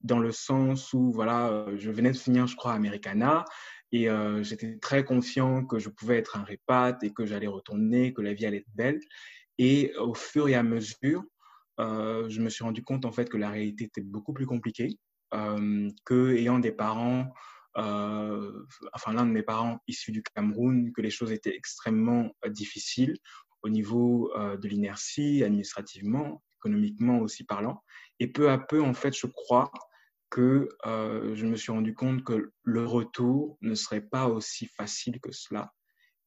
dans 0.00 0.18
le 0.18 0.32
sens 0.32 0.92
où, 0.92 1.12
voilà, 1.12 1.66
je 1.76 1.90
venais 1.90 2.12
de 2.12 2.16
finir, 2.16 2.46
je 2.46 2.56
crois, 2.56 2.72
Americana, 2.72 3.44
et 3.92 4.08
j'étais 4.42 4.76
très 4.78 5.04
confiant 5.04 5.64
que 5.64 5.78
je 5.78 5.88
pouvais 5.88 6.16
être 6.16 6.36
un 6.36 6.42
répat 6.42 6.98
et 7.02 7.12
que 7.12 7.24
j'allais 7.24 7.46
retourner, 7.46 8.12
que 8.12 8.22
la 8.22 8.34
vie 8.34 8.46
allait 8.46 8.58
être 8.58 8.74
belle. 8.74 9.00
Et 9.58 9.92
au 9.98 10.14
fur 10.14 10.48
et 10.48 10.54
à 10.54 10.62
mesure, 10.62 11.22
euh, 11.80 12.28
je 12.28 12.40
me 12.40 12.48
suis 12.48 12.64
rendu 12.64 12.82
compte 12.82 13.04
en 13.04 13.12
fait 13.12 13.28
que 13.28 13.36
la 13.36 13.50
réalité 13.50 13.84
était 13.84 14.00
beaucoup 14.00 14.32
plus 14.32 14.46
compliquée, 14.46 14.96
euh, 15.34 15.88
que 16.04 16.34
ayant 16.34 16.58
des 16.58 16.72
parents, 16.72 17.32
euh, 17.76 18.64
enfin 18.92 19.12
l'un 19.12 19.26
de 19.26 19.32
mes 19.32 19.42
parents 19.42 19.78
issus 19.88 20.12
du 20.12 20.22
Cameroun, 20.22 20.92
que 20.92 21.02
les 21.02 21.10
choses 21.10 21.32
étaient 21.32 21.56
extrêmement 21.56 22.30
difficiles 22.48 23.16
au 23.62 23.68
niveau 23.68 24.30
de 24.36 24.68
l'inertie, 24.68 25.42
administrativement, 25.42 26.42
économiquement 26.58 27.18
aussi 27.20 27.44
parlant. 27.44 27.82
Et 28.20 28.26
peu 28.30 28.50
à 28.50 28.58
peu, 28.58 28.82
en 28.82 28.92
fait, 28.92 29.16
je 29.16 29.26
crois 29.26 29.72
que 30.28 30.68
je 30.84 31.46
me 31.46 31.56
suis 31.56 31.72
rendu 31.72 31.94
compte 31.94 32.22
que 32.24 32.52
le 32.62 32.84
retour 32.84 33.56
ne 33.62 33.74
serait 33.74 34.02
pas 34.02 34.26
aussi 34.28 34.66
facile 34.66 35.18
que 35.18 35.32
cela. 35.32 35.72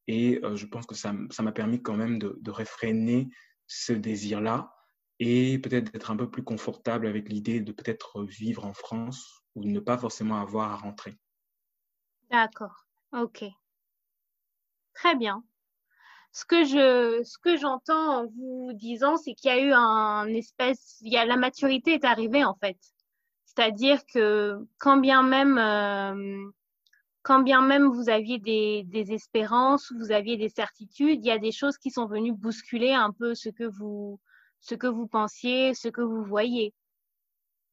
Et 0.08 0.40
euh, 0.44 0.56
je 0.56 0.66
pense 0.66 0.86
que 0.86 0.96
ça 0.96 1.14
m'a 1.14 1.52
permis 1.52 1.82
quand 1.82 1.96
même 1.96 2.18
de, 2.18 2.38
de 2.42 2.52
réfréner 2.52 3.30
ce 3.68 3.94
désir-là 3.94 4.74
et 5.20 5.60
peut-être 5.60 5.92
d'être 5.92 6.12
un 6.12 6.18
peu 6.18 6.30
plus 6.30 6.44
confortable 6.44 7.08
avec 7.08 7.30
l'idée 7.30 7.60
de 7.60 7.72
peut-être 7.72 8.24
vivre 8.24 8.66
en 8.66 8.74
France 8.74 9.42
ou 9.56 9.64
ne 9.64 9.80
pas 9.80 9.98
forcément 9.98 10.40
avoir 10.40 10.72
à 10.72 10.76
rentrer. 10.76 11.18
D'accord, 12.30 12.86
ok. 13.14 13.46
Très 14.94 15.16
bien. 15.16 15.44
Ce 16.32 16.46
que 16.46 16.64
je, 16.66 17.58
j'entends 17.58 18.22
en 18.22 18.28
vous 18.28 18.72
disant, 18.74 19.18
c'est 19.18 19.34
qu'il 19.34 19.50
y 19.50 19.54
a 19.54 19.60
eu 19.60 19.72
un 19.72 20.28
espèce, 20.28 20.98
il 21.02 21.12
y 21.12 21.18
a 21.18 21.26
la 21.26 21.38
maturité 21.38 21.94
est 21.94 22.06
arrivée 22.06 22.44
en 22.44 22.56
fait. 22.56 22.78
C'est-à-dire 23.46 24.06
que 24.06 24.58
quand 24.78 24.98
bien 24.98 25.24
même 25.24 25.58
euh, 25.58 26.52
quand 27.24 27.42
bien 27.42 27.62
même 27.62 27.88
vous 27.88 28.10
aviez 28.10 28.40
des, 28.40 29.12
espérances, 29.12 29.92
vous 30.00 30.12
aviez 30.12 30.38
des 30.38 30.50
certitudes, 30.50 31.20
il 31.26 31.28
y 31.28 31.32
a 31.32 31.40
des 31.40 31.52
choses 31.52 31.78
qui 31.78 31.92
sont 31.92 32.06
venues 32.06 32.34
bousculer 32.34 32.94
un 32.94 33.12
peu 33.12 33.36
ce 33.36 33.50
que 33.50 33.66
vous, 33.66 34.20
ce 34.68 34.76
que 34.76 34.88
vous 34.88 35.08
pensiez, 35.08 35.74
ce 35.74 35.88
que 35.88 36.02
vous 36.02 36.24
voyez. 36.24 36.74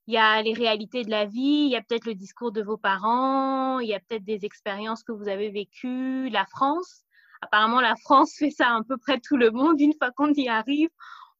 Il 0.06 0.14
y 0.14 0.18
a 0.18 0.42
les 0.42 0.52
réalités 0.52 1.02
de 1.02 1.10
la 1.10 1.24
vie, 1.24 1.64
il 1.66 1.70
y 1.70 1.76
a 1.76 1.82
peut-être 1.82 2.04
le 2.04 2.14
discours 2.14 2.52
de 2.52 2.62
vos 2.62 2.76
parents, 2.76 3.80
il 3.80 3.88
y 3.88 3.94
a 3.94 4.00
peut-être 4.00 4.24
des 4.24 4.44
expériences 4.44 5.02
que 5.02 5.12
vous 5.12 5.28
avez 5.28 5.50
vécues, 5.50 6.28
la 6.28 6.46
France. 6.46 7.04
Apparemment, 7.42 7.80
la 7.80 7.96
France 7.96 8.34
fait 8.38 8.50
ça 8.50 8.76
à 8.76 8.80
peu 8.86 8.96
près 8.96 9.18
tout 9.18 9.36
le 9.36 9.50
monde. 9.50 9.80
Une 9.80 9.94
fois 9.94 10.10
qu'on 10.12 10.32
y 10.34 10.48
arrive, 10.48 10.90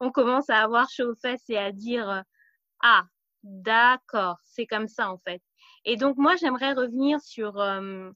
on 0.01 0.11
commence 0.11 0.51
à 0.51 0.63
avoir 0.63 0.89
chaud 0.91 1.13
aux 1.13 1.15
fesses 1.15 1.49
et 1.49 1.59
à 1.59 1.73
dire 1.73 2.25
Ah, 2.83 3.05
d'accord, 3.43 4.39
c'est 4.43 4.67
comme 4.67 4.89
ça 4.89 5.11
en 5.13 5.19
fait. 5.19 5.43
Et 5.85 5.97
donc, 5.97 6.17
moi, 6.17 6.35
j'aimerais 6.37 6.73
revenir 6.73 7.21
sur, 7.21 7.61
euh, 7.61 8.11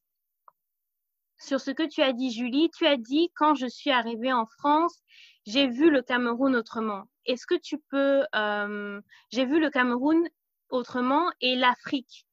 sur 1.38 1.60
ce 1.60 1.70
que 1.70 1.86
tu 1.86 2.02
as 2.02 2.12
dit, 2.12 2.32
Julie. 2.32 2.70
Tu 2.76 2.86
as 2.86 2.96
dit, 2.96 3.30
quand 3.36 3.54
je 3.54 3.66
suis 3.66 3.90
arrivée 3.90 4.32
en 4.32 4.46
France, 4.46 5.02
j'ai 5.46 5.68
vu 5.68 5.90
le 5.90 6.02
Cameroun 6.02 6.56
autrement. 6.56 7.04
Est-ce 7.28 7.46
que 7.46 7.54
tu 7.54 7.78
peux... 7.90 8.24
Euh, 8.34 9.00
j'ai 9.30 9.44
vu 9.44 9.60
le 9.60 9.70
Cameroun 9.70 10.28
autrement 10.70 11.30
et 11.40 11.54
l'Afrique 11.54 12.26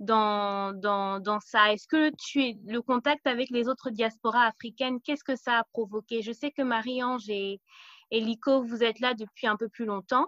dans, 0.00 0.72
dans, 0.72 1.20
dans 1.20 1.40
ça. 1.40 1.72
Est-ce 1.72 1.86
que 1.86 2.10
tu 2.16 2.42
es 2.42 2.58
le 2.66 2.82
contact 2.82 3.26
avec 3.26 3.50
les 3.50 3.68
autres 3.68 3.90
diasporas 3.90 4.46
africaines, 4.46 5.00
qu'est-ce 5.00 5.24
que 5.24 5.36
ça 5.36 5.58
a 5.58 5.64
provoqué? 5.72 6.22
Je 6.22 6.32
sais 6.32 6.50
que 6.50 6.62
Marie-Ange 6.62 7.28
et, 7.28 7.60
et 8.10 8.20
Lico, 8.20 8.62
vous 8.62 8.82
êtes 8.82 9.00
là 9.00 9.14
depuis 9.14 9.46
un 9.46 9.56
peu 9.56 9.68
plus 9.68 9.84
longtemps. 9.84 10.26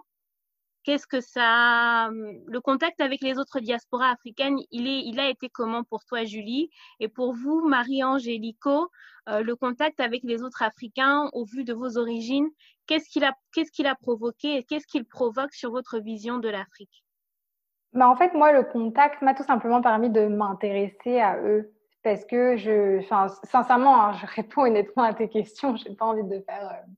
Qu'est-ce 0.83 1.07
que 1.07 1.21
ça, 1.21 2.09
le 2.11 2.59
contact 2.59 3.01
avec 3.01 3.21
les 3.21 3.37
autres 3.37 3.59
diasporas 3.59 4.11
africaines, 4.11 4.57
il, 4.71 4.87
est, 4.87 5.01
il 5.05 5.19
a 5.19 5.29
été 5.29 5.49
comment 5.49 5.83
pour 5.83 6.03
toi, 6.05 6.23
Julie? 6.23 6.69
Et 6.99 7.07
pour 7.07 7.33
vous, 7.33 7.67
Marie-Angélico, 7.67 8.89
euh, 9.29 9.41
le 9.41 9.55
contact 9.55 9.99
avec 9.99 10.23
les 10.23 10.41
autres 10.43 10.63
Africains, 10.63 11.29
au 11.33 11.45
vu 11.45 11.63
de 11.63 11.73
vos 11.73 11.97
origines, 11.97 12.49
qu'est-ce 12.87 13.09
qu'il 13.09 13.23
a, 13.23 13.33
qu'est-ce 13.53 13.71
qu'il 13.71 13.87
a 13.87 13.95
provoqué 13.95 14.63
qu'est-ce 14.63 14.87
qu'il 14.87 15.05
provoque 15.05 15.53
sur 15.53 15.71
votre 15.71 15.99
vision 15.99 16.39
de 16.39 16.49
l'Afrique? 16.49 17.03
Bah, 17.93 18.09
En 18.09 18.15
fait, 18.15 18.33
moi, 18.33 18.51
le 18.51 18.63
contact 18.63 19.21
m'a 19.21 19.33
tout 19.33 19.43
simplement 19.43 19.81
permis 19.81 20.09
de 20.09 20.27
m'intéresser 20.27 21.19
à 21.19 21.37
eux. 21.37 21.71
Parce 22.03 22.25
que 22.25 22.57
je, 22.57 22.97
enfin, 22.99 23.27
sincèrement, 23.43 24.03
hein, 24.03 24.13
je 24.13 24.25
réponds 24.35 24.63
honnêtement 24.63 25.03
à 25.03 25.13
tes 25.13 25.29
questions. 25.29 25.75
Je 25.75 25.87
n'ai 25.87 25.95
pas 25.95 26.05
envie 26.05 26.23
de 26.23 26.39
faire, 26.39 26.67
euh, 26.67 26.91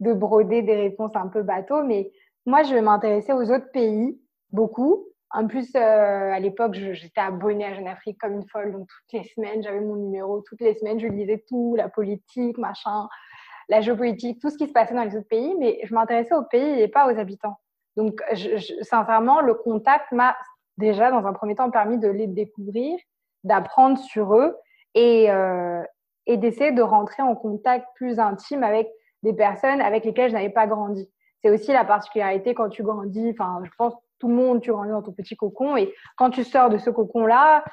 de 0.00 0.12
broder 0.12 0.62
des 0.62 0.74
réponses 0.74 1.14
un 1.14 1.28
peu 1.28 1.42
bateau, 1.42 1.84
mais 1.84 2.10
moi, 2.46 2.62
je 2.62 2.76
m'intéressais 2.76 3.32
aux 3.32 3.50
autres 3.50 3.70
pays, 3.72 4.18
beaucoup. 4.50 5.06
En 5.30 5.46
plus, 5.46 5.74
euh, 5.74 5.78
à 6.32 6.38
l'époque, 6.38 6.74
j'étais 6.74 7.20
abonnée 7.20 7.64
à 7.64 7.74
Jeune 7.74 7.88
Afrique 7.88 8.18
comme 8.20 8.34
une 8.34 8.48
folle. 8.48 8.72
Donc, 8.72 8.86
toutes 8.86 9.12
les 9.12 9.24
semaines, 9.24 9.62
j'avais 9.62 9.80
mon 9.80 9.96
numéro. 9.96 10.42
Toutes 10.42 10.60
les 10.60 10.74
semaines, 10.74 11.00
je 11.00 11.08
lisais 11.08 11.42
tout, 11.48 11.74
la 11.76 11.88
politique, 11.88 12.56
machin, 12.58 13.08
la 13.68 13.80
géopolitique, 13.80 14.40
tout 14.40 14.50
ce 14.50 14.58
qui 14.58 14.68
se 14.68 14.72
passait 14.72 14.94
dans 14.94 15.02
les 15.02 15.16
autres 15.16 15.28
pays. 15.28 15.54
Mais 15.58 15.80
je 15.84 15.94
m'intéressais 15.94 16.34
aux 16.34 16.44
pays 16.44 16.80
et 16.80 16.88
pas 16.88 17.12
aux 17.12 17.18
habitants. 17.18 17.58
Donc, 17.96 18.20
sincèrement, 18.82 19.40
le 19.40 19.54
contact 19.54 20.12
m'a 20.12 20.36
déjà, 20.76 21.10
dans 21.10 21.26
un 21.26 21.32
premier 21.32 21.54
temps, 21.56 21.70
permis 21.70 21.98
de 21.98 22.08
les 22.08 22.26
découvrir, 22.26 22.98
d'apprendre 23.42 23.98
sur 23.98 24.34
eux 24.34 24.56
et, 24.94 25.30
euh, 25.30 25.82
et 26.26 26.36
d'essayer 26.36 26.72
de 26.72 26.82
rentrer 26.82 27.22
en 27.22 27.34
contact 27.34 27.86
plus 27.96 28.18
intime 28.18 28.62
avec 28.62 28.88
des 29.22 29.32
personnes 29.32 29.80
avec 29.80 30.04
lesquelles 30.04 30.30
je 30.30 30.34
n'avais 30.34 30.50
pas 30.50 30.66
grandi 30.66 31.08
c'est 31.44 31.50
aussi 31.50 31.72
la 31.72 31.84
particularité 31.84 32.54
quand 32.54 32.70
tu 32.70 32.82
grandis. 32.82 33.30
Enfin, 33.38 33.60
je 33.64 33.70
pense 33.76 33.92
tout 34.18 34.28
le 34.28 34.34
monde, 34.34 34.62
tu 34.62 34.72
grandis 34.72 34.92
dans 34.92 35.02
ton 35.02 35.12
petit 35.12 35.36
cocon 35.36 35.76
et 35.76 35.92
quand 36.16 36.30
tu 36.30 36.42
sors 36.42 36.70
de 36.70 36.78
ce 36.78 36.88
cocon-là, 36.88 37.64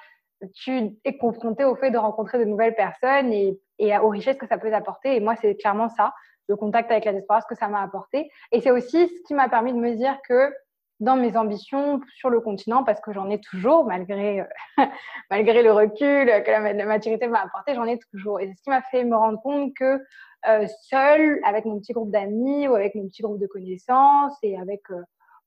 tu 0.54 0.98
es 1.06 1.18
confronté 1.18 1.64
au 1.64 1.76
fait 1.76 1.90
de 1.90 1.98
rencontrer 1.98 2.38
de 2.38 2.44
nouvelles 2.44 2.76
personnes 2.76 3.32
et, 3.32 3.58
aux 4.00 4.10
richesses 4.10 4.38
que 4.38 4.48
ça 4.48 4.58
peut 4.58 4.70
t'apporter. 4.70 5.16
Et 5.16 5.20
moi, 5.22 5.36
c'est 5.40 5.56
clairement 5.56 5.88
ça, 5.88 6.14
le 6.50 6.58
contact 6.58 6.92
avec 6.92 7.06
la 7.06 7.14
diaspora, 7.14 7.40
ce 7.42 7.48
que 7.48 7.56
ça 7.56 7.70
m'a 7.70 7.82
apporté. 7.82 8.30
Et 8.52 8.60
c'est 8.60 8.72
aussi 8.72 9.08
ce 9.08 9.24
qui 9.26 9.34
m'a 9.34 9.48
permis 9.48 9.72
de 9.72 9.78
me 9.78 9.96
dire 9.96 10.18
que 10.28 10.54
dans 11.00 11.16
mes 11.16 11.38
ambitions 11.38 12.02
sur 12.16 12.30
le 12.30 12.42
continent, 12.42 12.84
parce 12.84 13.00
que 13.00 13.14
j'en 13.14 13.30
ai 13.30 13.40
toujours, 13.40 13.86
malgré, 13.86 14.46
malgré 15.32 15.64
le 15.64 15.72
recul 15.72 16.26
que 16.44 16.52
la, 16.52 16.86
maturité 16.86 17.28
m'a 17.28 17.42
apporté, 17.42 17.74
j'en 17.74 17.86
ai 17.86 17.98
toujours. 18.12 18.42
Et 18.42 18.48
c'est 18.48 18.56
ce 18.56 18.62
qui 18.64 18.70
m'a 18.70 18.82
fait 18.82 19.06
me 19.06 19.16
rendre 19.16 19.42
compte 19.42 19.74
que 19.76 20.00
euh, 20.48 20.66
seule, 20.90 21.40
avec 21.44 21.66
mon 21.66 21.80
petit 21.80 21.94
groupe 21.94 22.10
d'amis 22.10 22.68
ou 22.68 22.74
avec 22.74 22.96
mon 22.96 23.08
petit 23.08 23.22
groupe 23.22 23.40
de 23.40 23.46
connaissances 23.46 24.36
et 24.42 24.58
avec 24.58 24.82
euh, 24.90 25.02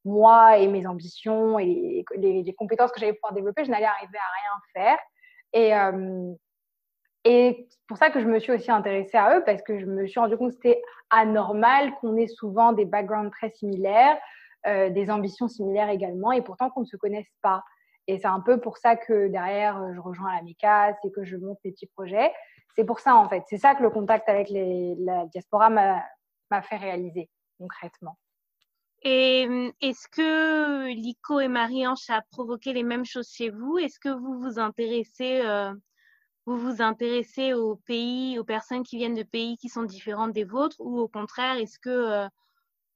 moi 0.05 0.59
et 0.59 0.69
mes 0.69 0.87
ambitions 0.87 1.59
et 1.59 2.05
les, 2.17 2.55
compétences 2.57 2.93
que 2.93 3.01
j'allais 3.01 3.15
pouvoir 3.15 3.33
développer, 3.33 3.65
je 3.65 3.71
n'allais 3.71 3.87
arriver 3.87 4.19
à 4.19 4.41
rien 4.41 4.61
faire. 4.73 4.99
Et, 5.53 5.75
euh, 5.75 6.33
et 7.25 7.67
c'est 7.69 7.87
pour 7.89 7.97
ça 7.97 8.11
que 8.11 8.21
je 8.21 8.27
me 8.27 8.39
suis 8.39 8.53
aussi 8.53 8.71
intéressée 8.71 9.17
à 9.17 9.37
eux 9.37 9.43
parce 9.45 9.63
que 9.63 9.81
je 9.81 9.87
me 9.87 10.07
suis 10.07 10.21
rendu 10.21 10.37
compte 10.37 10.51
que 10.51 10.57
c'était 10.57 10.83
anormal 11.11 11.93
qu'on 11.97 12.17
ait 12.17 12.29
souvent 12.29 12.73
des 12.73 12.85
backgrounds 12.85 13.33
très 13.33 13.51
similaires, 13.51 14.17
des 14.67 15.11
ambitions 15.11 15.47
similaires 15.47 15.91
également, 15.91 16.33
et 16.33 16.41
pourtant 16.41 16.71
qu'on 16.71 16.81
ne 16.81 16.87
se 16.87 16.97
connaisse 16.97 17.31
pas. 17.43 17.63
Et 18.07 18.19
c'est 18.19 18.27
un 18.27 18.41
peu 18.41 18.61
pour 18.61 18.79
ça 18.79 18.97
que 18.97 19.29
derrière, 19.29 19.79
je 19.95 20.01
rejoins 20.01 20.35
la 20.35 20.43
MECAS 20.43 20.95
et 21.05 21.11
que 21.11 21.25
je 21.25 21.37
monte 21.37 21.59
mes 21.65 21.73
petits 21.73 21.87
projets 21.87 22.33
c'est 22.77 22.85
pour 22.85 23.01
ça, 23.01 23.17
en 23.17 23.29
fait. 23.29 23.45
C'est 23.49 23.59
ça 23.59 23.75
que 23.75 23.83
le 23.83 23.91
contact 23.91 24.29
avec 24.29 24.49
la 24.51 25.27
diaspora 25.27 25.71
m'a 25.71 26.63
fait 26.63 26.77
réaliser 26.77 27.31
concrètement. 27.59 28.19
Et 29.03 29.47
est-ce 29.81 30.09
que 30.09 30.87
Lico 30.89 31.39
et 31.39 31.49
Marie-Ange 31.49 32.09
a 32.09 32.23
provoqué 32.31 32.73
les 32.73 32.83
mêmes 32.83 33.05
choses 33.05 33.29
chez 33.31 33.51
vous? 33.51 33.79
Est-ce 33.79 33.99
que 33.99 34.09
vous 34.09 34.41
vous 34.41 34.59
intéressez, 34.59 35.43
euh, 35.43 35.75
vous 36.47 36.57
vous 36.57 36.81
intéressez 36.81 37.53
aux 37.53 37.77
pays, 37.77 38.39
aux 38.39 38.45
personnes 38.45 38.83
qui 38.83 38.97
viennent 38.97 39.15
de 39.15 39.23
pays 39.23 39.59
qui 39.59 39.69
sont 39.69 39.83
différents 39.83 40.29
des 40.29 40.45
vôtres? 40.45 40.77
Ou 40.81 40.99
au 41.01 41.09
contraire, 41.09 41.57
est-ce 41.57 41.79
que 41.79 41.91
euh, 41.91 42.29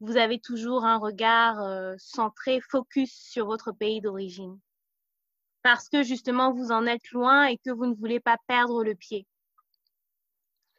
vous 0.01 0.17
avez 0.17 0.41
toujours 0.41 0.87
un 0.87 0.97
regard 0.97 1.61
euh, 1.61 1.95
centré, 1.99 2.61
focus 2.63 3.13
sur 3.13 3.45
votre 3.45 3.73
pays 3.73 4.01
d'origine? 4.01 4.59
Parce 5.63 5.91
que 5.91 6.03
justement, 6.03 6.53
vous 6.53 6.73
en 6.73 6.87
êtes 6.87 7.11
loin 7.11 7.45
et 7.45 7.59
que 7.59 7.71
vous 7.71 7.85
ne 7.85 7.95
voulez 7.95 8.21
pas 8.21 8.39
perdre 8.47 8.83
le 8.83 8.95
pied 8.95 9.27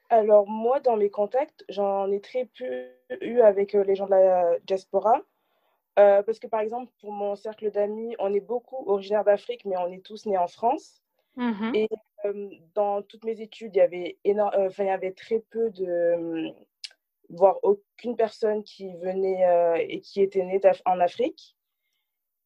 alors, 0.10 0.48
moi, 0.48 0.80
dans 0.80 0.98
mes 0.98 1.12
contacts, 1.12 1.64
j'en 1.70 2.12
ai 2.12 2.20
très 2.20 2.46
peu 2.58 2.88
eu 3.22 3.42
avec 3.42 3.76
euh, 3.76 3.84
les 3.84 3.96
gens 3.96 4.06
de 4.06 4.12
la 4.12 4.60
diaspora. 4.66 5.22
Euh, 6.00 6.24
parce 6.24 6.40
que, 6.40 6.48
par 6.48 6.62
exemple, 6.62 6.92
pour 7.00 7.12
mon 7.12 7.36
cercle 7.36 7.70
d'amis, 7.72 8.16
on 8.20 8.34
est 8.34 8.40
beaucoup 8.40 8.90
originaires 8.90 9.24
d'Afrique, 9.24 9.66
mais 9.66 9.78
on 9.78 9.92
est 9.92 10.04
tous 10.04 10.26
nés 10.26 10.38
en 10.38 10.48
France. 10.48 11.02
Mmh 11.36 11.72
et 11.76 11.88
euh, 12.26 12.50
dans 12.74 13.02
toutes 13.04 13.24
mes 13.24 13.40
études, 13.40 13.76
il 13.76 13.78
y 13.78 13.82
avait, 13.82 14.18
énorme, 14.26 14.70
il 14.78 14.86
y 14.86 14.90
avait 14.90 15.12
très 15.12 15.40
peu 15.52 15.70
de, 15.70 16.52
voire 17.30 17.60
aucune 17.64 18.18
personne 18.18 18.64
qui 18.64 18.92
venait 18.98 19.86
et 19.88 20.02
qui 20.02 20.22
était 20.22 20.44
née 20.44 20.60
en 20.86 21.00
Afrique. 21.00 21.56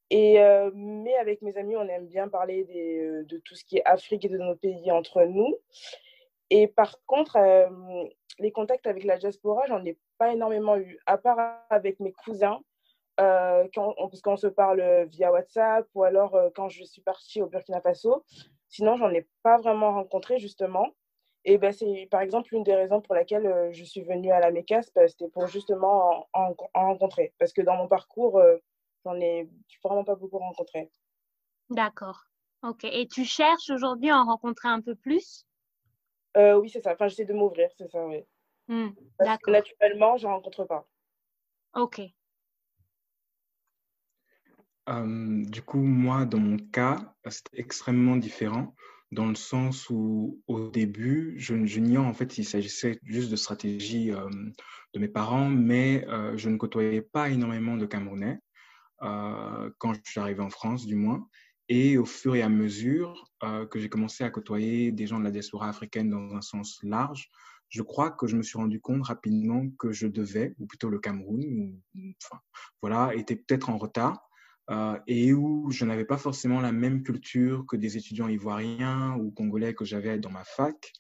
Et, 0.10 0.38
mais 0.76 1.16
avec 1.16 1.42
mes 1.42 1.58
amis, 1.58 1.76
on 1.76 1.88
aime 1.88 2.06
bien 2.06 2.28
parler 2.28 2.66
des, 2.66 3.24
de 3.24 3.38
tout 3.38 3.56
ce 3.56 3.64
qui 3.64 3.78
est 3.78 3.86
Afrique 3.86 4.26
et 4.26 4.30
de 4.30 4.38
nos 4.38 4.56
pays 4.56 4.92
entre 4.92 5.24
nous. 5.24 5.56
Et 6.50 6.68
par 6.68 6.96
contre, 7.06 7.38
euh, 7.38 8.06
les 8.40 8.52
contacts 8.52 8.88
avec 8.88 9.04
la 9.04 9.18
diaspora, 9.18 9.64
j'en 9.68 9.84
ai 9.86 9.98
pas 10.18 10.34
énormément 10.34 10.78
eu, 10.78 11.00
à 11.06 11.18
part 11.18 11.40
avec 11.70 12.00
mes 12.00 12.12
cousins, 12.12 12.62
euh, 13.20 13.68
parce 13.76 14.22
qu'on 14.22 14.38
se 14.38 14.48
parle 14.48 15.06
via 15.06 15.32
WhatsApp 15.32 15.88
ou 15.94 16.04
alors 16.04 16.36
euh, 16.36 16.50
quand 16.56 16.70
je 16.70 16.84
suis 16.84 17.02
partie 17.02 17.42
au 17.42 17.48
Burkina 17.48 17.82
Faso. 17.82 18.24
Sinon, 18.70 18.98
j'en 18.98 19.12
ai 19.12 19.28
pas 19.44 19.58
vraiment 19.58 19.94
rencontré 19.94 20.40
justement. 20.40 20.88
Et 21.46 21.58
ben, 21.58 21.74
c'est 21.74 22.08
par 22.10 22.22
exemple 22.22 22.56
une 22.56 22.64
des 22.64 22.74
raisons 22.74 23.02
pour 23.02 23.16
laquelle 23.16 23.70
je 23.72 23.84
suis 23.84 24.02
venue 24.02 24.32
à 24.32 24.40
la 24.40 24.50
MECAS, 24.50 24.84
c'était 25.08 25.28
pour 25.28 25.48
justement 25.48 26.28
en, 26.32 26.56
rencontrer. 26.74 27.34
Parce 27.38 27.52
que 27.52 27.62
dans 27.62 27.76
mon 27.76 27.88
parcours, 27.88 28.42
j'en 29.04 29.20
ai 29.20 29.50
vraiment 29.84 30.06
pas 30.06 30.16
beaucoup 30.16 30.38
rencontré. 30.38 30.90
D'accord. 31.70 32.24
Ok. 32.64 32.86
Et 32.86 33.08
tu 33.08 33.26
cherches 33.26 33.70
aujourd'hui 33.70 34.10
à 34.10 34.20
en 34.20 34.24
rencontrer 34.24 34.70
un 34.70 34.80
peu 34.80 34.96
plus? 34.96 35.46
Euh, 36.38 36.56
oui, 36.60 36.70
c'est 36.70 36.82
ça. 36.82 36.94
Enfin, 36.94 37.08
j'essaie 37.08 37.26
de 37.26 37.34
m'ouvrir, 37.34 37.70
c'est 37.78 37.90
ça, 37.90 38.06
oui. 38.06 38.24
Hmm, 38.68 38.90
Parce 39.18 39.42
que 39.42 39.52
naturellement, 39.52 40.18
je 40.18 40.28
ne 40.28 40.32
rencontre 40.32 40.66
pas. 40.66 40.88
Ok. 41.76 42.02
Euh, 44.90 45.46
du 45.46 45.62
coup, 45.62 45.80
moi, 45.80 46.26
dans 46.26 46.40
mon 46.40 46.58
cas, 46.58 47.16
c'était 47.30 47.60
extrêmement 47.60 48.18
différent 48.18 48.76
dans 49.12 49.28
le 49.28 49.36
sens 49.36 49.90
où, 49.90 50.42
au 50.48 50.70
début, 50.70 51.36
je, 51.38 51.66
je 51.66 51.80
n'ignore 51.80 52.08
en 52.08 52.14
fait 52.14 52.32
s'il 52.32 52.46
s'agissait 52.46 53.00
juste 53.04 53.30
de 53.30 53.36
stratégie 53.36 54.12
euh, 54.12 54.28
de 54.94 55.00
mes 55.00 55.08
parents, 55.08 55.50
mais 55.50 56.06
je 56.36 56.50
ne 56.50 56.58
côtoyais 56.58 57.02
pas 57.02 57.30
énormément 57.30 57.78
de 57.78 57.86
Camerounais 57.86 58.40
quand 59.00 59.94
je 59.94 60.00
suis 60.06 60.20
arrivé 60.20 60.42
en 60.42 60.50
France, 60.50 60.86
du 60.86 60.96
moins. 60.96 61.28
Et 61.70 61.98
au 61.98 62.06
fur 62.06 62.36
et 62.36 62.42
à 62.42 62.50
mesure 62.50 63.32
euh, 63.44 63.66
que 63.66 63.80
j'ai 63.80 63.90
commencé 63.90 64.24
à 64.24 64.30
côtoyer 64.30 64.92
des 64.92 65.08
gens 65.08 65.20
de 65.20 65.24
la 65.24 65.32
diaspora 65.32 65.70
africaine 65.70 66.10
dans 66.10 66.36
un 66.36 66.42
sens 66.42 66.80
large, 66.84 67.30
je 67.70 67.82
crois 67.82 68.12
que 68.12 68.28
je 68.28 68.38
me 68.38 68.44
suis 68.44 68.58
rendu 68.58 68.80
compte 68.80 69.08
rapidement 69.08 69.68
que 69.80 69.92
je 69.92 70.08
devais, 70.08 70.54
ou 70.60 70.68
plutôt 70.68 70.90
le 70.90 71.00
Cameroun, 71.00 71.80
enfin, 72.22 72.40
voilà, 72.82 73.16
était 73.16 73.36
peut-être 73.36 73.70
en 73.70 73.78
retard 73.78 74.30
euh, 74.70 74.98
et 75.08 75.34
où 75.34 75.72
je 75.72 75.84
n'avais 75.84 76.06
pas 76.06 76.18
forcément 76.18 76.62
la 76.62 76.72
même 76.72 77.04
culture 77.04 77.66
que 77.66 77.76
des 77.76 77.98
étudiants 77.98 78.28
ivoiriens 78.28 79.16
ou 79.16 79.32
congolais 79.32 79.74
que 79.74 79.86
j'avais 79.86 80.20
dans 80.20 80.30
ma 80.30 80.44
fac. 80.44 80.94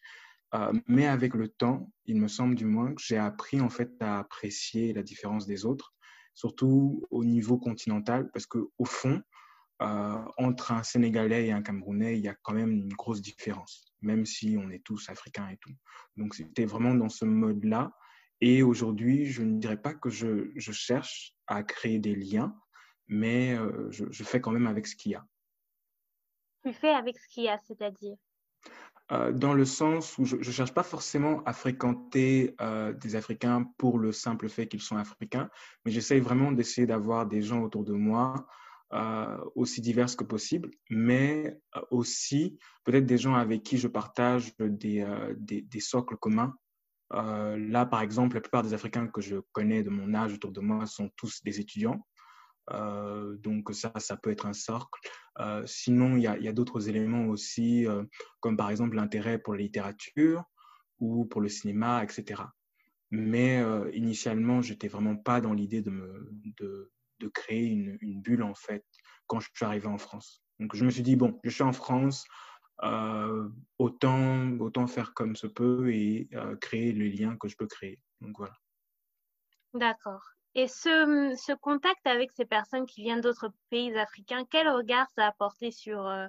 Euh, 0.53 0.74
mais 0.88 1.07
avec 1.07 1.34
le 1.34 1.47
temps, 1.47 1.91
il 2.05 2.20
me 2.20 2.28
semble 2.28 2.55
du 2.55 2.66
moins 2.66 2.93
que 2.93 3.01
j'ai 3.01 3.18
appris 3.18 3.61
en 3.61 3.70
fait 3.70 3.91
à 3.99 4.20
apprécier 4.20 4.93
la 4.93 5.01
différence 5.01 5.47
des 5.47 5.66
autres, 5.66 5.93
surtout 6.36 7.05
au 7.09 7.24
niveau 7.24 7.57
continental, 7.57 8.30
parce 8.34 8.45
que 8.45 8.59
au 8.78 8.86
fond, 8.86 9.22
euh, 9.82 10.17
entre 10.38 10.71
un 10.71 10.84
Sénégalais 10.84 11.47
et 11.47 11.51
un 11.51 11.61
Camerounais, 11.61 12.17
il 12.17 12.24
y 12.24 12.28
a 12.28 12.36
quand 12.43 12.53
même 12.53 12.71
une 12.71 12.93
grosse 12.93 13.21
différence, 13.21 13.93
même 14.01 14.26
si 14.26 14.55
on 14.57 14.69
est 14.69 14.84
tous 14.84 15.09
africains 15.09 15.49
et 15.49 15.57
tout. 15.57 15.74
Donc 16.15 16.36
c'était 16.36 16.65
vraiment 16.65 16.93
dans 16.93 17.09
ce 17.09 17.26
mode-là. 17.26 17.91
Et 18.39 18.61
aujourd'hui, 18.61 19.26
je 19.26 19.41
ne 19.41 19.57
dirais 19.59 19.82
pas 19.82 19.93
que 19.93 20.09
je, 20.09 20.51
je, 20.55 20.71
cherche 20.71 21.34
à 21.47 21.63
créer 21.63 21.99
des 21.99 22.15
liens, 22.15 22.55
mais 23.07 23.57
euh, 23.57 23.89
je, 23.89 24.05
je, 24.11 24.24
fais 24.24 24.41
quand 24.41 24.51
même 24.51 24.67
avec 24.67 24.86
ce 24.86 24.95
qu'il 24.95 25.13
y 25.13 25.15
a. 25.15 25.26
Tu 26.63 26.71
fais 26.74 26.89
avec 26.89 27.17
ce 27.17 27.28
qu'il 27.28 27.45
y 27.45 27.49
a, 27.49 27.57
c'est-à-dire? 27.57 28.15
Euh, 29.11 29.32
Dans 29.32 29.53
le 29.53 29.65
sens 29.65 30.17
où 30.17 30.26
je 30.26 30.36
ne 30.36 30.43
cherche 30.43 30.74
pas 30.74 30.84
forcément 30.84 31.43
à 31.45 31.53
fréquenter 31.53 32.55
des 33.01 33.15
Africains 33.15 33.63
pour 33.78 33.97
le 33.97 34.11
simple 34.11 34.49
fait 34.49 34.67
qu'ils 34.67 34.82
sont 34.82 34.97
Africains, 34.97 35.49
mais 35.84 35.91
j'essaye 35.91 36.19
vraiment 36.19 36.51
d'essayer 36.51 36.86
d'avoir 36.86 37.26
des 37.26 37.41
gens 37.41 37.61
autour 37.61 37.84
de 37.84 37.93
moi 37.93 38.47
euh, 38.93 39.37
aussi 39.55 39.81
diverses 39.81 40.15
que 40.15 40.23
possible, 40.23 40.69
mais 40.91 41.59
euh, 41.75 41.81
aussi 41.89 42.59
peut-être 42.83 43.07
des 43.07 43.17
gens 43.17 43.33
avec 43.33 43.63
qui 43.63 43.79
je 43.79 43.87
partage 43.87 44.55
des, 44.59 45.01
euh, 45.01 45.33
des, 45.35 45.79
socles 45.79 46.15
communs. 46.17 46.53
là, 47.09 47.87
par 47.87 48.01
exemple, 48.01 48.35
la 48.35 48.41
plupart 48.41 48.61
des 48.61 48.75
Africains 48.75 49.07
que 49.07 49.19
je 49.19 49.37
connais 49.51 49.81
de 49.81 49.89
mon 49.89 50.13
âge 50.13 50.33
autour 50.33 50.51
de 50.51 50.59
moi 50.59 50.85
sont 50.85 51.09
tous 51.15 51.41
des 51.43 51.59
étudiants. 51.59 52.05
donc 52.69 53.73
ça, 53.73 53.91
ça 53.97 54.15
peut 54.15 54.31
être 54.31 54.45
un 54.45 54.53
socle. 54.53 54.99
sinon, 55.65 56.15
il 56.17 56.23
y 56.23 56.47
a, 56.47 56.53
d'autres 56.53 56.87
éléments 56.87 57.25
aussi, 57.29 57.87
comme 58.41 58.57
par 58.57 58.69
exemple 58.69 58.95
l'intérêt 58.95 59.39
pour 59.39 59.55
la 59.55 59.61
littérature 59.61 60.43
ou 60.99 61.25
pour 61.25 61.41
le 61.41 61.49
cinéma, 61.49 62.03
etc. 62.03 62.43
Mais 63.09 63.63
initialement, 63.93 64.61
je 64.61 64.73
n'étais 64.73 64.87
vraiment 64.87 65.15
pas 65.15 65.41
dans 65.41 65.53
l'idée 65.53 65.81
de, 65.81 65.89
me, 65.89 66.29
de, 66.59 66.92
de 67.20 67.28
créer 67.28 67.66
une, 67.66 67.97
bulle, 68.22 68.43
en 68.43 68.53
fait, 68.53 68.86
quand 69.28 69.39
je 69.39 69.49
suis 69.53 69.66
arrivé 69.66 69.88
en 69.88 69.97
France. 69.97 70.43
Donc 70.59 70.76
je 70.76 70.86
me 70.86 70.89
suis 70.89 71.03
dit, 71.03 71.16
bon, 71.16 71.39
je 71.43 71.49
suis 71.49 71.64
en 71.64 71.74
France, 71.74 72.26
euh, 72.84 73.49
autant, 73.80 74.51
autant 74.59 74.88
faire 74.88 75.14
comme 75.14 75.36
se 75.36 75.47
peut 75.47 75.91
et 75.93 76.30
euh, 76.34 76.55
créer 76.57 76.91
le 76.91 77.07
lien 77.07 77.38
que 77.38 77.47
je 77.47 77.55
peux 77.55 77.68
créer. 77.68 77.99
Donc 78.22 78.38
voilà. 78.38 78.53
D'accord. 79.74 80.24
Et 80.55 80.68
ce, 80.68 81.36
ce, 81.36 81.53
contact 81.53 82.05
avec 82.05 82.32
ces 82.32 82.45
personnes 82.45 82.86
qui 82.86 83.01
viennent 83.01 83.22
d'autres 83.22 83.51
pays 83.70 83.95
africains, 83.97 84.45
quel 84.49 84.70
regard 84.70 85.09
ça 85.16 85.26
a 85.26 85.30
apporté 85.30 85.72
sur, 85.72 86.05
euh, 86.07 86.28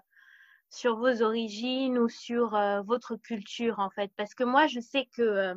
sur 0.71 0.97
vos 0.97 1.23
origines 1.23 1.99
ou 1.99 2.09
sur 2.09 2.59
votre 2.87 3.17
culture 3.17 3.81
en 3.81 3.91
fait? 3.91 4.11
Parce 4.17 4.35
que 4.35 4.45
moi, 4.45 4.67
je 4.67 4.81
sais 4.81 5.07
que 5.15 5.55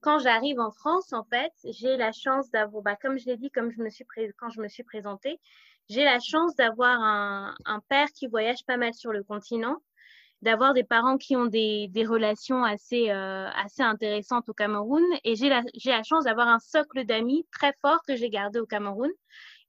quand 0.00 0.18
j'arrive 0.18 0.60
en 0.60 0.70
France, 0.70 1.12
en 1.12 1.24
fait, 1.24 1.52
j'ai 1.64 1.96
la 1.96 2.12
chance 2.12 2.50
d'avoir, 2.50 2.82
bah, 2.82 2.96
comme 2.96 3.18
je 3.18 3.26
l'ai 3.26 3.36
dit, 3.36 3.50
comme 3.50 3.70
je 3.70 3.82
me 3.82 3.90
suis 3.90 4.04
quand 4.38 4.50
je 4.50 4.60
me 4.60 4.68
suis 4.68 4.84
présentée, 4.84 5.40
j'ai 5.88 6.04
la 6.04 6.20
chance 6.20 6.54
d'avoir 6.56 7.00
un, 7.00 7.54
un, 7.64 7.80
père 7.88 8.08
qui 8.14 8.26
voyage 8.26 8.64
pas 8.66 8.76
mal 8.76 8.94
sur 8.94 9.12
le 9.12 9.22
continent 9.24 9.76
d'avoir 10.42 10.72
des 10.72 10.84
parents 10.84 11.18
qui 11.18 11.36
ont 11.36 11.46
des, 11.46 11.88
des 11.88 12.04
relations 12.04 12.64
assez, 12.64 13.10
euh, 13.10 13.48
assez 13.50 13.82
intéressantes 13.82 14.48
au 14.48 14.54
Cameroun. 14.54 15.02
Et 15.24 15.36
j'ai 15.36 15.48
la, 15.48 15.62
la 15.84 16.02
chance 16.02 16.24
d'avoir 16.24 16.48
un 16.48 16.58
socle 16.58 17.04
d'amis 17.04 17.46
très 17.52 17.74
fort 17.82 18.00
que 18.06 18.16
j'ai 18.16 18.30
gardé 18.30 18.58
au 18.58 18.66
Cameroun 18.66 19.10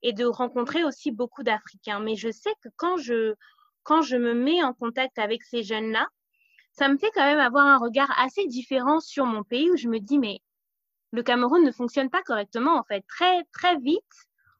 et 0.01 0.13
de 0.13 0.25
rencontrer 0.25 0.83
aussi 0.83 1.11
beaucoup 1.11 1.43
d'Africains. 1.43 1.99
Mais 1.99 2.15
je 2.15 2.31
sais 2.31 2.53
que 2.63 2.69
quand 2.77 2.97
je, 2.97 3.35
quand 3.83 4.01
je 4.01 4.15
me 4.15 4.33
mets 4.33 4.63
en 4.63 4.73
contact 4.73 5.19
avec 5.19 5.43
ces 5.43 5.63
jeunes-là, 5.63 6.07
ça 6.71 6.87
me 6.87 6.97
fait 6.97 7.11
quand 7.13 7.23
même 7.23 7.39
avoir 7.39 7.65
un 7.65 7.77
regard 7.77 8.11
assez 8.19 8.47
différent 8.47 8.99
sur 8.99 9.25
mon 9.25 9.43
pays 9.43 9.69
où 9.69 9.77
je 9.77 9.87
me 9.87 9.99
dis, 9.99 10.19
mais 10.19 10.39
le 11.11 11.23
Cameroun 11.23 11.63
ne 11.63 11.71
fonctionne 11.71 12.09
pas 12.09 12.23
correctement, 12.23 12.77
en 12.77 12.83
fait. 12.83 13.03
Très, 13.07 13.43
très 13.51 13.77
vite, 13.77 14.03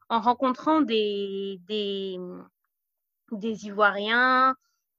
en 0.08 0.20
rencontrant 0.20 0.82
des, 0.82 1.58
des, 1.66 2.18
des 3.30 3.66
Ivoiriens, 3.66 4.54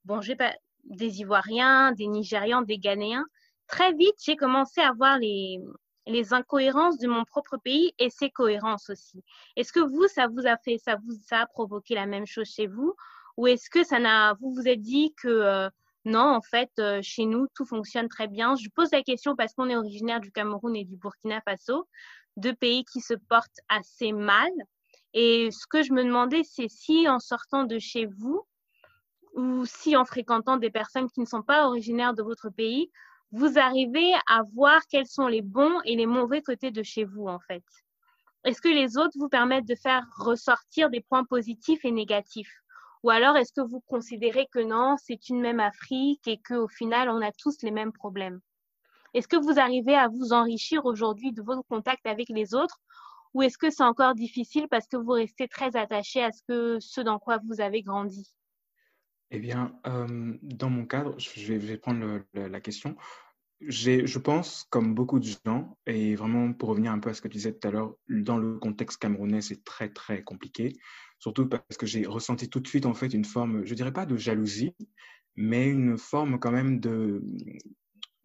bon, 0.05 0.21
j'ai 0.21 0.35
pas, 0.35 0.53
des 0.85 1.21
Ivoiriens, 1.21 1.91
des 1.91 2.07
Nigérians, 2.07 2.63
des 2.63 2.79
Ghanéens, 2.79 3.25
très 3.67 3.93
vite, 3.93 4.15
j'ai 4.23 4.35
commencé 4.35 4.81
à 4.81 4.91
voir 4.93 5.19
les, 5.19 5.59
les 6.07 6.33
incohérences 6.33 6.97
de 6.97 7.07
mon 7.07 7.23
propre 7.25 7.57
pays 7.57 7.93
et 7.99 8.09
ses 8.09 8.29
cohérences 8.29 8.89
aussi. 8.89 9.23
Est-ce 9.55 9.71
que 9.71 9.79
vous, 9.79 10.07
ça 10.07 10.27
vous 10.27 10.45
a 10.47 10.57
fait, 10.57 10.77
ça 10.77 10.95
vous 10.95 11.13
ça 11.25 11.41
a 11.41 11.45
provoqué 11.45 11.95
la 11.95 12.05
même 12.05 12.25
chose 12.25 12.49
chez 12.49 12.67
vous? 12.67 12.95
Ou 13.37 13.47
est-ce 13.47 13.69
que 13.69 13.83
ça 13.83 13.99
n'a, 13.99 14.33
vous 14.39 14.53
vous 14.53 14.67
êtes 14.67 14.81
dit 14.81 15.13
que 15.15 15.27
euh, 15.27 15.69
non, 16.05 16.35
en 16.35 16.41
fait, 16.41 16.71
euh, 16.79 16.99
chez 17.01 17.25
nous, 17.25 17.47
tout 17.55 17.65
fonctionne 17.65 18.09
très 18.09 18.27
bien. 18.27 18.55
Je 18.55 18.69
pose 18.75 18.91
la 18.91 19.03
question 19.03 19.35
parce 19.35 19.53
qu'on 19.53 19.69
est 19.69 19.75
originaire 19.75 20.19
du 20.19 20.31
Cameroun 20.31 20.75
et 20.75 20.83
du 20.83 20.97
Burkina 20.97 21.41
Faso, 21.41 21.87
deux 22.35 22.53
pays 22.53 22.83
qui 22.85 22.99
se 22.99 23.13
portent 23.13 23.59
assez 23.69 24.11
mal. 24.11 24.49
Et 25.13 25.49
ce 25.51 25.65
que 25.67 25.83
je 25.83 25.93
me 25.93 26.03
demandais, 26.03 26.43
c'est 26.43 26.69
si 26.69 27.07
en 27.07 27.19
sortant 27.19 27.63
de 27.63 27.79
chez 27.79 28.05
vous, 28.05 28.45
ou 29.35 29.65
si 29.65 29.95
en 29.95 30.05
fréquentant 30.05 30.57
des 30.57 30.69
personnes 30.69 31.09
qui 31.09 31.19
ne 31.21 31.25
sont 31.25 31.41
pas 31.41 31.67
originaires 31.67 32.13
de 32.13 32.21
votre 32.21 32.49
pays, 32.49 32.91
vous 33.31 33.57
arrivez 33.57 34.13
à 34.27 34.43
voir 34.53 34.81
quels 34.89 35.07
sont 35.07 35.27
les 35.27 35.41
bons 35.41 35.79
et 35.85 35.95
les 35.95 36.05
mauvais 36.05 36.41
côtés 36.41 36.71
de 36.71 36.83
chez 36.83 37.03
vous, 37.03 37.27
en 37.27 37.39
fait. 37.39 37.63
Est-ce 38.43 38.61
que 38.61 38.69
les 38.69 38.97
autres 38.97 39.17
vous 39.17 39.29
permettent 39.29 39.67
de 39.67 39.75
faire 39.75 40.03
ressortir 40.17 40.89
des 40.89 41.01
points 41.01 41.23
positifs 41.23 41.85
et 41.85 41.91
négatifs? 41.91 42.62
Ou 43.03 43.09
alors 43.09 43.35
est-ce 43.35 43.51
que 43.51 43.61
vous 43.61 43.81
considérez 43.81 44.47
que 44.51 44.59
non, 44.59 44.95
c'est 44.97 45.29
une 45.29 45.41
même 45.41 45.59
Afrique 45.59 46.27
et 46.27 46.41
qu'au 46.41 46.67
final, 46.69 47.09
on 47.09 47.21
a 47.21 47.31
tous 47.33 47.61
les 47.61 47.71
mêmes 47.71 47.91
problèmes? 47.91 48.39
Est-ce 49.13 49.27
que 49.27 49.35
vous 49.35 49.59
arrivez 49.59 49.95
à 49.95 50.07
vous 50.07 50.33
enrichir 50.33 50.85
aujourd'hui 50.85 51.33
de 51.33 51.41
vos 51.41 51.61
contacts 51.63 52.07
avec 52.07 52.29
les 52.29 52.55
autres? 52.55 52.79
Ou 53.33 53.43
est-ce 53.43 53.57
que 53.57 53.69
c'est 53.69 53.83
encore 53.83 54.15
difficile 54.15 54.67
parce 54.69 54.87
que 54.87 54.97
vous 54.97 55.11
restez 55.11 55.47
très 55.47 55.75
attaché 55.75 56.23
à 56.23 56.31
ce, 56.31 56.41
que, 56.47 56.79
ce 56.79 57.01
dans 57.01 57.19
quoi 57.19 57.39
vous 57.45 57.61
avez 57.61 57.81
grandi? 57.81 58.31
Eh 59.31 59.39
bien, 59.39 59.75
dans 59.83 60.69
mon 60.69 60.85
cadre, 60.85 61.15
je 61.17 61.53
vais, 61.53 61.77
prendre 61.77 62.21
la 62.33 62.61
question. 62.61 62.95
Je 63.59 64.19
pense, 64.19 64.65
comme 64.69 64.93
beaucoup 64.93 65.19
de 65.19 65.27
gens, 65.45 65.77
et 65.87 66.15
vraiment 66.15 66.53
pour 66.53 66.69
revenir 66.69 66.91
un 66.91 66.99
peu 66.99 67.09
à 67.09 67.13
ce 67.13 67.21
que 67.21 67.27
tu 67.27 67.37
disais 67.37 67.53
tout 67.53 67.67
à 67.67 67.71
l'heure, 67.71 67.95
dans 68.07 68.37
le 68.37 68.59
contexte 68.59 69.01
camerounais, 69.01 69.41
c'est 69.41 69.63
très, 69.63 69.89
très 69.89 70.23
compliqué. 70.23 70.73
Surtout 71.23 71.47
parce 71.47 71.77
que 71.79 71.85
j'ai 71.85 72.05
ressenti 72.05 72.49
tout 72.49 72.59
de 72.59 72.67
suite, 72.67 72.85
en 72.85 72.93
fait, 72.93 73.13
une 73.13 73.23
forme, 73.23 73.65
je 73.65 73.73
dirais 73.75 73.93
pas 73.93 74.05
de 74.05 74.17
jalousie, 74.17 74.75
mais 75.37 75.69
une 75.69 75.97
forme 75.97 76.37
quand 76.37 76.51
même 76.51 76.81
de, 76.81 77.23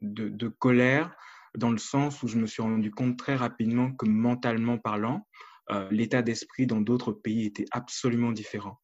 de, 0.01 0.49
colère, 0.49 1.14
dans 1.57 1.70
le 1.70 1.78
sens 1.78 2.24
où 2.24 2.26
je 2.26 2.38
me 2.38 2.46
suis 2.49 2.61
rendu 2.61 2.90
compte 2.90 3.16
très 3.16 3.36
rapidement 3.36 3.92
que 3.92 4.05
mentalement 4.05 4.78
parlant, 4.78 5.28
euh, 5.70 5.86
l'état 5.92 6.22
d'esprit 6.22 6.66
dans 6.66 6.80
d'autres 6.80 7.12
pays 7.12 7.46
était 7.46 7.66
absolument 7.70 8.32
différent. 8.32 8.80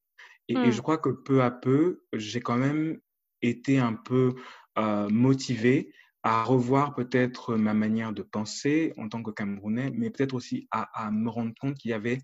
Et, 0.47 0.55
je 0.55 0.79
mmh. 0.79 0.83
crois 0.83 0.99
que 0.99 1.09
peu 1.09 1.43
à 1.43 1.51
peu, 1.51 2.05
j'ai 2.13 2.41
quand 2.41 2.57
même 2.57 3.01
été 3.43 3.81
un 3.81 3.95
peu 3.95 4.37
euh, 4.79 5.09
motivé 5.09 5.93
à 6.23 6.45
revoir 6.45 6.95
peut-être 6.95 7.57
ma 7.57 7.75
manière 7.75 8.13
de 8.13 8.23
penser 8.23 8.93
en 8.97 9.09
tant 9.09 9.25
que 9.25 9.33
Camerounais, 9.33 9.91
mais 9.93 10.11
peut-être 10.11 10.35
aussi 10.35 10.69
à, 10.71 11.11
me 11.11 11.29
rendre 11.29 11.53
compte 11.61 11.79
qu'il 11.79 11.91
y 11.91 11.95
avait 11.95 12.21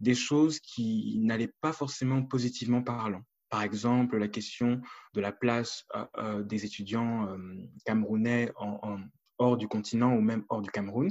des 0.00 0.14
choses 0.14 0.60
qui 0.60 1.18
n'allaient 1.20 1.54
pas 1.60 1.72
forcément 1.72 2.22
positivement 2.22 2.82
parlant. 2.82 3.22
Par 3.48 3.62
exemple, 3.62 4.16
la 4.16 4.28
question 4.28 4.80
de 5.14 5.20
la 5.20 5.32
place 5.32 5.84
euh, 5.94 6.04
euh, 6.18 6.42
des 6.42 6.64
étudiants 6.64 7.36
camerounais 7.84 8.52
en, 8.56 8.98
hors 9.38 9.56
du 9.56 9.68
continent 9.68 10.14
ou 10.14 10.20
même 10.20 10.44
hors 10.48 10.62
du 10.62 10.70
Cameroun. 10.70 11.10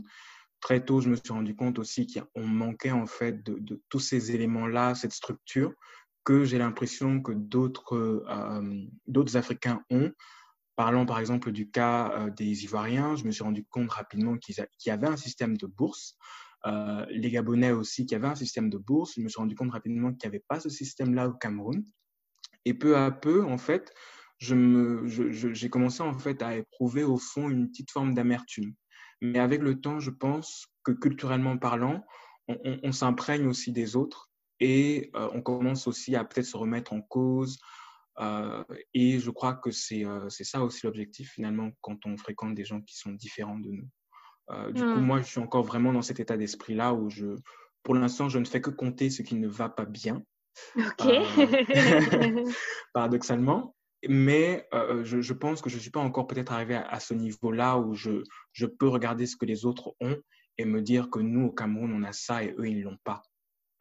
Très 0.60 0.84
tôt, 0.84 1.02
je 1.02 1.10
me 1.10 1.16
suis 1.16 1.34
rendu 1.34 1.56
compte 1.56 1.78
aussi 1.78 2.08
qu'on 2.08 2.48
manquait 2.48 2.92
en 2.92 3.06
fait 3.06 3.44
de, 3.44 3.82
tous 3.90 4.00
ces 4.00 4.34
éléments-là, 4.34 4.96
cette 4.96 5.12
structure 5.12 5.74
que 6.24 6.46
j'ai 6.46 6.58
l'impression 6.58 7.22
que 7.22 7.34
d'autres 7.34 7.98
euh, 7.98 9.38
Africains 9.38 9.84
ont. 9.90 10.12
Parlant 10.76 11.06
par 11.06 11.20
exemple 11.20 11.52
du 11.52 11.70
cas 11.70 12.12
euh, 12.14 12.30
des 12.30 12.64
Ivoiriens, 12.64 13.16
je 13.16 13.26
me 13.26 13.32
suis 13.32 13.44
rendu 13.44 13.66
compte 13.66 13.92
rapidement 13.92 14.38
qu'il 14.38 14.56
y 14.86 14.90
avait 14.90 15.08
un 15.08 15.18
système 15.18 15.58
de 15.58 15.68
bourse. 15.68 16.16
Euh, 16.66 17.06
les 17.10 17.30
Gabonais 17.30 17.72
aussi 17.72 18.06
qui 18.06 18.16
avaient 18.16 18.28
un 18.28 18.36
système 18.36 18.70
de 18.70 18.78
bourse. 18.78 19.14
Je 19.16 19.22
me 19.22 19.30
suis 19.30 19.40
rendu 19.40 19.56
compte 19.56 19.72
rapidement 19.72 20.14
qu'il 20.14 20.30
n'y 20.30 20.36
avait 20.36 20.46
pas 20.48 20.60
ce 20.60 20.70
système-là 20.70 21.30
au 21.30 21.34
Cameroun. 21.34 21.84
Et 22.66 22.74
peu 22.74 22.98
à 22.98 23.12
peu, 23.12 23.44
en 23.44 23.58
fait, 23.58 23.94
j'ai 24.40 25.70
commencé 25.70 26.02
en 26.02 26.18
fait 26.18 26.42
à 26.42 26.56
éprouver 26.56 27.04
au 27.04 27.18
fond 27.18 27.50
une 27.50 27.70
petite 27.70 27.92
forme 27.92 28.14
d'amertume. 28.14 28.74
Mais 29.22 29.40
avec 29.40 29.62
le 29.62 29.80
temps, 29.80 30.00
je 30.00 30.12
pense 30.12 30.68
que 30.84 30.92
culturellement 30.92 31.58
parlant, 31.58 32.06
on, 32.48 32.92
s'imprègne 32.92 33.48
aussi 33.48 33.72
des 33.72 33.96
autres 33.96 34.30
et 34.60 35.12
euh, 35.16 35.30
on 35.34 35.42
commence 35.42 35.88
aussi 35.88 36.16
à 36.16 36.26
peut-être 36.26 36.46
se 36.46 36.58
remettre 36.58 36.92
en 36.92 37.02
cause. 37.02 37.58
Euh, 38.20 38.64
et 38.94 39.20
je 39.20 39.32
crois 39.32 39.54
que 39.56 39.72
c'est 39.72 40.04
ça 40.30 40.62
aussi 40.62 40.86
l'objectif 40.86 41.32
finalement 41.32 41.72
quand 41.82 42.06
on 42.06 42.18
fréquente 42.18 42.54
des 42.54 42.66
gens 42.66 42.82
qui 42.82 42.98
sont 42.98 43.12
différents 43.12 43.60
de 43.60 43.72
nous. 43.72 43.90
Du 44.50 44.82
coup, 44.82 44.88
mmh. 44.88 45.06
moi, 45.06 45.20
je 45.20 45.26
suis 45.26 45.40
encore 45.40 45.64
vraiment 45.64 45.94
dans 45.94 46.02
cet 46.02 46.20
état 46.20 46.38
d'esprit-là 46.38 46.94
où 46.94 47.10
je, 47.10 47.36
pour 47.84 47.96
l'instant, 47.96 48.30
je 48.30 48.40
ne 48.40 48.46
fais 48.46 48.62
que 48.62 48.70
compter 48.70 49.10
ce 49.10 49.22
qui 49.22 49.36
ne 49.36 49.48
va 49.48 49.70
pas 49.70 49.86
bien. 49.86 50.24
Ok. 50.78 51.06
paradoxalement. 52.94 53.76
Mais 54.10 54.68
je, 55.04 55.22
je, 55.22 55.34
pense 55.34 55.62
que 55.62 55.70
je 55.70 55.76
ne 55.76 55.82
suis 55.82 55.92
pas 55.92 56.02
encore 56.02 56.28
peut-être 56.28 56.52
arrivé 56.52 56.76
à, 56.76 56.86
à 56.86 57.00
ce 57.00 57.14
niveau-là 57.14 57.78
où 57.78 57.94
je, 57.94 58.24
je 58.52 58.66
peux 58.66 58.90
regarder 58.90 59.26
ce 59.26 59.38
que 59.38 59.46
les 59.46 59.66
autres 59.66 59.96
ont 60.02 60.18
et 60.58 60.66
me 60.66 60.82
dire 60.82 61.10
que 61.10 61.20
nous, 61.20 61.46
au 61.46 61.52
Cameroun, 61.52 61.94
on 61.94 62.04
a 62.04 62.12
ça 62.12 62.44
et 62.44 62.54
eux, 62.58 62.68
ils 62.68 62.80
ne 62.80 62.84
l'ont 62.84 63.00
pas 63.06 63.24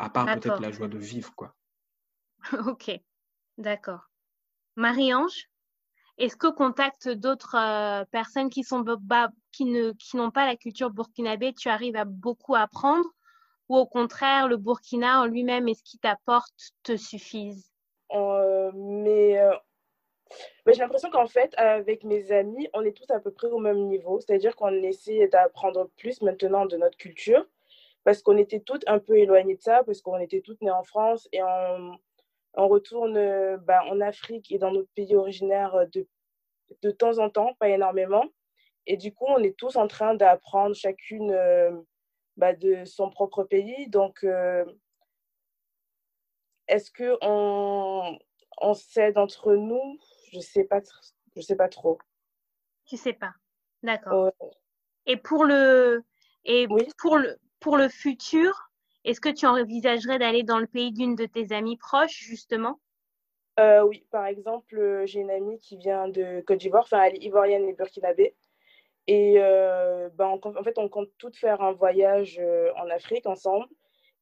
à 0.03 0.11
part 0.11 0.27
peut-être 0.27 0.61
la 0.61 0.73
joie 0.73 0.89
de 0.89 0.99
vivre, 0.99 1.33
quoi. 1.37 1.55
ok, 2.67 2.91
d'accord. 3.57 4.11
Marie-Ange, 4.75 5.49
est-ce 6.19 6.37
qu'au 6.37 6.53
contact 6.53 7.09
d'autres 7.09 7.57
euh, 7.57 8.05
personnes 8.11 8.51
qui 8.51 8.65
sont 8.65 8.85
qui 9.51 9.65
ne 9.65 9.93
qui 9.93 10.17
n'ont 10.17 10.31
pas 10.31 10.47
la 10.47 10.57
culture 10.57 10.91
burkinabé, 10.91 11.53
tu 11.55 11.69
arrives 11.69 11.97
à 11.97 12.05
beaucoup 12.05 12.55
apprendre 12.55 13.07
ou 13.69 13.77
au 13.77 13.87
contraire 13.87 14.49
le 14.49 14.57
Burkina 14.57 15.21
en 15.21 15.27
lui-même 15.27 15.69
et 15.69 15.75
ce 15.75 15.83
qu'il 15.83 16.01
t'apporte 16.01 16.73
te 16.83 16.97
suffisent? 16.97 17.71
Euh, 18.13 18.71
Mais 18.75 19.39
euh, 19.39 19.55
j'ai 20.67 20.81
l'impression 20.81 21.11
qu'en 21.11 21.27
fait, 21.27 21.55
avec 21.57 22.05
mes 22.05 22.31
amis, 22.33 22.69
on 22.75 22.85
est 22.85 22.97
tous 22.97 23.11
à 23.11 23.21
peu 23.21 23.31
près 23.31 23.49
au 23.49 23.59
même 23.59 23.89
niveau. 23.89 24.21
C'est-à-dire 24.21 24.55
qu'on 24.57 24.83
essaie 24.83 25.29
d'apprendre 25.29 25.89
plus 25.97 26.21
maintenant 26.21 26.67
de 26.67 26.77
notre 26.77 26.99
culture 26.99 27.47
parce 28.05 28.23
qu'on 28.23 28.37
était 28.37 28.61
toutes 28.61 28.85
un 28.89 28.99
peu 28.99 29.17
éloignées 29.17 29.57
de 29.57 29.63
ça, 29.63 29.83
parce 29.85 30.03
qu'on 30.03 30.19
était 30.19 30.41
toutes 30.41 30.61
nées 30.61 30.71
en 30.71 30.83
France 30.83 31.29
et 31.33 31.43
on, 31.43 31.97
on 32.55 32.69
retourne 32.69 33.57
bah, 33.59 33.83
en 33.87 34.01
Afrique 34.01 34.53
et 34.53 34.59
dans 34.59 34.71
notre 34.71 34.91
pays 34.95 35.17
originaire 35.17 35.87
de, 35.93 36.07
de 36.83 36.91
temps 36.91 37.19
en 37.19 37.31
temps, 37.31 37.55
pas 37.59 37.69
énormément. 37.69 38.25
Et 38.87 38.97
du 38.97 39.15
coup, 39.15 39.27
on 39.29 39.43
est 39.43 39.57
tous 39.57 39.77
en 39.77 39.87
train 39.87 40.15
d'apprendre 40.15 40.75
chacune 40.75 41.31
euh, 41.31 41.71
bah, 42.37 42.55
de 42.55 42.85
son 42.85 43.11
propre 43.11 43.45
pays. 43.45 43.89
Donc, 43.89 44.25
euh, 44.25 44.65
est-ce 46.69 46.91
que 46.91 47.17
on, 47.23 48.19
s'aide 48.75 49.19
entre 49.19 49.55
nous? 49.55 49.99
Je 50.33 50.41
sais 50.41 50.65
pas, 50.65 50.81
je 51.37 51.41
sais 51.41 51.57
pas 51.57 51.69
trop. 51.69 51.99
Tu 52.87 52.97
sais 52.97 53.13
pas, 53.13 53.35
d'accord. 53.83 54.33
Et 55.07 55.17
pour 55.17 55.45
le 55.45 56.05
et 56.45 56.67
pour 56.99 57.19
le 57.19 57.37
pour 57.61 57.77
le 57.77 57.89
futur, 57.89 58.72
est-ce 59.05 59.21
que 59.21 59.29
tu 59.29 59.47
envisagerais 59.47 60.19
d'aller 60.19 60.43
dans 60.43 60.59
le 60.59 60.67
pays 60.67 60.93
d'une 60.93 61.15
de 61.15 61.27
tes 61.27 61.53
amies 61.53 61.77
proches 61.77 62.19
justement? 62.19 62.81
Euh, 63.61 63.83
Oui, 63.83 64.07
par 64.11 64.27
exemple, 64.27 64.79
euh, 64.79 65.07
j'ai 65.07 65.21
une 65.21 65.31
amie 65.31 65.59
qui 65.59 65.77
vient 65.77 66.09
de 66.09 66.41
Côte 66.47 66.59
d'Ivoire, 66.59 66.85
enfin 66.85 67.03
elle 67.03 67.17
est 67.17 67.25
ivoirienne 67.25 67.69
et 67.69 67.75
burkinabé. 67.75 68.35
Et 69.09 69.35
euh, 69.39 70.09
ben, 70.15 70.39
en 70.43 70.63
fait, 70.63 70.79
on 70.79 70.89
compte 70.89 71.11
toutes 71.19 71.37
faire 71.37 71.61
un 71.61 71.73
voyage 71.73 72.41
en 72.77 72.89
Afrique 72.89 73.27
ensemble 73.27 73.67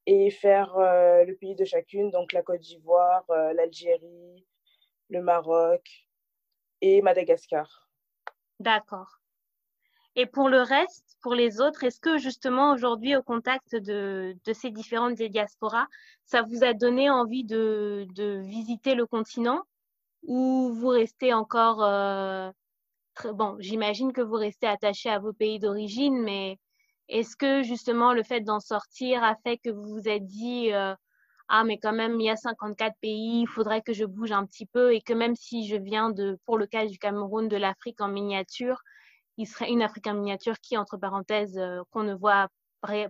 et 0.07 0.31
faire 0.31 0.74
le 0.78 1.33
pays 1.35 1.55
de 1.55 1.64
chacune, 1.64 2.11
donc 2.11 2.33
la 2.33 2.43
Côte 2.43 2.61
d'Ivoire, 2.61 3.24
l'Algérie, 3.28 4.47
le 5.11 5.22
Maroc 5.22 6.09
et 6.81 7.03
Madagascar. 7.03 7.91
D'accord. 8.59 9.20
Et 10.17 10.27
pour 10.27 10.49
le 10.49 10.61
reste, 10.63 11.17
pour 11.23 11.35
les 11.35 11.61
autres, 11.61 11.85
est-ce 11.85 12.01
que 12.01 12.19
justement 12.19 12.73
aujourd'hui, 12.73 13.17
au 13.17 13.23
contact 13.23 13.77
de, 13.77 14.37
ces 14.53 14.71
différentes 14.71 15.15
diasporas, 15.15 15.87
ça 16.25 16.43
vous 16.43 16.65
a 16.65 16.75
donné 16.75 17.11
envie 17.11 17.45
de, 17.45 18.07
de 18.15 18.41
visiter 18.45 18.95
le 18.95 19.07
continent 19.07 19.63
ou 20.23 20.73
vous 20.75 20.89
restez 20.89 21.33
encore... 21.33 21.83
Euh, 21.85 22.51
très, 23.15 23.33
bon, 23.33 23.57
j'imagine 23.61 24.13
que 24.13 24.21
vous 24.21 24.35
restez 24.35 24.67
attaché 24.67 25.11
à 25.11 25.19
vos 25.19 25.33
pays 25.33 25.59
d'origine, 25.59 26.21
mais 26.23 26.59
est-ce 27.09 27.37
que 27.37 27.63
justement 27.63 28.13
le 28.13 28.23
fait 28.23 28.41
d'en 28.41 28.61
sortir 28.61 29.23
a 29.25 29.37
fait 29.45 29.59
que 29.59 29.71
vous 29.71 29.87
vous 29.87 30.09
êtes 30.09 30.27
dit... 30.27 30.73
Euh, 30.73 30.95
ah 31.53 31.65
mais 31.65 31.79
quand 31.79 31.93
même 31.93 32.21
il 32.21 32.27
y 32.27 32.31
a 32.31 32.37
54 32.37 32.95
pays, 33.01 33.41
il 33.43 33.49
faudrait 33.49 33.83
que 33.83 33.93
je 33.93 34.05
bouge 34.05 34.31
un 34.31 34.47
petit 34.47 34.67
peu 34.67 34.95
et 34.95 35.01
que 35.01 35.13
même 35.13 35.35
si 35.35 35.67
je 35.67 35.75
viens 35.75 36.11
de 36.11 36.39
pour 36.47 36.59
le 36.59 36.67
cas 36.67 36.87
du 36.87 36.97
Cameroun 36.97 37.49
de 37.49 37.57
l'Afrique 37.57 38.01
en 38.01 38.07
miniature, 38.07 38.81
il 39.41 39.47
serait 39.47 39.70
une 39.70 39.80
Afrique 39.80 40.07
en 40.07 40.14
miniature 40.14 40.61
qui, 40.61 40.76
entre 40.76 40.99
parenthèses, 40.99 41.57
euh, 41.57 41.82
qu'on 41.91 42.03
ne 42.03 42.14
voit 42.14 42.49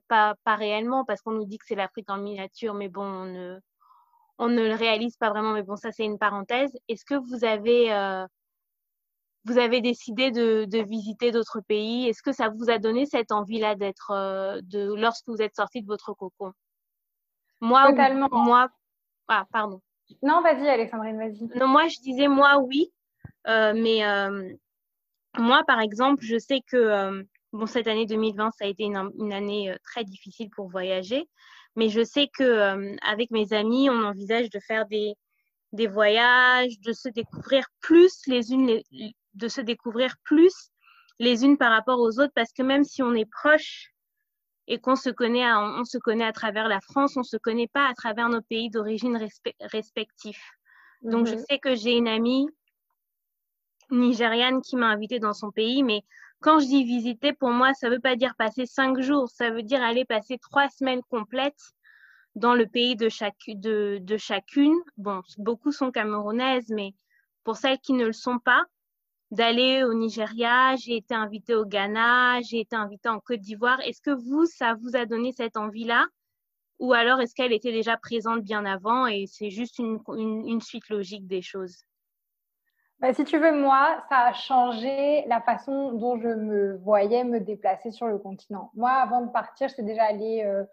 pas, 0.09 0.35
pas 0.45 0.55
réellement 0.55 1.05
parce 1.05 1.23
qu'on 1.23 1.33
nous 1.33 1.45
dit 1.45 1.59
que 1.59 1.65
c'est 1.67 1.75
l'Afrique 1.75 2.09
en 2.09 2.19
miniature, 2.19 2.73
mais 2.75 2.89
bon, 2.89 3.03
on 3.03 3.25
ne, 3.25 3.59
on 4.39 4.49
ne 4.49 4.63
le 4.63 4.75
réalise 4.75 5.17
pas 5.17 5.31
vraiment. 5.31 5.53
Mais 5.53 5.65
bon, 5.65 5.75
ça, 5.75 5.91
c'est 5.91 6.05
une 6.05 6.19
parenthèse. 6.19 6.71
Est-ce 6.89 7.05
que 7.05 7.17
vous 7.17 7.45
avez, 7.45 7.93
euh, 7.93 8.25
vous 9.45 9.59
avez 9.59 9.81
décidé 9.81 10.31
de, 10.31 10.67
de 10.67 10.79
visiter 10.79 11.33
d'autres 11.33 11.61
pays? 11.61 12.09
Est-ce 12.09 12.23
que 12.23 12.33
ça 12.33 12.49
vous 12.49 12.71
a 12.71 12.79
donné 12.79 13.07
cette 13.07 13.33
envie-là 13.33 13.75
d'être, 13.75 14.13
euh, 14.13 14.61
de, 14.63 14.95
lorsque 14.95 15.29
vous 15.29 15.43
êtes 15.43 15.57
sorti 15.57 15.83
de 15.83 15.87
votre 15.89 16.15
cocon? 16.15 16.53
Moi, 17.61 17.89
Totalement. 17.91 18.29
moi, 18.31 18.69
ah, 19.27 19.47
pardon. 19.53 19.81
Non, 20.23 20.43
vas-y, 20.43 20.69
Alexandrine, 20.69 21.17
vas-y. 21.17 21.59
Non, 21.59 21.67
moi, 21.67 21.89
je 21.89 21.99
disais 22.01 22.29
moi, 22.29 22.59
oui. 22.59 22.93
mais 23.47 24.05
moi, 25.39 25.63
par 25.67 25.81
exemple, 25.81 26.23
je 26.25 26.39
sais 26.39 26.61
que 26.67 26.77
euh, 26.77 27.23
bon, 27.53 27.67
cette 27.67 27.87
année 27.87 28.07
2020, 28.07 28.51
ça 28.53 28.65
a 28.65 28.69
été 28.69 28.85
une, 28.85 29.33
année 29.33 29.71
euh, 29.71 29.77
très 29.85 30.05
difficile 30.05 30.51
pour 30.51 30.69
voyager, 30.69 31.29
mais 31.77 31.89
je 31.89 32.03
sais 32.05 32.29
que 32.37 32.43
euh, 32.43 32.97
avec 33.03 33.31
mes 33.31 33.53
amis, 33.53 33.89
on 33.91 34.05
envisage 34.05 34.51
de 34.51 34.59
faire 34.61 34.87
des, 34.87 35.15
des 35.73 35.87
voyages, 35.87 36.81
de 36.81 36.93
se 36.93 37.09
découvrir 37.09 37.67
plus 37.81 38.27
les 38.27 38.53
unes, 38.53 38.81
de 39.35 39.49
se 39.49 39.61
découvrir 39.61 40.17
plus 40.25 40.71
les 41.19 41.45
unes 41.45 41.59
par 41.59 41.71
rapport 41.71 42.01
aux 42.01 42.19
autres, 42.19 42.33
parce 42.35 42.53
que 42.53 42.63
même 42.63 42.85
si 42.85 43.03
on 43.03 43.15
est 43.15 43.31
proche 43.31 43.93
et 44.67 44.79
qu'on 44.79 44.97
se 44.97 45.11
connaît, 45.11 45.45
à, 45.45 45.61
on 45.61 45.85
se 45.85 45.99
connaît 45.99 46.25
à 46.25 46.33
travers 46.33 46.69
la 46.69 46.81
France, 46.81 47.17
on 47.17 47.23
se 47.23 47.37
connaît 47.37 47.69
pas 47.69 47.89
à 47.89 47.95
travers 47.95 48.29
nos 48.29 48.43
pays 48.43 48.71
d'origine 48.71 49.19
respectifs. 49.61 50.45
Donc, 51.03 51.27
je 51.27 51.35
mhm. 51.35 51.45
sais 51.49 51.59
que 51.59 51.75
j'ai 51.75 51.93
une 51.93 52.09
amie 52.09 52.47
nigériane 53.91 54.63
qui 54.63 54.77
m'a 54.77 54.89
invitée 54.89 55.19
dans 55.19 55.33
son 55.33 55.51
pays, 55.51 55.83
mais 55.83 56.03
quand 56.41 56.59
je 56.59 56.67
dis 56.67 56.85
visiter, 56.85 57.33
pour 57.33 57.51
moi, 57.51 57.75
ça 57.75 57.89
ne 57.89 57.95
veut 57.95 58.01
pas 58.01 58.17
dire 58.17 58.35
passer 58.37 58.65
cinq 58.65 59.01
jours, 59.01 59.29
ça 59.29 59.51
veut 59.51 59.63
dire 59.63 59.83
aller 59.83 60.05
passer 60.05 60.39
trois 60.39 60.69
semaines 60.71 61.03
complètes 61.11 61.75
dans 62.35 62.55
le 62.55 62.67
pays 62.67 62.97
de, 62.97 63.09
chacune. 63.09 64.79
Bon, 64.97 65.23
beaucoup 65.39 65.73
sont 65.73 65.91
camerounaises, 65.91 66.71
mais 66.71 66.95
pour 67.45 67.57
celles 67.57 67.79
qui 67.79 67.93
ne 67.93 68.07
le 68.07 68.13
sont 68.13 68.39
pas, 68.39 68.65
d'aller 69.31 69.85
au 69.85 69.95
Nigeria, 69.95 70.77
j'ai 70.77 70.97
été 70.97 71.15
invitée 71.15 71.55
au 71.55 71.65
Ghana, 71.65 72.41
j'ai 72.43 72.61
été 72.61 72.75
invitée 72.75 73.09
en 73.09 73.21
Côte 73.21 73.41
d'Ivoire. 73.41 73.81
Est-ce 73.81 74.01
que 74.01 74.11
vous, 74.11 74.47
ça 74.47 74.75
vous 74.75 74.97
a 74.97 75.07
donné 75.07 75.33
cette 75.33 75.57
envie-là? 75.57 76.07
Ou 76.79 76.95
alors 76.95 77.21
est-ce 77.21 77.35
qu'elle 77.35 77.53
était 77.53 77.73
déjà 77.73 77.99
présente 77.99 78.43
bien 78.43 78.65
avant 78.65 79.07
et 79.07 79.27
c'est 79.27 79.51
juste 79.51 79.79
une 79.79 80.61
suite 80.63 80.89
logique 80.89 81.27
des 81.27 81.43
choses? 81.43 81.85
Bah, 83.01 83.15
si 83.15 83.25
tu 83.25 83.39
veux, 83.39 83.53
moi, 83.53 84.05
ça 84.11 84.27
a 84.27 84.33
changé 84.35 85.25
la 85.27 85.41
façon 85.41 85.93
dont 85.93 86.21
je 86.21 86.29
me 86.29 86.77
voyais 86.77 87.25
me 87.25 87.41
déplacer 87.41 87.91
sur 87.91 88.07
le 88.07 88.19
continent. 88.19 88.71
Moi, 88.75 88.91
avant 88.91 89.23
de 89.23 89.31
partir, 89.31 89.69
j'étais 89.69 89.83
déjà 89.83 90.05
allée 90.05 90.43
euh, 90.45 90.65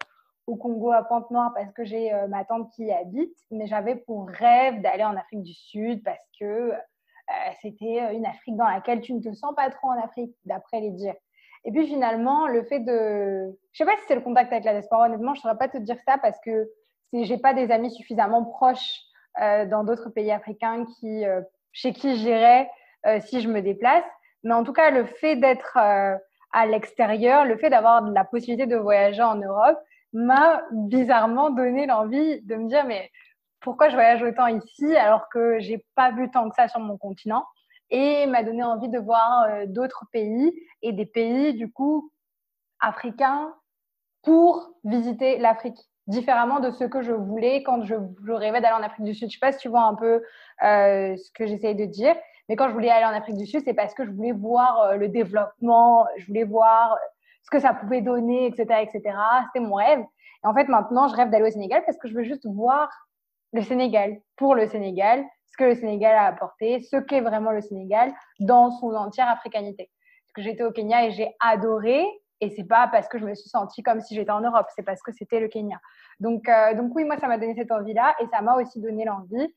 au 0.46 0.58
Congo 0.58 0.92
à 0.92 1.04
Pointe-Noire 1.04 1.54
parce 1.56 1.72
que 1.72 1.86
j'ai 1.86 2.14
euh, 2.14 2.28
ma 2.28 2.44
tante 2.44 2.70
qui 2.72 2.84
y 2.84 2.92
habite, 2.92 3.38
mais 3.50 3.66
j'avais 3.66 3.96
pour 3.96 4.28
rêve 4.28 4.82
d'aller 4.82 5.06
en 5.06 5.16
Afrique 5.16 5.44
du 5.44 5.54
Sud 5.54 6.04
parce 6.04 6.20
que 6.38 6.74
euh, 6.74 6.74
c'était 7.62 8.14
une 8.14 8.26
Afrique 8.26 8.58
dans 8.58 8.68
laquelle 8.68 9.00
tu 9.00 9.14
ne 9.14 9.22
te 9.22 9.32
sens 9.34 9.56
pas 9.56 9.70
trop 9.70 9.88
en 9.88 10.04
Afrique, 10.04 10.36
d'après 10.44 10.82
les 10.82 10.92
dires. 10.92 11.16
Et 11.64 11.72
puis 11.72 11.88
finalement, 11.88 12.48
le 12.48 12.64
fait 12.64 12.82
de... 12.82 13.58
Je 13.72 13.78
sais 13.78 13.86
pas 13.86 13.96
si 13.98 14.04
c'est 14.06 14.16
le 14.16 14.22
contact 14.22 14.52
avec 14.52 14.66
la 14.66 14.74
diaspora, 14.74 15.06
honnêtement, 15.06 15.34
je 15.34 15.40
ne 15.40 15.44
saurais 15.44 15.58
pas 15.58 15.70
te 15.70 15.78
dire 15.78 15.98
ça 16.06 16.18
parce 16.18 16.40
que 16.42 16.70
j'ai 17.14 17.38
pas 17.38 17.54
des 17.54 17.72
amis 17.72 17.92
suffisamment 17.92 18.44
proches 18.44 19.02
dans 19.40 19.84
d'autres 19.84 20.10
pays 20.10 20.32
africains 20.32 20.86
qui 20.86 21.24
chez 21.72 21.94
qui 21.94 22.18
j'irai 22.18 22.68
euh, 23.06 23.20
si 23.22 23.42
je 23.42 23.48
me 23.48 23.62
déplace. 23.62 24.04
Mais 24.44 24.54
en 24.54 24.64
tout 24.64 24.74
cas, 24.74 24.92
le 24.92 25.06
fait 25.06 25.36
d'être 25.36 25.78
euh, 25.78 26.16
à 26.52 26.66
l'extérieur, 26.66 27.46
le 27.46 27.58
fait 27.58 27.70
d'avoir 27.70 28.02
la 28.02 28.24
possibilité 28.24 28.66
de 28.66 28.76
voyager 28.76 29.22
en 29.22 29.36
Europe 29.36 29.78
m'a 30.14 30.64
bizarrement 30.72 31.50
donné 31.50 31.86
l'envie 31.86 32.42
de 32.42 32.56
me 32.56 32.68
dire 32.68 32.86
mais 32.86 33.12
pourquoi 33.60 33.90
je 33.90 33.96
voyage 33.96 34.24
autant 34.24 34.48
ici 34.48 34.96
alors 34.96 35.28
que 35.30 35.60
j'ai 35.60 35.86
pas 35.96 36.12
vu 36.12 36.30
tant 36.32 36.50
que 36.50 36.56
ça 36.56 36.68
sur 36.68 36.80
mon 36.80 36.98
continent? 36.98 37.46
Et 37.90 38.26
m'a 38.28 38.44
donné 38.44 38.64
envie 38.64 38.90
de 38.90 39.00
voir 39.00 39.44
euh, 39.44 39.66
d'autres 39.66 40.06
pays 40.12 40.54
et 40.82 40.92
des 40.92 41.06
pays 41.06 41.54
du 41.54 41.72
coup 41.72 42.12
africains 42.80 43.54
pour 44.24 44.74
visiter 44.84 45.38
l'Afrique 45.38 45.80
différemment 46.08 46.60
de 46.60 46.72
ce 46.72 46.86
que 46.86 47.02
je 47.02 47.12
voulais 47.12 47.64
quand 47.64 47.84
je, 47.84 47.96
rêvais 48.28 48.62
d'aller 48.62 48.76
en 48.76 48.84
Afrique 48.84 49.06
du 49.06 49.14
Sud. 49.14 49.30
Je 49.30 49.36
sais 49.36 49.40
pas 49.40 49.52
si 49.52 49.60
tu 49.60 49.70
vois 49.70 49.84
un 49.84 49.96
peu 49.96 50.24
euh, 50.64 51.16
ce 51.18 51.32
que 51.32 51.46
j'essayais 51.46 51.76
de 51.76 51.86
dire, 51.86 52.16
mais 52.50 52.56
quand 52.56 52.70
je 52.70 52.74
voulais 52.74 52.90
aller 52.90 53.06
en 53.06 53.18
Afrique 53.18 53.38
du 53.38 53.46
Sud, 53.46 53.62
c'est 53.66 53.74
parce 53.74 53.94
que 53.94 54.06
je 54.06 54.12
voulais 54.12 54.32
voir 54.32 54.82
euh, 54.82 54.96
le 54.96 55.10
développement, 55.10 56.08
je 56.18 56.26
voulais 56.28 56.46
voir 56.46 56.94
euh, 56.94 56.98
ce 57.44 57.50
que 57.50 57.60
ça 57.60 57.74
pouvait 57.74 58.02
donner, 58.02 58.48
etc., 58.48 58.82
etc. 58.82 59.16
C'était 59.48 59.66
mon 59.66 59.76
rêve. 59.76 60.00
Et 60.00 60.48
en 60.48 60.54
fait, 60.54 60.68
maintenant, 60.68 61.08
je 61.08 61.16
rêve 61.16 61.30
d'aller 61.30 61.48
au 61.48 61.52
Sénégal 61.52 61.84
parce 61.86 61.98
que 61.98 62.08
je 62.08 62.14
veux 62.14 62.24
juste 62.24 62.46
voir 62.46 62.90
le 63.54 63.62
Sénégal, 63.62 64.18
pour 64.36 64.56
le 64.56 64.68
Sénégal, 64.68 65.26
ce 65.48 65.58
que 65.58 65.64
le 65.64 65.76
Sénégal 65.76 66.16
a 66.16 66.26
apporté, 66.26 66.82
ce 66.82 66.98
qu'est 66.98 67.22
vraiment 67.22 67.52
le 67.52 67.62
Sénégal 67.62 68.14
dans 68.40 68.72
son 68.72 68.94
entière 68.94 69.30
africanité. 69.30 69.90
Parce 70.26 70.34
que 70.34 70.42
j'étais 70.42 70.64
au 70.64 70.72
Kenya 70.72 71.06
et 71.06 71.12
j'ai 71.12 71.36
adoré, 71.40 72.06
et 72.42 72.50
c'est 72.52 72.64
pas 72.64 72.88
parce 72.88 73.08
que 73.08 73.18
je 73.18 73.26
me 73.26 73.34
suis 73.36 73.50
sentie 73.50 73.84
comme 73.84 74.02
si 74.02 74.16
j'étais 74.16 74.32
en 74.32 74.42
Europe, 74.42 74.68
c'est 74.76 74.84
parce 74.84 75.02
que 75.02 75.12
c'était 75.12 75.40
le 75.40 75.48
Kenya. 75.48 75.80
Donc, 76.20 76.48
euh, 76.50 76.76
donc 76.76 76.92
oui, 76.96 77.04
moi, 77.04 77.18
ça 77.18 77.28
m'a 77.28 77.38
donné 77.38 77.56
cette 77.56 77.72
envie-là 77.72 78.16
et 78.22 78.28
ça 78.28 78.42
m'a 78.42 78.56
aussi 78.56 78.80
donné 78.80 79.06
l'envie 79.06 79.54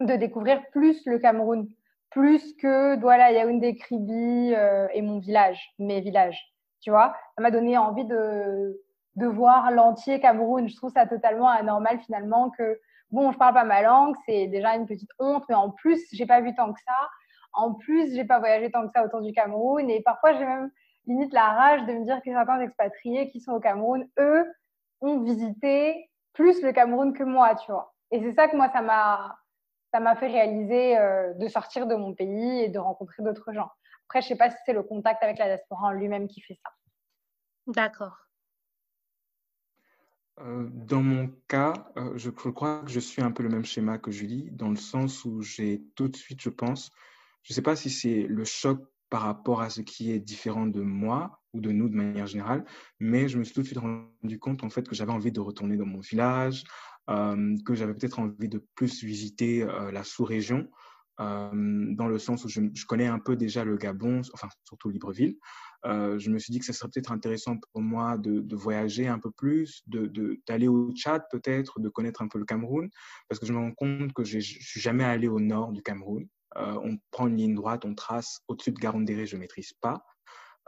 de 0.00 0.16
découvrir 0.16 0.62
plus 0.70 1.04
le 1.06 1.18
Cameroun, 1.18 1.68
plus 2.10 2.54
que 2.54 2.98
voilà, 3.00 3.32
Yaoundé, 3.32 3.76
Kribi 3.76 4.52
et 4.92 5.02
mon 5.02 5.18
village, 5.18 5.74
mes 5.78 6.00
villages. 6.00 6.40
Tu 6.80 6.90
vois, 6.90 7.14
ça 7.36 7.42
m'a 7.42 7.50
donné 7.50 7.76
envie 7.76 8.04
de, 8.04 8.80
de 9.18 9.26
voir 9.26 9.70
l'entier 9.72 10.20
Cameroun. 10.20 10.68
Je 10.68 10.76
trouve 10.76 10.92
ça 10.92 11.06
totalement 11.06 11.48
anormal 11.48 11.98
finalement 12.00 12.50
que, 12.50 12.80
bon, 13.10 13.32
je 13.32 13.38
parle 13.38 13.54
pas 13.54 13.64
ma 13.64 13.82
langue, 13.82 14.14
c'est 14.26 14.46
déjà 14.46 14.76
une 14.76 14.86
petite 14.86 15.10
honte, 15.18 15.44
mais 15.48 15.56
en 15.56 15.70
plus, 15.70 16.00
j'ai 16.12 16.26
pas 16.26 16.40
vu 16.40 16.54
tant 16.54 16.72
que 16.72 16.80
ça. 16.80 17.08
En 17.52 17.74
plus, 17.74 18.14
j'ai 18.14 18.24
pas 18.24 18.38
voyagé 18.38 18.70
tant 18.70 18.86
que 18.86 18.92
ça 18.94 19.04
autour 19.04 19.20
du 19.20 19.32
Cameroun 19.32 19.90
et 19.90 20.00
parfois, 20.02 20.34
j'ai 20.34 20.44
même 20.44 20.70
limite 21.08 21.32
la 21.32 21.48
rage 21.48 21.86
de 21.86 21.92
me 21.92 22.04
dire 22.04 22.18
que 22.22 22.30
certains 22.30 22.60
expatriés 22.60 23.30
qui 23.30 23.40
sont 23.40 23.52
au 23.52 23.60
Cameroun, 23.60 24.08
eux, 24.18 24.44
ont 25.00 25.22
visité 25.22 26.10
plus 26.32 26.62
le 26.62 26.72
Cameroun 26.72 27.12
que 27.12 27.24
moi, 27.24 27.54
tu 27.56 27.70
vois. 27.72 27.94
Et 28.10 28.20
c'est 28.20 28.34
ça 28.34 28.48
que 28.48 28.56
moi, 28.56 28.70
ça 28.72 28.82
m'a, 28.82 29.38
ça 29.92 30.00
m'a 30.00 30.16
fait 30.16 30.28
réaliser 30.28 30.96
euh, 30.98 31.34
de 31.34 31.48
sortir 31.48 31.86
de 31.86 31.94
mon 31.94 32.14
pays 32.14 32.62
et 32.62 32.68
de 32.68 32.78
rencontrer 32.78 33.22
d'autres 33.22 33.52
gens. 33.52 33.70
Après, 34.06 34.22
je 34.22 34.28
sais 34.28 34.36
pas 34.36 34.50
si 34.50 34.56
c'est 34.64 34.72
le 34.72 34.82
contact 34.82 35.22
avec 35.22 35.38
la 35.38 35.46
diaspora 35.46 35.88
en 35.88 35.92
lui-même 35.92 36.28
qui 36.28 36.40
fait 36.40 36.58
ça. 36.62 36.70
D'accord. 37.66 38.16
Euh, 40.40 40.68
dans 40.70 41.02
mon 41.02 41.30
cas, 41.48 41.72
euh, 41.96 42.16
je 42.16 42.30
crois 42.30 42.82
que 42.82 42.90
je 42.90 43.00
suis 43.00 43.22
un 43.22 43.32
peu 43.32 43.42
le 43.42 43.48
même 43.48 43.64
schéma 43.64 43.98
que 43.98 44.10
Julie, 44.10 44.50
dans 44.52 44.68
le 44.68 44.76
sens 44.76 45.24
où 45.24 45.42
j'ai 45.42 45.82
tout 45.96 46.08
de 46.08 46.16
suite, 46.16 46.40
je 46.40 46.50
pense, 46.50 46.90
je 47.42 47.52
ne 47.52 47.54
sais 47.54 47.62
pas 47.62 47.76
si 47.76 47.90
c'est 47.90 48.22
le 48.22 48.44
choc 48.44 48.80
par 49.10 49.22
rapport 49.22 49.62
à 49.62 49.70
ce 49.70 49.80
qui 49.80 50.12
est 50.12 50.20
différent 50.20 50.66
de 50.66 50.80
moi 50.80 51.40
ou 51.54 51.60
de 51.60 51.70
nous 51.70 51.88
de 51.88 51.94
manière 51.94 52.26
générale, 52.26 52.64
mais 53.00 53.28
je 53.28 53.38
me 53.38 53.44
suis 53.44 53.54
tout 53.54 53.62
de 53.62 53.66
suite 53.66 53.78
rendu 53.78 54.38
compte 54.38 54.64
en 54.64 54.70
fait 54.70 54.86
que 54.86 54.94
j'avais 54.94 55.12
envie 55.12 55.32
de 55.32 55.40
retourner 55.40 55.76
dans 55.76 55.86
mon 55.86 56.00
village, 56.00 56.64
euh, 57.08 57.56
que 57.64 57.74
j'avais 57.74 57.94
peut-être 57.94 58.18
envie 58.18 58.48
de 58.48 58.62
plus 58.74 59.02
visiter 59.02 59.62
euh, 59.62 59.90
la 59.90 60.04
sous-région, 60.04 60.68
euh, 61.20 61.50
dans 61.94 62.06
le 62.06 62.18
sens 62.18 62.44
où 62.44 62.48
je, 62.48 62.60
je, 62.74 62.84
connais 62.84 63.06
un 63.06 63.18
peu 63.18 63.34
déjà 63.34 63.64
le 63.64 63.78
Gabon, 63.78 64.20
enfin 64.34 64.48
surtout 64.64 64.90
Libreville. 64.90 65.36
je 65.84 66.30
me 66.30 66.38
suis 66.38 66.52
dit 66.52 66.58
que 66.58 66.66
ce 66.66 66.74
serait 66.74 66.88
peut-être 66.92 67.10
intéressant 67.10 67.56
pour 67.72 67.80
moi 67.80 68.18
de, 68.18 68.54
voyager 68.54 69.08
un 69.08 69.18
peu 69.18 69.30
plus, 69.30 69.82
d'aller 69.86 70.68
au 70.68 70.92
Tchad 70.92 71.22
peut-être, 71.30 71.80
de 71.80 71.88
connaître 71.88 72.20
un 72.20 72.28
peu 72.28 72.38
le 72.38 72.44
Cameroun, 72.44 72.90
parce 73.28 73.40
que 73.40 73.46
je 73.46 73.54
me 73.54 73.58
rends 73.58 73.72
compte 73.72 74.12
que 74.12 74.22
je 74.22 74.36
ne 74.36 74.42
suis 74.42 74.80
jamais 74.80 75.04
allé 75.04 75.28
au 75.28 75.40
nord 75.40 75.72
du 75.72 75.82
Cameroun. 75.82 76.28
Euh, 76.56 76.78
on 76.82 76.98
prend 77.10 77.26
une 77.26 77.36
ligne 77.36 77.54
droite, 77.54 77.84
on 77.84 77.94
trace 77.94 78.40
au-dessus 78.48 78.72
de 78.72 78.78
Garondéré, 78.78 79.26
je 79.26 79.36
ne 79.36 79.40
maîtrise 79.40 79.72
pas. 79.74 80.04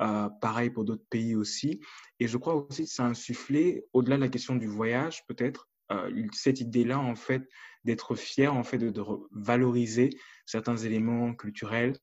Euh, 0.00 0.30
pareil 0.40 0.70
pour 0.70 0.84
d'autres 0.84 1.04
pays 1.10 1.34
aussi. 1.34 1.80
Et 2.20 2.26
je 2.26 2.38
crois 2.38 2.54
aussi 2.54 2.84
que 2.84 2.90
ça 2.90 3.04
a 3.04 3.08
insufflé, 3.08 3.84
au-delà 3.92 4.16
de 4.16 4.22
la 4.22 4.28
question 4.28 4.56
du 4.56 4.66
voyage, 4.66 5.26
peut-être, 5.26 5.68
euh, 5.92 6.26
cette 6.32 6.60
idée-là, 6.60 6.98
en 6.98 7.14
fait, 7.14 7.46
d'être 7.84 8.14
fier, 8.14 8.54
en 8.54 8.62
fait, 8.62 8.78
de, 8.78 8.90
de, 8.90 9.02
valoriser 9.32 10.10
certains 10.46 10.76
éléments 10.76 11.34
culturels, 11.34 11.96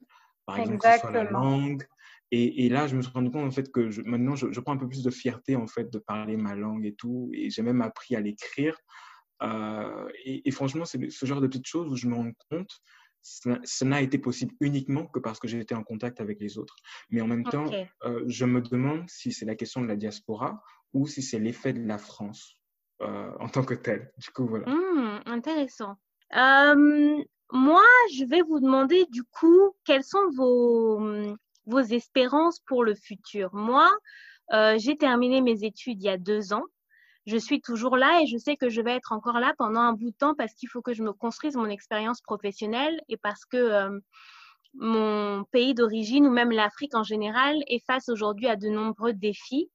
par 0.45 0.59
exemple, 0.59 0.78
que 0.78 0.91
ce 0.91 0.99
soit 0.99 1.11
la 1.11 1.23
langue. 1.23 1.88
Et, 2.32 2.65
et, 2.65 2.69
là, 2.69 2.88
je 2.88 2.95
me 2.95 3.01
suis 3.01 3.11
rendu 3.11 3.32
compte, 3.32 3.47
en 3.47 3.51
fait, 3.51 3.71
que 3.71 3.89
je, 3.89 4.01
maintenant, 4.01 4.36
je, 4.36 4.51
je, 4.51 4.59
prends 4.59 4.73
un 4.73 4.78
peu 4.78 4.88
plus 4.88 5.03
de 5.03 5.09
fierté, 5.09 5.55
en 5.55 5.65
fait, 5.65 5.89
de 5.91 5.97
parler 5.97 6.38
ma 6.38 6.55
langue 6.55 6.86
et 6.86 6.93
tout. 6.93 7.32
Et 7.34 7.49
j'ai 7.49 7.63
même 7.63 7.82
appris 7.82 8.15
à 8.15 8.19
l'écrire. 8.19 8.78
Euh, 9.41 10.07
et, 10.23 10.47
et, 10.47 10.51
franchement, 10.51 10.86
c'est 10.86 11.09
ce 11.09 11.25
genre 11.25 11.41
de 11.41 11.47
petites 11.47 11.67
choses 11.67 11.91
où 11.91 11.95
je 11.95 12.07
me 12.07 12.15
rends 12.15 12.32
compte 12.51 12.82
ça 13.63 13.86
n'a 13.86 14.01
été 14.01 14.17
possible 14.17 14.53
uniquement 14.59 15.05
que 15.05 15.19
parce 15.19 15.39
que 15.39 15.47
j'ai 15.47 15.59
été 15.59 15.75
en 15.75 15.84
contact 15.84 16.21
avec 16.21 16.39
les 16.39 16.57
autres. 16.57 16.75
Mais 17.09 17.21
en 17.21 17.28
même 17.28 17.41
okay. 17.41 17.51
temps, 17.51 17.71
euh, 18.05 18.23
je 18.28 18.45
me 18.45 18.61
demande 18.61 19.09
si 19.09 19.32
c'est 19.32 19.45
la 19.45 19.55
question 19.55 19.82
de 19.82 19.88
la 19.88 19.95
diaspora 19.95 20.63
ou 20.93 21.07
si 21.07 21.21
c'est 21.21 21.39
l'effet 21.39 21.73
de 21.73 21.86
la 21.86 21.97
France 21.97 22.57
euh, 23.01 23.32
en 23.39 23.49
tant 23.49 23.63
que 23.63 23.73
tel. 23.73 24.11
Du 24.17 24.30
coup, 24.30 24.47
voilà. 24.47 24.67
Mmh, 24.67 25.21
intéressant. 25.25 25.97
Euh, 26.36 27.23
moi, 27.51 27.84
je 28.13 28.25
vais 28.25 28.41
vous 28.41 28.59
demander 28.59 29.05
du 29.11 29.23
coup, 29.23 29.75
quelles 29.86 30.03
sont 30.03 30.30
vos, 30.36 30.99
vos 31.65 31.80
espérances 31.80 32.59
pour 32.65 32.84
le 32.84 32.95
futur? 32.95 33.49
Moi, 33.53 33.89
j'ai 34.78 34.95
terminé 34.97 35.41
mes 35.41 35.63
études 35.63 36.01
il 36.01 36.05
y 36.05 36.09
a 36.09 36.17
deux 36.17 36.53
ans 36.53 36.63
je 37.28 37.38
suis 37.38 37.61
toujours 37.61 37.97
là 37.97 38.21
et 38.21 38.25
je 38.25 38.38
sais 38.38 38.55
que 38.55 38.69
je 38.69 38.82
vais 38.82 38.95
être 38.95 39.11
encore 39.11 39.39
là 39.39 39.53
pendant 39.57 39.82
un 39.82 39.91
bout 39.91 40.11
de 40.11 40.15
temps 40.15 40.34
parce 40.34 40.53
qu'il 40.53 40.69
faut 40.69 40.82
que 40.82 40.93
je 40.93 41.03
me 41.03 41.11
construise 41.11 41.57
mon 41.57 41.67
expérience 41.67 42.21
professionnelle 42.21 43.01
et 43.09 43.17
parce 43.17 43.43
que 43.43 43.57
euh, 43.57 43.99
mon 44.75 45.43
pays 45.51 45.73
d'origine 45.73 46.25
ou 46.25 46.32
même 46.32 46.51
l'Afrique 46.51 46.95
en 46.95 47.03
général 47.03 47.57
est 47.67 47.86
face 47.86 48.07
aujourd'hui 48.07 48.47
à 48.47 48.55
de 48.55 48.69
nombreux 48.69 49.11
défis. 49.11 49.69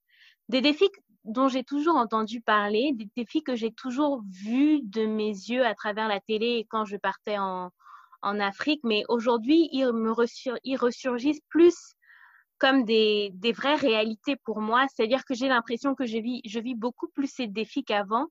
Des 0.49 0.63
défis 0.63 0.89
dont 1.25 1.49
j'ai 1.49 1.63
toujours 1.63 1.97
entendu 1.97 2.41
parler, 2.41 2.93
des 2.95 3.09
défis 3.17 3.43
que 3.43 3.55
j'ai 3.55 3.71
toujours 3.71 4.23
vus 4.31 4.81
de 4.85 5.05
mes 5.05 5.29
yeux 5.29 5.65
à 5.65 5.75
travers 5.75 6.09
la 6.09 6.21
télé 6.21 6.67
quand 6.71 6.87
je 6.87 6.97
partais 6.97 7.37
en, 7.39 7.71
Afrique, 8.23 8.81
mais 8.85 9.03
aujourd'hui, 9.09 9.69
ils, 9.73 9.91
ils 10.63 10.77
ressurgissent 10.77 11.43
plus 11.49 11.97
comme 12.63 12.85
des, 12.85 13.33
vraies 13.57 13.75
réalités 13.75 14.37
pour 14.37 14.61
moi. 14.61 14.87
C'est-à-dire 14.87 15.25
que 15.25 15.35
j'ai 15.35 15.49
l'impression 15.49 15.97
que 15.97 16.07
je 16.07 16.19
vis, 16.19 16.43
je 16.47 16.61
vis 16.61 16.77
beaucoup 16.77 17.09
plus 17.09 17.27
ces 17.27 17.49
défis 17.49 17.83
qu'avant 17.83 18.29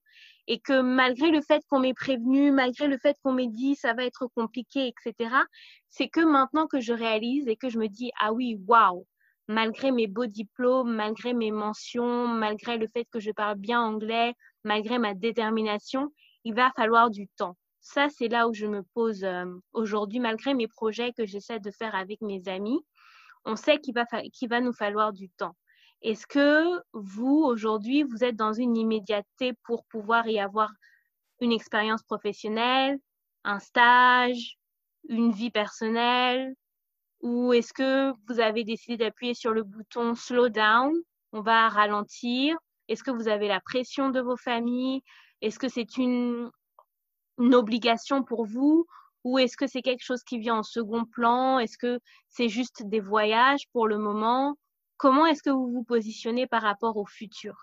et 0.47 0.61
que 0.61 0.81
malgré 0.81 1.31
le 1.31 1.41
fait 1.41 1.61
qu'on 1.69 1.79
m'ait 1.81 1.93
prévenu, 1.93 2.49
malgré 2.53 2.87
le 2.87 2.97
fait 2.97 3.17
qu'on 3.21 3.33
m'ait 3.33 3.49
dit 3.49 3.75
ça 3.75 3.93
va 3.93 4.05
être 4.05 4.27
compliqué, 4.33 4.87
etc., 4.87 5.35
c'est 5.89 6.07
que 6.07 6.21
maintenant 6.21 6.65
que 6.65 6.79
je 6.79 6.93
réalise 6.93 7.49
et 7.49 7.57
que 7.57 7.67
je 7.67 7.77
me 7.77 7.87
dis 7.89 8.11
ah 8.21 8.31
oui, 8.31 8.57
waouh, 8.67 9.05
malgré 9.49 9.91
mes 9.91 10.07
beaux 10.07 10.27
diplômes, 10.27 10.95
malgré 10.95 11.33
mes 11.33 11.51
mentions, 11.51 12.29
malgré 12.29 12.77
le 12.77 12.87
fait 12.87 13.05
que 13.11 13.19
je 13.19 13.31
parle 13.31 13.57
bien 13.57 13.81
anglais, 13.81 14.33
malgré 14.63 14.97
ma 14.97 15.13
détermination, 15.13 16.09
il 16.45 16.53
va 16.53 16.71
falloir 16.77 17.09
du 17.09 17.27
temps. 17.35 17.57
Ça, 17.81 18.07
c'est 18.07 18.29
là 18.29 18.47
où 18.47 18.53
je 18.53 18.65
me 18.65 18.83
pose 18.93 19.25
euh, 19.25 19.43
aujourd'hui, 19.73 20.21
malgré 20.21 20.53
mes 20.53 20.69
projets 20.69 21.11
que 21.11 21.25
j'essaie 21.25 21.59
de 21.59 21.71
faire 21.71 21.95
avec 21.95 22.21
mes 22.21 22.47
amis 22.47 22.79
on 23.45 23.55
sait 23.55 23.79
qu'il 23.79 23.93
va, 23.93 24.05
qu'il 24.33 24.49
va 24.49 24.61
nous 24.61 24.73
falloir 24.73 25.13
du 25.13 25.29
temps. 25.29 25.55
Est-ce 26.01 26.25
que 26.25 26.81
vous, 26.93 27.43
aujourd'hui, 27.43 28.03
vous 28.03 28.23
êtes 28.23 28.35
dans 28.35 28.53
une 28.53 28.75
immédiateté 28.75 29.53
pour 29.63 29.85
pouvoir 29.85 30.27
y 30.27 30.39
avoir 30.39 30.71
une 31.39 31.51
expérience 31.51 32.03
professionnelle, 32.03 32.97
un 33.43 33.59
stage, 33.59 34.57
une 35.09 35.31
vie 35.31 35.51
personnelle? 35.51 36.55
Ou 37.21 37.53
est-ce 37.53 37.71
que 37.71 38.13
vous 38.27 38.39
avez 38.39 38.63
décidé 38.63 38.97
d'appuyer 38.97 39.35
sur 39.35 39.51
le 39.51 39.63
bouton 39.63 40.15
slow 40.15 40.49
down 40.49 40.91
On 41.33 41.41
va 41.41 41.69
ralentir? 41.69 42.57
Est-ce 42.87 43.03
que 43.03 43.11
vous 43.11 43.27
avez 43.27 43.47
la 43.47 43.61
pression 43.61 44.09
de 44.09 44.19
vos 44.19 44.37
familles? 44.37 45.01
Est-ce 45.41 45.59
que 45.59 45.69
c'est 45.69 45.97
une, 45.97 46.49
une 47.37 47.53
obligation 47.55 48.23
pour 48.23 48.45
vous 48.45 48.87
ou 49.23 49.37
est-ce 49.39 49.57
que 49.57 49.67
c'est 49.67 49.81
quelque 49.81 50.03
chose 50.03 50.23
qui 50.23 50.39
vient 50.39 50.55
en 50.55 50.63
second 50.63 51.05
plan? 51.05 51.59
Est-ce 51.59 51.77
que 51.77 51.99
c'est 52.29 52.49
juste 52.49 52.83
des 52.83 52.99
voyages 52.99 53.67
pour 53.73 53.87
le 53.87 53.97
moment? 53.97 54.57
Comment 54.97 55.25
est-ce 55.25 55.43
que 55.43 55.49
vous 55.49 55.71
vous 55.71 55.83
positionnez 55.83 56.47
par 56.47 56.61
rapport 56.61 56.97
au 56.97 57.05
futur? 57.05 57.55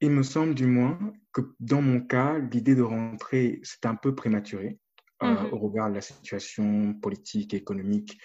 Il 0.00 0.10
me 0.10 0.22
semble 0.22 0.54
du 0.54 0.66
moins 0.66 0.98
que 1.32 1.40
dans 1.58 1.82
mon 1.82 2.00
cas, 2.00 2.38
l'idée 2.38 2.74
de 2.74 2.82
rentrer, 2.82 3.60
c'est 3.62 3.86
un 3.86 3.94
peu 3.94 4.14
prématuré 4.14 4.78
euh, 5.22 5.26
mm 5.26 5.36
-hmm. 5.36 5.52
au 5.52 5.58
regard 5.58 5.88
de 5.90 5.94
la 5.94 6.00
situation 6.02 6.94
politique 6.94 7.54
et 7.54 7.56
économique 7.56 8.18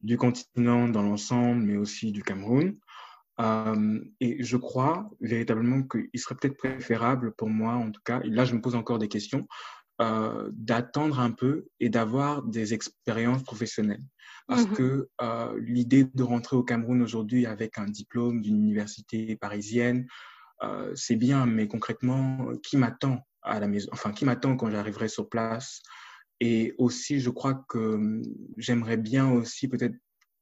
du 0.00 0.16
continent 0.16 0.88
dans 0.88 1.02
l'ensemble, 1.02 1.62
mais 1.62 1.76
aussi 1.76 2.12
du 2.12 2.22
Cameroun. 2.22 2.76
Euh, 3.40 4.00
et 4.20 4.42
je 4.44 4.56
crois 4.56 5.10
véritablement 5.20 5.82
qu'il 5.82 6.20
serait 6.20 6.36
peut-être 6.36 6.56
préférable 6.56 7.34
pour 7.34 7.48
moi, 7.48 7.74
en 7.74 7.90
tout 7.90 8.02
cas, 8.04 8.20
et 8.22 8.30
là 8.30 8.44
je 8.44 8.54
me 8.54 8.60
pose 8.60 8.76
encore 8.76 8.98
des 8.98 9.08
questions, 9.08 9.48
euh, 10.00 10.50
d'attendre 10.52 11.20
un 11.20 11.30
peu 11.30 11.68
et 11.78 11.88
d'avoir 11.88 12.42
des 12.42 12.74
expériences 12.74 13.44
professionnelles. 13.44 14.02
Parce 14.48 14.66
mmh. 14.66 14.72
que 14.72 15.08
euh, 15.22 15.60
l'idée 15.60 16.02
de 16.02 16.22
rentrer 16.24 16.56
au 16.56 16.64
Cameroun 16.64 17.00
aujourd'hui 17.00 17.46
avec 17.46 17.78
un 17.78 17.86
diplôme 17.86 18.40
d'une 18.40 18.56
université 18.56 19.36
parisienne, 19.36 20.08
euh, 20.64 20.92
c'est 20.96 21.14
bien, 21.14 21.46
mais 21.46 21.68
concrètement, 21.68 22.48
qui 22.64 22.76
m'attend 22.76 23.24
à 23.42 23.60
la 23.60 23.68
maison 23.68 23.88
Enfin, 23.92 24.10
qui 24.10 24.24
m'attend 24.24 24.56
quand 24.56 24.68
j'arriverai 24.68 25.06
sur 25.06 25.28
place? 25.28 25.80
Et 26.40 26.74
aussi, 26.76 27.20
je 27.20 27.30
crois 27.30 27.64
que 27.68 27.94
hum, 27.94 28.22
j'aimerais 28.56 28.96
bien 28.96 29.30
aussi 29.30 29.68
peut-être 29.68 29.94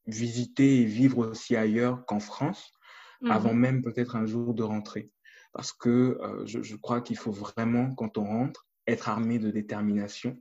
visiter 0.07 0.81
et 0.81 0.87
vivre 0.87 1.29
aussi 1.29 1.57
ailleurs 1.57 2.07
qu'en 2.07 2.21
France, 2.21 2.73
mmh. 3.21 3.31
avant 3.31 3.53
même 3.53 3.83
peut-être 3.83 4.17
un 4.17 4.25
jour 4.25 4.55
de 4.55 4.63
rentrer. 4.63 5.11
Parce 5.53 5.75
que 5.75 6.19
je, 6.47 6.63
je 6.63 6.77
crois 6.77 7.03
qu'il 7.03 7.19
faut 7.19 7.33
vraiment, 7.33 7.95
quand 7.95 8.17
on 8.17 8.25
rentre, 8.25 8.67
être 8.87 9.09
armé 9.09 9.39
de 9.39 9.51
détermination 9.51 10.41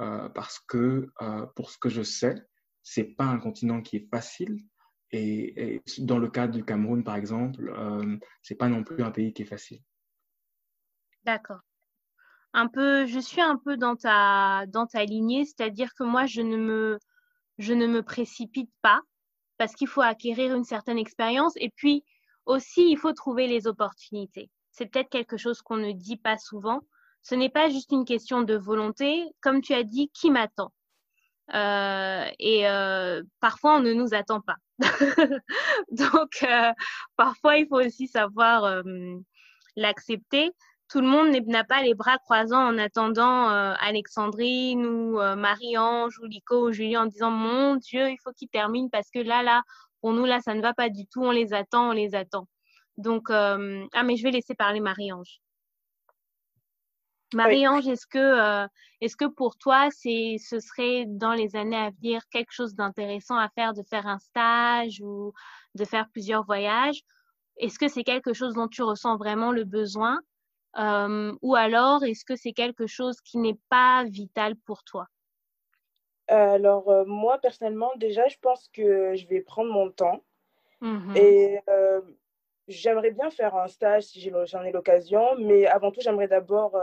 euh, 0.00 0.28
parce 0.30 0.58
que 0.58 1.10
euh, 1.22 1.46
pour 1.54 1.70
ce 1.70 1.78
que 1.78 1.88
je 1.88 2.02
sais, 2.02 2.34
c'est 2.82 3.04
pas 3.04 3.24
un 3.24 3.38
continent 3.38 3.80
qui 3.82 3.96
est 3.96 4.08
facile. 4.10 4.58
Et, 5.12 5.82
dans 5.98 6.18
le 6.18 6.28
cas 6.28 6.48
du 6.48 6.64
Cameroun, 6.64 7.02
par 7.04 7.16
exemple, 7.16 7.72
euh, 7.76 8.18
c'est 8.42 8.56
pas 8.56 8.68
non 8.68 8.84
plus 8.84 9.02
un 9.02 9.10
pays 9.10 9.32
qui 9.32 9.42
est 9.42 9.46
facile. 9.46 9.80
D'accord. 11.24 11.60
Un 12.52 12.68
peu, 12.68 13.06
je 13.06 13.18
suis 13.18 13.40
un 13.40 13.56
peu 13.56 13.76
dans 13.76 13.96
ta 13.96 14.66
dans 14.66 14.86
ta 14.86 15.04
lignée, 15.04 15.44
c'est-à-dire 15.44 15.94
que 15.94 16.04
moi 16.04 16.26
je 16.26 16.42
ne 16.42 16.56
me 16.56 16.98
je 17.58 17.72
ne 17.72 17.86
me 17.86 18.02
précipite 18.02 18.70
pas 18.82 19.00
parce 19.58 19.74
qu'il 19.74 19.88
faut 19.88 20.02
acquérir 20.02 20.54
une 20.54 20.64
certaine 20.64 20.98
expérience 20.98 21.54
et 21.56 21.70
puis 21.70 22.04
aussi 22.44 22.90
il 22.90 22.98
faut 22.98 23.12
trouver 23.12 23.46
les 23.46 23.66
opportunités. 23.66 24.50
C'est 24.70 24.86
peut-être 24.86 25.08
quelque 25.08 25.36
chose 25.36 25.62
qu'on 25.62 25.76
ne 25.76 25.92
dit 25.92 26.16
pas 26.16 26.38
souvent, 26.38 26.82
ce 27.28 27.34
n'est 27.34 27.48
pas 27.48 27.68
juste 27.68 27.90
une 27.90 28.04
question 28.04 28.42
de 28.42 28.54
volonté. 28.54 29.24
Comme 29.40 29.60
tu 29.60 29.74
as 29.74 29.82
dit, 29.82 30.10
qui 30.14 30.30
m'attend 30.30 30.72
euh, 31.54 32.24
Et 32.38 32.68
euh, 32.68 33.20
parfois, 33.40 33.78
on 33.78 33.80
ne 33.80 33.92
nous 33.92 34.14
attend 34.14 34.40
pas. 34.40 34.54
Donc, 35.90 36.44
euh, 36.44 36.72
parfois, 37.16 37.56
il 37.56 37.66
faut 37.66 37.80
aussi 37.84 38.06
savoir 38.06 38.80
l'accepter. 39.74 40.52
Tout 40.88 41.00
le 41.00 41.08
monde 41.08 41.36
n'a 41.48 41.64
pas 41.64 41.82
les 41.82 41.94
bras 41.94 42.16
croisants 42.18 42.64
en 42.64 42.78
attendant 42.78 43.48
Alexandrine 43.48 44.86
ou 44.86 45.16
Marie-Ange 45.36 46.20
ou 46.20 46.26
Lico 46.26 46.68
ou 46.68 46.72
Julie 46.72 46.96
en 46.96 47.06
disant 47.06 47.32
Mon 47.32 47.74
Dieu, 47.74 48.08
il 48.08 48.18
faut 48.22 48.30
qu'ils 48.30 48.50
terminent 48.50 48.88
parce 48.88 49.10
que 49.10 49.18
là, 49.18 49.42
là, 49.42 49.62
pour 50.00 50.12
nous, 50.12 50.26
là, 50.26 50.40
ça 50.40 50.54
ne 50.54 50.62
va 50.62 50.74
pas 50.74 50.90
du 50.90 51.08
tout. 51.08 51.24
On 51.24 51.32
les 51.32 51.54
attend, 51.54 51.88
on 51.88 51.92
les 51.92 52.14
attend. 52.14 52.46
Donc, 52.98 53.30
ah, 53.30 53.58
mais 54.04 54.16
je 54.16 54.22
vais 54.22 54.30
laisser 54.30 54.54
parler 54.54 54.78
Marie-Ange. 54.78 55.40
Marie-Ange, 57.34 57.86
oui. 57.86 57.92
est-ce 57.92 58.06
que, 58.06 58.18
euh, 58.18 58.66
est-ce 59.00 59.16
que 59.16 59.24
pour 59.24 59.56
toi, 59.56 59.88
c'est, 59.90 60.36
ce 60.38 60.60
serait 60.60 61.04
dans 61.06 61.32
les 61.32 61.56
années 61.56 61.76
à 61.76 61.90
venir 61.90 62.22
quelque 62.30 62.52
chose 62.52 62.74
d'intéressant 62.74 63.36
à 63.36 63.48
faire, 63.48 63.74
de 63.74 63.82
faire 63.82 64.06
un 64.06 64.18
stage 64.18 65.00
ou 65.02 65.32
de 65.74 65.84
faire 65.84 66.08
plusieurs 66.12 66.44
voyages? 66.44 67.00
Est-ce 67.56 67.78
que 67.78 67.88
c'est 67.88 68.04
quelque 68.04 68.32
chose 68.32 68.54
dont 68.54 68.68
tu 68.68 68.82
ressens 68.82 69.16
vraiment 69.16 69.50
le 69.50 69.64
besoin 69.64 70.20
euh, 70.78 71.34
Ou 71.42 71.56
alors, 71.56 72.04
est-ce 72.04 72.24
que 72.24 72.36
c'est 72.36 72.52
quelque 72.52 72.86
chose 72.86 73.20
qui 73.22 73.38
n'est 73.38 73.58
pas 73.70 74.04
vital 74.04 74.54
pour 74.64 74.84
toi? 74.84 75.06
Alors, 76.28 76.88
euh, 76.90 77.04
moi, 77.06 77.38
personnellement, 77.38 77.92
déjà, 77.96 78.28
je 78.28 78.36
pense 78.40 78.68
que 78.72 79.14
je 79.16 79.26
vais 79.26 79.40
prendre 79.40 79.72
mon 79.72 79.90
temps. 79.90 80.22
Mhm. 80.80 81.16
Et 81.16 81.58
j'aimerais 82.68 83.12
bien 83.12 83.30
faire 83.30 83.56
un 83.56 83.68
stage 83.68 84.04
si 84.04 84.30
j'en 84.44 84.62
ai 84.62 84.70
l'occasion. 84.70 85.36
Mais 85.38 85.66
avant 85.66 85.90
tout, 85.90 86.00
j'aimerais 86.02 86.28
d'abord 86.28 86.76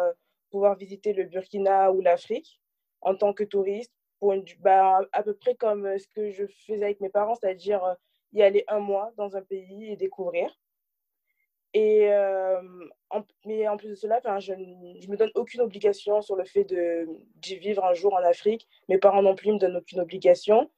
pouvoir 0.53 0.75
visiter 0.75 1.13
le 1.13 1.23
Burkina 1.23 1.91
ou 1.91 1.99
l'Afrique 2.01 2.61
en 3.01 3.15
tant 3.15 3.33
que 3.33 3.43
touriste, 3.43 3.91
pour 4.19 4.33
une, 4.33 4.45
bah, 4.59 4.99
à 5.11 5.23
peu 5.23 5.33
près 5.33 5.55
comme 5.55 5.87
euh, 5.87 5.97
ce 5.97 6.07
que 6.15 6.29
je 6.29 6.45
faisais 6.67 6.85
avec 6.85 7.01
mes 7.01 7.09
parents, 7.09 7.33
c'est-à-dire 7.33 7.83
euh, 7.83 7.95
y 8.33 8.43
aller 8.43 8.63
un 8.67 8.79
mois 8.79 9.11
dans 9.17 9.35
un 9.35 9.41
pays 9.41 9.91
et 9.91 9.95
découvrir. 9.95 10.47
Et 11.73 12.13
euh, 12.13 12.61
mais 13.45 13.67
en 13.67 13.77
plus 13.77 13.89
de 13.89 13.95
cela, 13.95 14.21
je 14.39 14.53
ne 14.53 15.11
me 15.11 15.17
donne 15.17 15.31
aucune 15.33 15.61
obligation 15.61 16.21
sur 16.21 16.35
le 16.35 16.45
fait 16.45 16.65
d'y 16.65 17.55
vivre 17.55 17.83
un 17.83 17.95
jour 17.95 18.13
en 18.13 18.23
Afrique. 18.23 18.67
Mes 18.89 18.99
parents 18.99 19.23
non 19.23 19.33
plus 19.33 19.49
ne 19.49 19.55
me 19.55 19.59
donnent 19.59 19.77
aucune 19.77 20.01
obligation. 20.01 20.69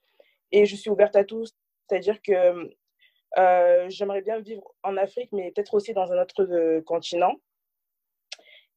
Et 0.54 0.66
je 0.66 0.76
suis 0.78 0.90
ouverte 0.90 1.18
à 1.18 1.26
tout. 1.26 1.44
C'est-à-dire 1.88 2.22
que 2.22 2.34
j'aimerais 3.90 4.22
bien 4.22 4.40
vivre 4.40 4.74
en 4.84 4.96
Afrique, 4.96 5.34
mais 5.34 5.52
peut-être 5.52 5.74
aussi 5.74 5.94
dans 5.94 6.14
un 6.14 6.22
autre 6.22 6.80
continent. 6.86 7.36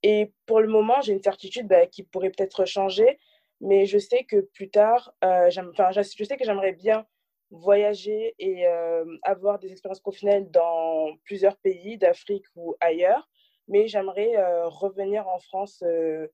Et 0.03 0.33
pour 0.47 0.61
le 0.61 0.69
moment, 0.69 1.01
j'ai 1.01 1.13
une 1.13 1.23
certitude 1.23 1.67
bah, 1.69 1.87
qui 1.87 2.03
pourrait 2.05 2.31
peut-être 2.31 2.65
changer, 2.67 3.19
mais 3.61 3.87
je 3.87 3.99
sais 3.99 4.25
que 4.25 4.41
plus 4.41 4.71
tard, 4.71 5.13
euh, 5.25 5.51
je 5.51 6.25
sais 6.25 6.37
que 6.37 6.45
j'aimerais 6.45 6.73
bien 6.73 7.07
voyager 7.51 8.35
et 8.39 8.67
euh, 8.67 9.05
avoir 9.23 9.59
des 9.59 9.73
expériences 9.73 10.01
professionnelles 10.01 10.51
dans 10.51 11.17
plusieurs 11.25 11.57
pays 11.57 11.99
d'Afrique 11.99 12.45
ou 12.55 12.77
ailleurs, 12.81 13.29
mais 13.67 13.89
j'aimerais 13.89 14.37
euh, 14.37 14.69
revenir 14.69 15.27
en 15.29 15.39
France 15.39 15.83
euh, 15.87 16.29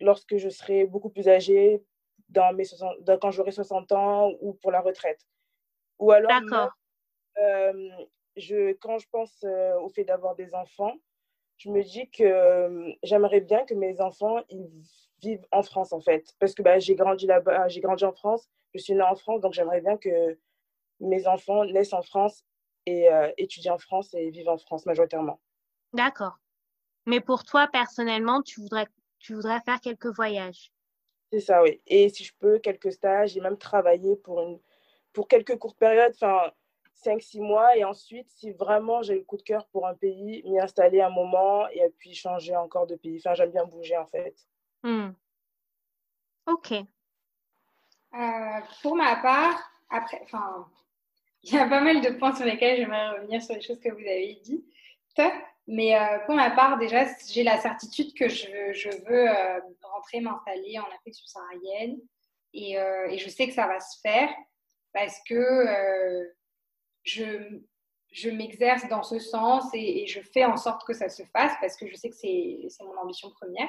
lorsque 0.00 0.36
je 0.36 0.48
serai 0.48 0.84
beaucoup 0.84 1.10
plus 1.10 1.28
âgée, 1.28 1.82
dans 2.28 2.52
mes 2.52 2.64
60 2.64 3.00
dans- 3.02 3.18
quand 3.18 3.30
j'aurai 3.30 3.52
60 3.52 3.90
ans 3.92 4.32
ou 4.40 4.52
pour 4.54 4.70
la 4.70 4.80
retraite. 4.80 5.20
Ou 5.98 6.10
alors, 6.12 6.30
je, 8.36 8.72
quand 8.74 8.98
je 8.98 9.08
pense 9.10 9.44
au 9.80 9.88
fait 9.88 10.04
d'avoir 10.04 10.34
des 10.34 10.54
enfants, 10.54 10.94
je 11.58 11.70
me 11.70 11.82
dis 11.82 12.08
que 12.08 12.22
euh, 12.22 12.92
j'aimerais 13.02 13.40
bien 13.40 13.64
que 13.64 13.74
mes 13.74 14.00
enfants 14.00 14.42
ils 14.48 14.70
vivent 15.20 15.46
en 15.50 15.62
France 15.62 15.92
en 15.92 16.00
fait. 16.00 16.34
Parce 16.38 16.54
que 16.54 16.62
bah, 16.62 16.78
j'ai 16.78 16.94
grandi 16.94 17.26
là-bas, 17.26 17.68
j'ai 17.68 17.80
grandi 17.80 18.04
en 18.04 18.12
France, 18.12 18.48
je 18.74 18.78
suis 18.80 18.94
née 18.94 19.02
en 19.02 19.16
France, 19.16 19.40
donc 19.40 19.52
j'aimerais 19.52 19.80
bien 19.80 19.96
que 19.96 20.38
mes 21.00 21.26
enfants 21.26 21.64
naissent 21.64 21.92
en 21.92 22.02
France 22.02 22.44
et 22.86 23.12
euh, 23.12 23.30
étudient 23.36 23.74
en 23.74 23.78
France 23.78 24.14
et 24.14 24.30
vivent 24.30 24.48
en 24.48 24.58
France 24.58 24.86
majoritairement. 24.86 25.40
D'accord. 25.92 26.38
Mais 27.06 27.20
pour 27.20 27.44
toi, 27.44 27.68
personnellement, 27.70 28.42
tu 28.42 28.60
voudrais, 28.60 28.86
tu 29.18 29.34
voudrais 29.34 29.60
faire 29.60 29.80
quelques 29.80 30.14
voyages? 30.14 30.72
C'est 31.32 31.40
ça, 31.40 31.62
oui. 31.62 31.80
Et 31.86 32.08
si 32.08 32.24
je 32.24 32.32
peux, 32.38 32.58
quelques 32.58 32.92
stages 32.92 33.36
et 33.36 33.40
même 33.40 33.58
travailler 33.58 34.16
pour, 34.16 34.40
une, 34.40 34.60
pour 35.12 35.28
quelques 35.28 35.58
courtes 35.58 35.78
périodes, 35.78 36.12
enfin 36.14 36.52
5-6 37.04 37.40
mois. 37.40 37.76
Et 37.76 37.84
ensuite, 37.84 38.28
si 38.30 38.52
vraiment 38.52 39.02
j'ai 39.02 39.14
le 39.14 39.24
coup 39.24 39.36
de 39.36 39.42
cœur 39.42 39.66
pour 39.68 39.86
un 39.86 39.94
pays, 39.94 40.42
m'y 40.44 40.60
installer 40.60 41.00
un 41.00 41.10
moment 41.10 41.68
et 41.68 41.88
puis 41.98 42.14
changer 42.14 42.56
encore 42.56 42.86
de 42.86 42.96
pays. 42.96 43.18
Enfin, 43.18 43.34
j'aime 43.34 43.50
bien 43.50 43.64
bouger 43.64 43.96
en 43.96 44.06
fait. 44.06 44.34
Hmm. 44.82 45.10
Ok. 46.46 46.72
Euh, 46.72 48.60
pour 48.82 48.96
ma 48.96 49.16
part, 49.16 49.70
après, 49.90 50.20
enfin, 50.24 50.66
il 51.42 51.54
y 51.54 51.58
a 51.58 51.68
pas 51.68 51.80
mal 51.80 52.00
de 52.00 52.10
points 52.18 52.34
sur 52.34 52.46
lesquels 52.46 52.76
j'aimerais 52.76 53.10
revenir 53.10 53.42
sur 53.42 53.54
les 53.54 53.60
choses 53.60 53.80
que 53.80 53.90
vous 53.90 54.00
avez 54.00 54.40
dites. 54.42 54.64
Mais 55.66 55.94
euh, 55.94 56.18
pour 56.24 56.34
ma 56.34 56.50
part, 56.50 56.78
déjà, 56.78 57.04
j'ai 57.30 57.42
la 57.42 57.58
certitude 57.58 58.14
que 58.14 58.28
je, 58.28 58.72
je 58.72 58.88
veux 59.06 59.28
euh, 59.28 59.60
rentrer, 59.82 60.20
m'installer 60.20 60.78
en 60.78 60.94
Afrique 60.94 61.14
subsaharienne. 61.14 61.98
Et, 62.54 62.78
euh, 62.78 63.08
et, 63.08 63.18
je 63.18 63.28
sais 63.28 63.46
que 63.46 63.52
ça 63.52 63.66
va 63.66 63.78
se 63.78 64.00
faire 64.00 64.30
parce 64.94 65.18
que 65.28 65.34
euh, 65.34 66.24
je, 67.08 68.30
m'exerce 68.30 68.88
dans 68.88 69.02
ce 69.02 69.18
sens 69.18 69.64
et, 69.74 70.06
je 70.06 70.20
fais 70.20 70.44
en 70.44 70.56
sorte 70.56 70.86
que 70.86 70.92
ça 70.92 71.08
se 71.08 71.22
fasse 71.32 71.52
parce 71.60 71.76
que 71.76 71.86
je 71.86 71.94
sais 71.94 72.10
que 72.10 72.16
c'est 72.16 72.84
mon 72.84 72.96
ambition 72.98 73.30
première. 73.30 73.68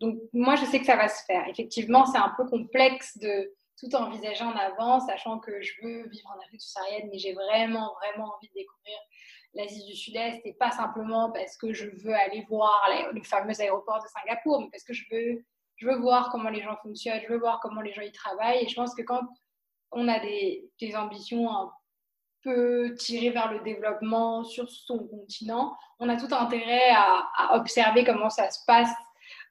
Donc, 0.00 0.18
moi, 0.32 0.56
je 0.56 0.64
sais 0.64 0.80
que 0.80 0.86
ça 0.86 0.96
va 0.96 1.08
se 1.08 1.24
faire. 1.24 1.46
Effectivement, 1.48 2.06
c'est 2.06 2.18
un 2.18 2.32
peu 2.36 2.46
complexe 2.46 3.18
de 3.18 3.52
tout 3.78 3.94
envisager 3.94 4.44
en 4.44 4.52
avance, 4.52 5.06
sachant 5.06 5.38
que 5.38 5.60
je 5.60 5.72
veux 5.82 6.08
vivre 6.08 6.30
en 6.34 6.38
Afrique 6.40 6.60
subsaharienne, 6.60 7.08
mais 7.10 7.18
j'ai 7.18 7.32
vraiment, 7.32 7.94
vraiment 7.94 8.34
envie 8.36 8.48
de 8.48 8.54
découvrir 8.54 8.96
l'Asie 9.54 9.84
du 9.86 9.96
Sud-Est 9.96 10.42
et 10.44 10.52
pas 10.54 10.70
simplement 10.70 11.32
parce 11.32 11.56
que 11.56 11.72
je 11.72 11.86
veux 12.04 12.14
aller 12.14 12.44
voir 12.48 12.88
le 13.12 13.22
fameux 13.22 13.58
aéroport 13.58 14.02
de 14.02 14.08
Singapour, 14.08 14.60
mais 14.60 14.68
parce 14.70 14.84
que 14.84 14.92
je 14.92 15.04
veux, 15.10 15.44
je 15.76 15.86
veux 15.86 15.98
voir 15.98 16.30
comment 16.30 16.50
les 16.50 16.62
gens 16.62 16.76
fonctionnent, 16.82 17.20
je 17.22 17.32
veux 17.32 17.38
voir 17.38 17.60
comment 17.60 17.80
les 17.80 17.92
gens 17.92 18.02
y 18.02 18.12
travaillent. 18.12 18.64
Et 18.64 18.68
je 18.68 18.74
pense 18.74 18.94
que 18.94 19.02
quand 19.02 19.22
on 19.92 20.06
a 20.08 20.20
des, 20.20 20.70
des 20.80 20.94
ambitions 20.94 21.50
un 21.50 21.72
peu 22.42 22.94
tirées 22.98 23.30
vers 23.30 23.52
le 23.52 23.60
développement 23.60 24.44
sur 24.44 24.68
son 24.68 24.98
continent, 24.98 25.76
on 25.98 26.08
a 26.08 26.16
tout 26.16 26.32
intérêt 26.34 26.90
à, 26.94 27.56
observer 27.56 28.04
comment 28.04 28.30
ça 28.30 28.50
se 28.50 28.60
passe 28.66 28.90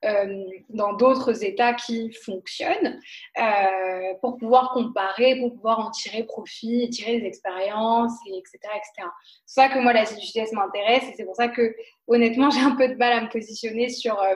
euh, 0.05 0.45
dans 0.69 0.93
d'autres 0.93 1.43
États 1.43 1.73
qui 1.73 2.11
fonctionnent 2.13 2.99
euh, 3.37 4.13
pour 4.21 4.37
pouvoir 4.37 4.71
comparer, 4.71 5.37
pour 5.39 5.53
pouvoir 5.53 5.79
en 5.79 5.91
tirer 5.91 6.23
profit, 6.23 6.89
tirer 6.89 7.19
des 7.19 7.27
expériences, 7.27 8.13
et 8.27 8.37
etc. 8.37 8.59
C'est 9.45 9.61
ça 9.61 9.67
que 9.67 9.79
moi, 9.79 9.93
du 9.93 10.21
Sud-Est 10.21 10.53
m'intéresse 10.53 11.03
et 11.03 11.13
c'est 11.17 11.25
pour 11.25 11.35
ça 11.35 11.49
que, 11.49 11.75
honnêtement, 12.07 12.49
j'ai 12.51 12.61
un 12.61 12.75
peu 12.75 12.87
de 12.87 12.95
mal 12.95 13.13
à 13.13 13.21
me 13.21 13.29
positionner 13.29 13.89
sur 13.89 14.19
euh, 14.21 14.35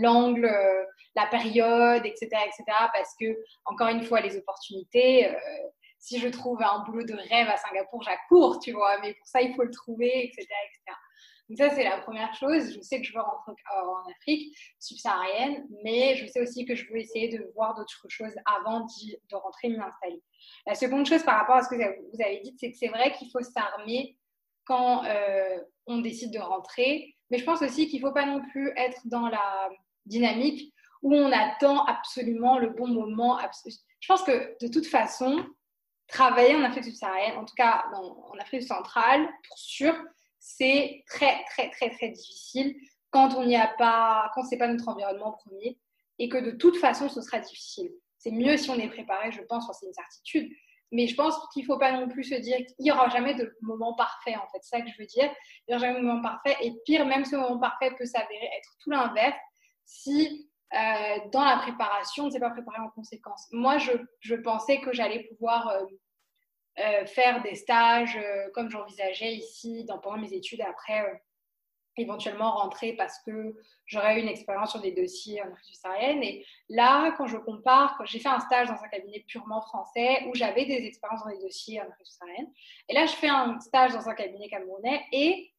l'angle, 0.00 0.44
euh, 0.44 0.84
la, 1.16 1.26
période, 1.26 2.06
etc., 2.06 2.28
etc. 2.46 2.64
Parce 2.94 3.14
que, 3.20 3.36
encore 3.64 3.88
une 3.88 4.04
fois, 4.04 4.20
les 4.20 4.36
opportunités, 4.36 5.28
si 6.00 6.18
je 6.18 6.28
trouve 6.28 6.60
un 6.62 6.82
boulot 6.84 7.04
de 7.04 7.14
rêve 7.14 7.48
à 7.48 7.56
Singapour, 7.58 8.02
j'accours, 8.02 8.58
tu 8.58 8.72
vois, 8.72 8.98
mais 9.00 9.14
pour 9.14 9.26
ça, 9.26 9.42
il 9.42 9.54
faut 9.54 9.62
le 9.62 9.70
trouver, 9.70 10.24
etc., 10.24 10.42
etc. 10.42 10.96
Donc 11.48 11.58
ça, 11.58 11.70
c'est 11.70 11.84
la 11.84 11.98
première 11.98 12.32
chose. 12.34 12.72
Je 12.74 12.80
sais 12.80 13.00
que 13.00 13.06
je 13.06 13.12
veux 13.12 13.20
rentrer 13.20 13.52
en 13.74 14.08
Afrique 14.10 14.56
subsaharienne, 14.78 15.66
mais 15.84 16.16
je 16.16 16.26
sais 16.26 16.40
aussi 16.40 16.64
que 16.64 16.74
je 16.74 16.86
veux 16.90 16.98
essayer 16.98 17.28
de 17.28 17.50
voir 17.54 17.74
d'autres 17.74 18.08
choses 18.08 18.32
avant 18.46 18.80
de 18.80 19.36
rentrer 19.36 19.68
m'y 19.68 19.78
installer. 19.78 20.22
La 20.66 20.74
seconde 20.74 21.06
chose 21.06 21.22
par 21.24 21.38
rapport 21.38 21.56
à 21.56 21.62
ce 21.62 21.68
que 21.68 21.74
vous 21.74 22.22
avez 22.22 22.40
dit, 22.40 22.54
c'est 22.58 22.70
que 22.70 22.78
c'est 22.78 22.88
vrai 22.88 23.12
qu'il 23.12 23.30
faut 23.30 23.42
s'armer 23.42 24.16
quand 24.64 25.04
euh, 25.04 25.58
on 25.86 25.98
décide 25.98 26.32
de 26.32 26.38
rentrer, 26.38 27.16
mais 27.30 27.38
je 27.38 27.44
pense 27.44 27.62
aussi 27.62 27.88
qu'il 27.88 28.00
ne 28.00 28.06
faut 28.06 28.14
pas 28.14 28.26
non 28.26 28.40
plus 28.52 28.72
être 28.76 29.00
dans 29.06 29.28
la 29.28 29.68
dynamique 30.06 30.72
où 31.02 31.14
on 31.14 31.32
attend 31.32 31.84
absolument 31.86 32.58
le 32.58 32.68
bon 32.68 32.86
moment. 32.86 33.38
Je 33.66 34.06
pense 34.06 34.22
que 34.22 34.56
de 34.60 34.68
toute 34.68 34.86
façon, 34.86 35.44
travailler 36.10 36.56
en 36.56 36.62
Afrique 36.62 36.84
subsaharienne, 36.84 37.38
en 37.38 37.44
tout 37.44 37.54
cas 37.54 37.84
en 37.94 38.38
Afrique 38.38 38.62
centrale, 38.62 39.28
pour 39.48 39.58
sûr, 39.58 39.94
c'est 40.38 41.04
très, 41.06 41.44
très, 41.44 41.70
très, 41.70 41.90
très 41.90 42.08
difficile 42.08 42.74
quand 43.10 43.34
on 43.34 43.44
n'y 43.44 43.56
a 43.56 43.68
pas, 43.78 44.30
quand 44.34 44.44
c'est 44.44 44.56
pas 44.56 44.68
notre 44.68 44.88
environnement 44.88 45.32
premier 45.32 45.78
et 46.18 46.28
que 46.28 46.38
de 46.38 46.52
toute 46.52 46.76
façon, 46.76 47.08
ce 47.08 47.20
sera 47.20 47.40
difficile. 47.40 47.90
C'est 48.18 48.30
mieux 48.30 48.56
si 48.56 48.70
on 48.70 48.76
est 48.76 48.88
préparé, 48.88 49.32
je 49.32 49.42
pense, 49.42 49.66
c'est 49.78 49.86
une 49.86 49.94
certitude. 49.94 50.50
Mais 50.92 51.06
je 51.06 51.14
pense 51.14 51.34
qu'il 51.52 51.62
ne 51.62 51.66
faut 51.66 51.78
pas 51.78 51.92
non 51.92 52.08
plus 52.08 52.24
se 52.24 52.34
dire 52.34 52.56
qu'il 52.56 52.84
n'y 52.84 52.90
aura 52.90 53.08
jamais 53.08 53.34
de 53.34 53.56
moment 53.62 53.94
parfait, 53.94 54.36
en 54.36 54.46
fait. 54.48 54.58
C'est 54.62 54.76
ça 54.76 54.80
que 54.82 54.90
je 54.90 54.98
veux 54.98 55.06
dire. 55.06 55.32
Il 55.66 55.70
n'y 55.70 55.76
aura 55.76 55.86
jamais 55.86 56.00
de 56.00 56.04
moment 56.04 56.20
parfait. 56.20 56.56
Et 56.62 56.72
pire, 56.84 57.06
même 57.06 57.24
ce 57.24 57.36
moment 57.36 57.58
parfait 57.58 57.92
peut 57.96 58.06
s'avérer 58.06 58.50
être 58.58 58.76
tout 58.82 58.90
l'inverse 58.90 59.38
si 59.86 60.49
dans 61.32 61.44
la 61.44 61.58
préparation, 61.58 62.24
on 62.24 62.26
ne 62.26 62.32
s'est 62.32 62.40
pas 62.40 62.50
préparé 62.50 62.78
en 62.80 62.90
conséquence. 62.90 63.46
Moi, 63.52 63.78
je, 63.78 64.34
pensais 64.36 64.80
que 64.80 64.92
j'allais 64.92 65.24
pouvoir 65.24 65.68
euh, 65.68 65.84
euh, 66.78 67.06
faire 67.06 67.42
des 67.42 67.54
stages 67.54 68.16
euh, 68.16 68.48
comme 68.54 68.70
j'envisageais 68.70 69.34
ici 69.34 69.86
pendant 70.02 70.18
mes 70.18 70.32
études 70.32 70.62
après 70.62 71.22
éventuellement 71.96 72.52
rentrer 72.52 72.94
parce 72.94 73.18
que 73.26 73.56
j'aurais 73.84 74.18
eu 74.18 74.22
une 74.22 74.28
expérience 74.28 74.70
sur 74.70 74.80
des 74.80 74.92
dossiers 74.92 75.42
en 75.42 75.46
Afrique 75.46 75.64
subsaharienne 75.64 76.22
et 76.22 76.46
là 76.68 77.12
quand 77.18 77.26
je 77.26 77.36
compare 77.36 78.00
j'ai 78.04 78.20
fait 78.20 78.28
un 78.28 78.38
stage 78.38 78.68
dans 78.68 78.80
un 78.82 78.88
cabinet 78.88 79.24
purement 79.26 79.60
français 79.60 80.24
où 80.28 80.34
j'avais 80.34 80.64
des 80.64 80.86
expériences 80.86 81.24
dans 81.24 81.30
des 81.30 81.40
dossiers 81.42 81.80
en 81.80 81.84
Afrique 81.84 82.06
subsaharienne 82.06 82.46
et 82.88 82.94
là 82.94 83.06
je 83.06 83.12
fais 83.12 83.28
un 83.28 83.58
stage 83.58 83.92
dans 83.92 84.08
un 84.08 84.14
cabinet 84.14 84.48
camerounais 84.48 85.04
et 85.12 85.49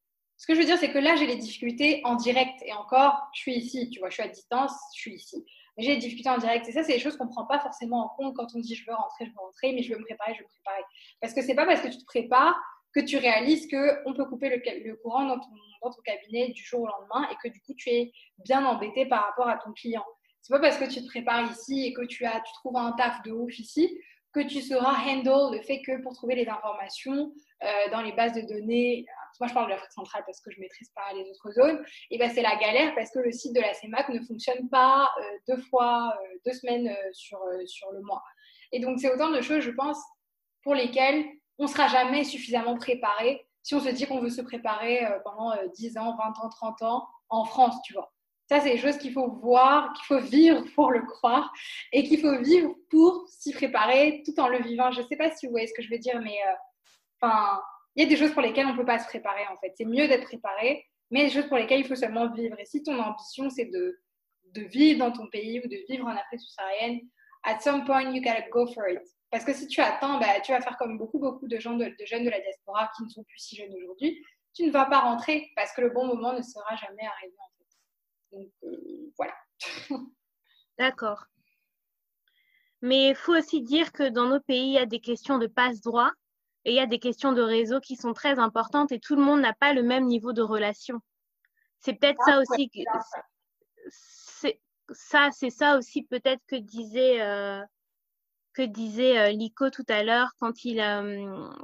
ce 0.41 0.47
que 0.47 0.55
je 0.55 0.59
veux 0.59 0.65
dire 0.65 0.79
c'est 0.79 0.91
que 0.91 0.97
là 0.97 1.15
j'ai 1.15 1.27
les 1.27 1.35
difficultés 1.35 2.01
en 2.03 2.15
direct 2.15 2.59
et 2.65 2.73
encore 2.73 3.29
je 3.35 3.41
suis 3.41 3.53
ici 3.53 3.91
tu 3.91 3.99
vois 3.99 4.09
je 4.09 4.15
suis 4.15 4.23
à 4.23 4.27
distance 4.27 4.73
je 4.95 5.01
suis 5.01 5.13
ici 5.13 5.45
mais 5.77 5.83
j'ai 5.83 5.95
des 5.95 6.01
difficultés 6.01 6.29
en 6.29 6.37
direct. 6.37 6.67
Et 6.67 6.71
ça, 6.71 6.83
c'est 6.83 6.93
des 6.93 6.99
choses 6.99 7.17
qu'on 7.17 7.25
ne 7.25 7.29
prend 7.29 7.45
pas 7.45 7.59
forcément 7.59 8.05
en 8.05 8.09
compte 8.09 8.35
quand 8.35 8.47
on 8.55 8.59
dit 8.59 8.75
je 8.75 8.85
veux 8.85 8.93
rentrer, 8.93 9.25
je 9.25 9.31
veux 9.31 9.39
rentrer, 9.39 9.73
mais 9.73 9.83
je 9.83 9.93
veux 9.93 9.99
me 9.99 10.03
préparer, 10.03 10.33
je 10.33 10.39
veux 10.39 10.45
me 10.45 10.49
préparer. 10.49 10.83
Parce 11.21 11.33
que 11.33 11.41
c'est 11.41 11.55
pas 11.55 11.65
parce 11.65 11.81
que 11.81 11.87
tu 11.87 11.97
te 11.97 12.05
prépares 12.05 12.59
que 12.93 12.99
tu 12.99 13.17
réalises 13.17 13.69
qu'on 13.69 14.13
peut 14.13 14.25
couper 14.25 14.49
le, 14.49 14.61
le 14.83 14.95
courant 14.97 15.25
dans 15.25 15.39
ton, 15.39 15.49
dans 15.81 15.91
ton, 15.91 16.01
cabinet 16.01 16.49
du 16.49 16.61
jour 16.61 16.81
au 16.81 16.87
lendemain 16.87 17.27
et 17.31 17.35
que 17.41 17.53
du 17.53 17.61
coup, 17.61 17.73
tu 17.73 17.89
es 17.89 18.11
bien 18.43 18.65
embêté 18.65 19.05
par 19.05 19.23
rapport 19.23 19.47
à 19.47 19.57
ton 19.57 19.71
client. 19.71 20.03
C'est 20.41 20.53
pas 20.53 20.59
parce 20.59 20.77
que 20.77 20.91
tu 20.91 21.01
te 21.01 21.07
prépares 21.07 21.49
ici 21.51 21.85
et 21.85 21.93
que 21.93 22.05
tu, 22.05 22.25
as, 22.25 22.41
tu 22.41 22.53
trouves 22.55 22.75
un 22.75 22.91
taf 22.93 23.21
de 23.23 23.31
ouf 23.31 23.57
ici 23.59 23.97
que 24.33 24.39
tu 24.39 24.61
sauras 24.61 24.95
handle 25.05 25.55
le 25.55 25.61
fait 25.61 25.81
que 25.81 26.01
pour 26.01 26.13
trouver 26.13 26.35
les 26.35 26.47
informations 26.47 27.33
euh, 27.63 27.67
dans 27.91 28.01
les 28.01 28.13
bases 28.13 28.33
de 28.33 28.41
données, 28.41 29.05
moi 29.39 29.47
je 29.47 29.53
parle 29.53 29.65
de 29.65 29.71
l'Afrique 29.71 29.91
centrale 29.91 30.23
parce 30.25 30.39
que 30.41 30.51
je 30.51 30.57
ne 30.57 30.61
maîtrise 30.61 30.89
pas 30.95 31.13
les 31.13 31.29
autres 31.29 31.51
zones, 31.51 31.83
et 32.09 32.17
ben 32.17 32.29
c'est 32.33 32.41
la 32.41 32.55
galère 32.55 32.93
parce 32.95 33.11
que 33.11 33.19
le 33.19 33.31
site 33.31 33.53
de 33.53 33.61
la 33.61 33.73
CEMAC 33.73 34.09
ne 34.09 34.19
fonctionne 34.21 34.69
pas 34.69 35.09
euh, 35.19 35.37
deux 35.47 35.61
fois, 35.63 36.15
euh, 36.21 36.37
deux 36.45 36.53
semaines 36.53 36.95
sur, 37.13 37.39
sur 37.65 37.91
le 37.91 38.01
mois. 38.01 38.23
Et 38.71 38.79
donc 38.79 38.99
c'est 38.99 39.11
autant 39.13 39.31
de 39.31 39.41
choses, 39.41 39.61
je 39.61 39.71
pense, 39.71 39.97
pour 40.63 40.75
lesquelles 40.75 41.25
on 41.57 41.63
ne 41.63 41.69
sera 41.69 41.87
jamais 41.87 42.23
suffisamment 42.23 42.77
préparé 42.77 43.45
si 43.63 43.75
on 43.75 43.79
se 43.79 43.89
dit 43.89 44.07
qu'on 44.07 44.19
veut 44.19 44.29
se 44.29 44.41
préparer 44.41 45.05
pendant 45.23 45.53
10 45.75 45.97
ans, 45.99 46.15
20 46.17 46.43
ans, 46.43 46.49
30 46.49 46.81
ans 46.81 47.07
en 47.29 47.45
France, 47.45 47.75
tu 47.83 47.93
vois. 47.93 48.10
Ça, 48.51 48.59
c'est 48.59 48.71
des 48.71 48.77
choses 48.79 48.97
qu'il 48.97 49.13
faut 49.13 49.29
voir, 49.29 49.93
qu'il 49.93 50.03
faut 50.07 50.19
vivre 50.19 50.61
pour 50.75 50.91
le 50.91 51.01
croire 51.03 51.53
et 51.93 52.03
qu'il 52.03 52.19
faut 52.19 52.37
vivre 52.41 52.75
pour 52.89 53.25
s'y 53.29 53.53
préparer 53.53 54.23
tout 54.25 54.37
en 54.41 54.49
le 54.49 54.61
vivant. 54.61 54.91
Je 54.91 54.99
ne 54.99 55.07
sais 55.07 55.15
pas 55.15 55.31
si 55.31 55.45
vous 55.45 55.53
voyez 55.53 55.67
ce 55.67 55.73
que 55.73 55.81
je 55.81 55.89
veux 55.89 55.99
dire, 55.99 56.19
mais 56.19 56.37
euh, 57.23 57.29
il 57.95 58.03
y 58.03 58.05
a 58.05 58.09
des 58.09 58.17
choses 58.17 58.33
pour 58.33 58.41
lesquelles 58.41 58.65
on 58.65 58.73
ne 58.73 58.77
peut 58.77 58.83
pas 58.83 58.99
se 58.99 59.07
préparer 59.07 59.47
en 59.49 59.55
fait. 59.55 59.71
C'est 59.77 59.85
mieux 59.85 60.05
d'être 60.09 60.25
préparé, 60.25 60.85
mais 61.11 61.19
il 61.19 61.21
y 61.21 61.25
a 61.27 61.29
des 61.29 61.33
choses 61.33 61.47
pour 61.47 61.55
lesquelles 61.55 61.79
il 61.79 61.87
faut 61.87 61.95
seulement 61.95 62.29
vivre. 62.29 62.59
Et 62.59 62.65
si 62.65 62.83
ton 62.83 62.99
ambition, 62.99 63.49
c'est 63.49 63.71
de, 63.71 64.01
vivre 64.53 64.99
dans 64.99 65.13
ton 65.13 65.27
pays 65.29 65.61
ou 65.63 65.69
de 65.69 65.77
vivre 65.87 66.05
en 66.05 66.11
Afrique 66.17 66.41
subsaharienne, 66.41 66.99
at 67.45 67.61
some 67.61 67.85
point, 67.85 68.13
you 68.13 68.21
gotta 68.21 68.49
go 68.49 68.67
for 68.73 68.85
it. 68.89 68.99
Parce 69.29 69.45
que 69.45 69.53
si 69.53 69.65
tu 69.67 69.79
attends, 69.79 70.19
bah, 70.19 70.41
tu 70.43 70.51
vas 70.51 70.59
faire 70.59 70.75
comme 70.77 70.97
beaucoup, 70.97 71.19
beaucoup 71.19 71.47
de 71.47 71.57
jeunes 71.57 71.77
de 71.77 72.29
la 72.29 72.41
diaspora 72.41 72.91
qui 72.97 73.03
ne 73.05 73.09
sont 73.09 73.23
plus 73.23 73.39
si 73.39 73.55
jeunes 73.55 73.73
aujourd'hui. 73.73 74.21
Tu 74.53 74.65
ne 74.65 74.71
vas 74.71 74.87
pas 74.87 74.99
rentrer 74.99 75.49
parce 75.55 75.71
que 75.71 75.79
le 75.79 75.91
bon 75.91 76.05
moment 76.05 76.33
ne 76.33 76.41
sera 76.41 76.75
jamais 76.75 77.05
arrivé. 77.05 77.33
Donc, 78.31 78.49
euh, 78.63 79.11
voilà. 79.17 79.33
D'accord. 80.79 81.25
Mais 82.81 83.09
il 83.09 83.15
faut 83.15 83.35
aussi 83.35 83.61
dire 83.61 83.91
que 83.91 84.09
dans 84.09 84.27
nos 84.27 84.39
pays, 84.39 84.69
il 84.69 84.73
y 84.73 84.79
a 84.79 84.85
des 84.85 84.99
questions 84.99 85.37
de 85.37 85.47
passe-droit 85.47 86.11
et 86.65 86.71
il 86.71 86.75
y 86.75 86.79
a 86.79 86.87
des 86.87 86.99
questions 86.99 87.33
de 87.33 87.41
réseau 87.41 87.79
qui 87.79 87.95
sont 87.95 88.13
très 88.13 88.39
importantes 88.39 88.91
et 88.91 88.99
tout 88.99 89.15
le 89.15 89.21
monde 89.21 89.41
n'a 89.41 89.53
pas 89.53 89.73
le 89.73 89.83
même 89.83 90.05
niveau 90.05 90.33
de 90.33 90.41
relation. 90.41 90.99
C'est 91.79 91.93
peut-être 91.93 92.21
ça 92.25 92.39
aussi 92.39 92.69
que 92.69 92.79
ça, 94.93 95.29
c'est 95.31 95.49
ça 95.49 95.77
aussi 95.77 96.03
peut-être 96.03 96.41
que 96.47 96.55
disait 96.55 97.21
euh, 97.21 97.61
que 98.53 98.63
disait 98.63 99.19
euh, 99.19 99.31
Lico 99.31 99.69
tout 99.69 99.85
à 99.87 100.03
l'heure 100.03 100.33
quand 100.37 100.65
il 100.65 100.79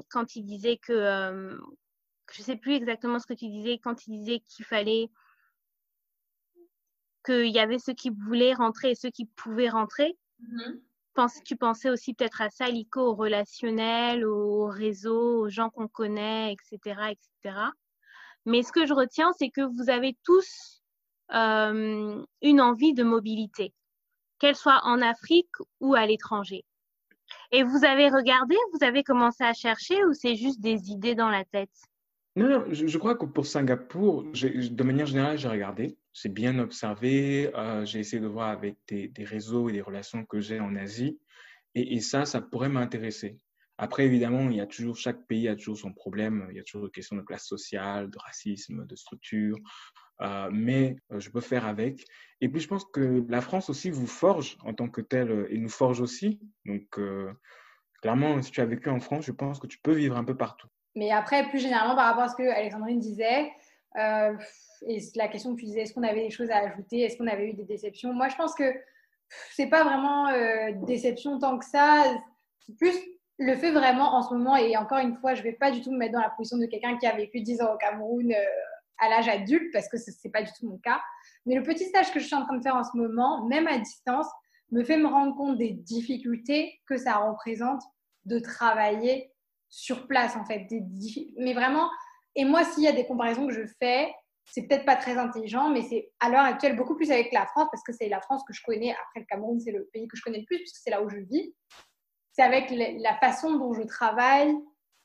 quand 0.10 0.36
il 0.36 0.44
disait 0.44 0.78
que 0.78 1.58
je 2.32 2.42
sais 2.42 2.56
plus 2.56 2.74
exactement 2.74 3.20
ce 3.20 3.28
que 3.28 3.34
tu 3.34 3.48
disais 3.48 3.80
quand 3.80 4.08
il 4.08 4.20
disait 4.20 4.40
qu'il 4.40 4.66
fallait 4.66 5.10
qu'il 7.28 7.52
y 7.52 7.60
avait 7.60 7.80
ceux 7.80 7.94
qui 7.94 8.10
voulaient 8.10 8.54
rentrer 8.54 8.92
et 8.92 8.96
ceux 8.96 9.10
qui 9.10 9.26
pouvaient 9.26 9.70
rentrer. 9.70 10.18
Mm-hmm. 10.42 11.44
tu 11.44 11.56
pensais 11.56 11.90
aussi 11.90 12.14
peut-être 12.14 12.42
à 12.42 12.50
ça, 12.50 12.70
Lico, 12.70 13.02
au 13.02 13.16
relationnel, 13.16 14.26
au 14.26 14.68
réseau, 14.68 15.42
aux 15.42 15.50
gens 15.50 15.70
qu'on 15.70 15.88
connaît, 15.88 16.54
etc., 16.54 17.12
etc. 17.12 17.58
Mais 18.46 18.64
ce 18.64 18.72
que 18.72 18.86
je 18.86 18.94
retiens, 18.94 19.32
c'est 19.38 19.50
que 19.50 19.62
vous 19.62 19.90
avez 19.90 20.18
tous 20.24 20.82
euh, 21.34 22.24
une 22.42 22.62
envie 22.62 22.94
de 22.94 23.04
mobilité, 23.04 23.74
qu'elle 24.40 24.56
soit 24.56 24.80
en 24.84 25.02
Afrique 25.02 25.52
ou 25.82 25.96
à 25.96 26.06
l'étranger. 26.06 26.64
Et 27.52 27.64
vous 27.64 27.84
avez 27.84 28.10
regardé, 28.10 28.56
vous 28.74 28.86
avez 28.86 29.04
commencé 29.04 29.44
à 29.44 29.54
chercher 29.54 30.06
ou 30.06 30.14
c'est 30.14 30.36
juste 30.36 30.62
des 30.62 30.92
idées 30.92 31.16
dans 31.16 31.30
la 31.30 31.44
tête? 31.44 31.70
Non, 32.38 32.48
non, 32.48 32.66
je, 32.70 32.98
crois 32.98 33.16
que 33.16 33.26
pour 33.26 33.46
Singapour, 33.48 34.24
de 34.24 34.84
manière 34.84 35.08
générale, 35.08 35.38
j'ai 35.38 35.48
regardé, 35.48 35.98
j'ai 36.22 36.30
bien 36.30 36.58
observé, 36.58 37.52
euh, 37.56 37.86
j'ai 37.86 38.00
essayé 38.00 38.22
de 38.22 38.28
voir 38.28 38.50
avec 38.50 38.78
des, 38.88 39.12
réseaux 39.24 39.70
et 39.70 39.72
des 39.72 39.82
relations 39.82 40.26
que 40.26 40.40
j'ai 40.40 40.60
en 40.60 40.76
Asie, 40.76 41.20
et, 41.76 42.00
ça, 42.00 42.26
ça 42.26 42.42
pourrait 42.42 42.70
m'intéresser. 42.70 43.38
Après, 43.78 44.06
évidemment, 44.06 44.50
il 44.50 44.56
y 44.56 44.62
a 44.62 44.66
toujours, 44.66 44.98
chaque 44.98 45.28
pays 45.28 45.48
a 45.48 45.56
toujours 45.56 45.78
son 45.78 45.94
problème, 45.94 46.48
il 46.50 46.58
y 46.58 46.60
a 46.60 46.64
toujours 46.64 46.88
des 46.88 46.92
questions 46.92 47.16
de 47.16 47.22
classe 47.22 47.46
sociale, 47.46 48.10
de 48.10 48.18
racisme, 48.18 48.88
de 48.88 48.96
structure, 48.96 49.58
euh, 50.22 50.50
mais 50.52 50.96
euh, 51.12 51.20
je 51.20 51.30
peux 51.30 51.42
faire 51.42 51.68
avec. 51.68 52.04
Et 52.42 52.50
puis, 52.50 52.62
je 52.62 52.68
pense 52.68 52.86
que 52.86 53.24
la 53.30 53.42
France 53.42 53.70
aussi 53.70 53.92
vous 53.92 54.08
forge 54.08 54.58
en 54.64 54.74
tant 54.74 54.90
que 54.90 55.02
telle, 55.02 55.46
et 55.52 55.60
nous 55.60 55.70
forge 55.70 56.02
aussi. 56.02 56.40
Donc, 56.66 57.00
clairement, 58.02 58.42
si 58.42 58.50
tu 58.50 58.60
as 58.60 58.66
vécu 58.66 58.90
en 58.90 59.00
France, 59.00 59.26
je 59.26 59.32
pense 59.32 59.60
que 59.60 59.68
tu 59.68 59.78
peux 59.78 59.94
vivre 59.94 60.18
un 60.18 60.24
peu 60.24 60.36
partout. 60.36 60.68
Mais 60.96 61.12
après, 61.12 61.48
plus 61.50 61.60
généralement, 61.60 61.96
par 61.96 62.08
rapport 62.08 62.24
à 62.24 62.30
ce 62.30 62.36
que 62.36 62.50
Alexandrine 62.50 63.00
disait, 63.00 63.52
euh, 63.98 64.34
et 64.88 65.00
la 65.16 65.28
question 65.28 65.56
que 65.56 65.60
tu 65.60 65.66
disais, 65.66 65.82
est-ce 65.82 65.94
qu'on 65.94 66.04
avait 66.04 66.24
des 66.24 66.30
choses 66.30 66.50
à 66.52 66.58
ajouter? 66.58 67.02
Est-ce 67.02 67.18
qu'on 67.18 67.28
avait 67.28 67.50
eu 67.50 67.54
des 67.54 67.64
déceptions? 67.64 68.14
Moi, 68.14 68.30
je 68.30 68.36
pense 68.36 68.54
que 68.54 68.74
c'est 69.52 69.68
pas 69.68 69.84
vraiment 69.84 70.28
euh, 70.30 70.72
déception 70.86 71.40
tant 71.40 71.58
que 71.58 71.66
ça. 71.66 72.04
C'est 72.60 72.76
plus 72.78 72.96
le 73.40 73.56
fait 73.56 73.72
vraiment 73.72 74.16
en 74.16 74.24
ce 74.24 74.34
moment, 74.34 74.56
et 74.56 74.76
encore 74.78 75.00
une 75.00 75.16
fois, 75.16 75.36
je 75.36 75.44
vais 75.44 75.54
pas 75.54 75.72
du 75.72 75.82
tout 75.82 75.92
me 75.92 75.98
mettre 75.98 76.14
dans 76.14 76.22
la 76.22 76.32
position 76.32 76.58
de 76.58 76.66
quelqu'un 76.66 76.98
qui 76.98 77.06
a 77.06 77.16
vécu 77.16 77.42
10 77.42 77.62
ans 77.62 77.74
au 77.74 77.78
Cameroun 77.78 78.32
euh, 78.32 78.46
à 79.00 79.10
l'âge 79.10 79.28
adulte, 79.28 79.72
parce 79.74 79.88
que 79.90 79.98
ce 79.98 80.10
n'est 80.10 80.32
pas 80.32 80.42
du 80.42 80.52
tout 80.54 80.68
mon 80.68 80.78
cas. 80.78 81.02
Mais 81.46 81.56
le 81.56 81.64
petit 81.64 81.86
stage 81.86 82.12
que 82.12 82.20
je 82.20 82.26
suis 82.26 82.36
en 82.36 82.44
train 82.44 82.58
de 82.58 82.64
faire 82.64 82.76
en 82.76 82.84
ce 82.84 82.98
moment, 82.98 83.46
même 83.46 83.68
à 83.68 83.78
distance, 83.78 84.28
me 84.72 84.84
fait 84.84 84.98
me 84.98 85.08
rendre 85.08 85.36
compte 85.36 85.58
des 85.58 85.72
difficultés 85.72 86.80
que 86.88 86.98
ça 86.98 87.18
représente 87.18 87.82
de 88.26 88.40
travailler 88.40 89.32
sur 89.70 90.08
place, 90.08 90.36
en 90.36 90.46
fait. 90.46 90.68
mais 91.38 91.54
vraiment, 91.54 91.90
et 92.38 92.46
moi, 92.46 92.64
s'il 92.64 92.84
y 92.84 92.88
a 92.88 92.94
des 92.94 93.06
comparaisons 93.06 93.48
que 93.48 93.54
je 93.54 93.66
fais, 93.80 94.14
c'est 94.46 94.62
peut-être 94.62 94.86
pas 94.86 94.96
très 94.96 95.18
intelligent, 95.18 95.70
mais 95.70 95.82
c'est 95.82 96.10
à 96.22 96.30
l'heure 96.30 96.46
actuelle 96.46 96.78
beaucoup 96.78 96.96
plus 96.96 97.12
avec 97.12 97.34
la 97.34 97.46
France, 97.48 97.68
parce 97.72 97.84
que 97.84 97.92
c'est 97.92 98.08
la 98.08 98.22
France 98.22 98.44
que 98.48 98.54
je 98.54 98.62
connais. 98.64 98.92
Après, 98.92 99.20
le 99.20 99.26
Cameroun, 99.26 99.60
c'est 99.60 99.72
le 99.72 99.90
pays 99.92 100.08
que 100.08 100.16
je 100.16 100.22
connais 100.22 100.40
le 100.40 100.46
plus, 100.46 100.58
puisque 100.58 100.78
c'est 100.78 100.90
là 100.90 101.02
où 101.02 101.10
je 101.10 101.18
vis. 101.18 101.54
C'est 102.32 102.44
avec 102.44 102.72
la 102.72 103.18
façon 103.18 103.58
dont 103.58 103.74
je 103.74 103.82
travaille, 103.82 104.56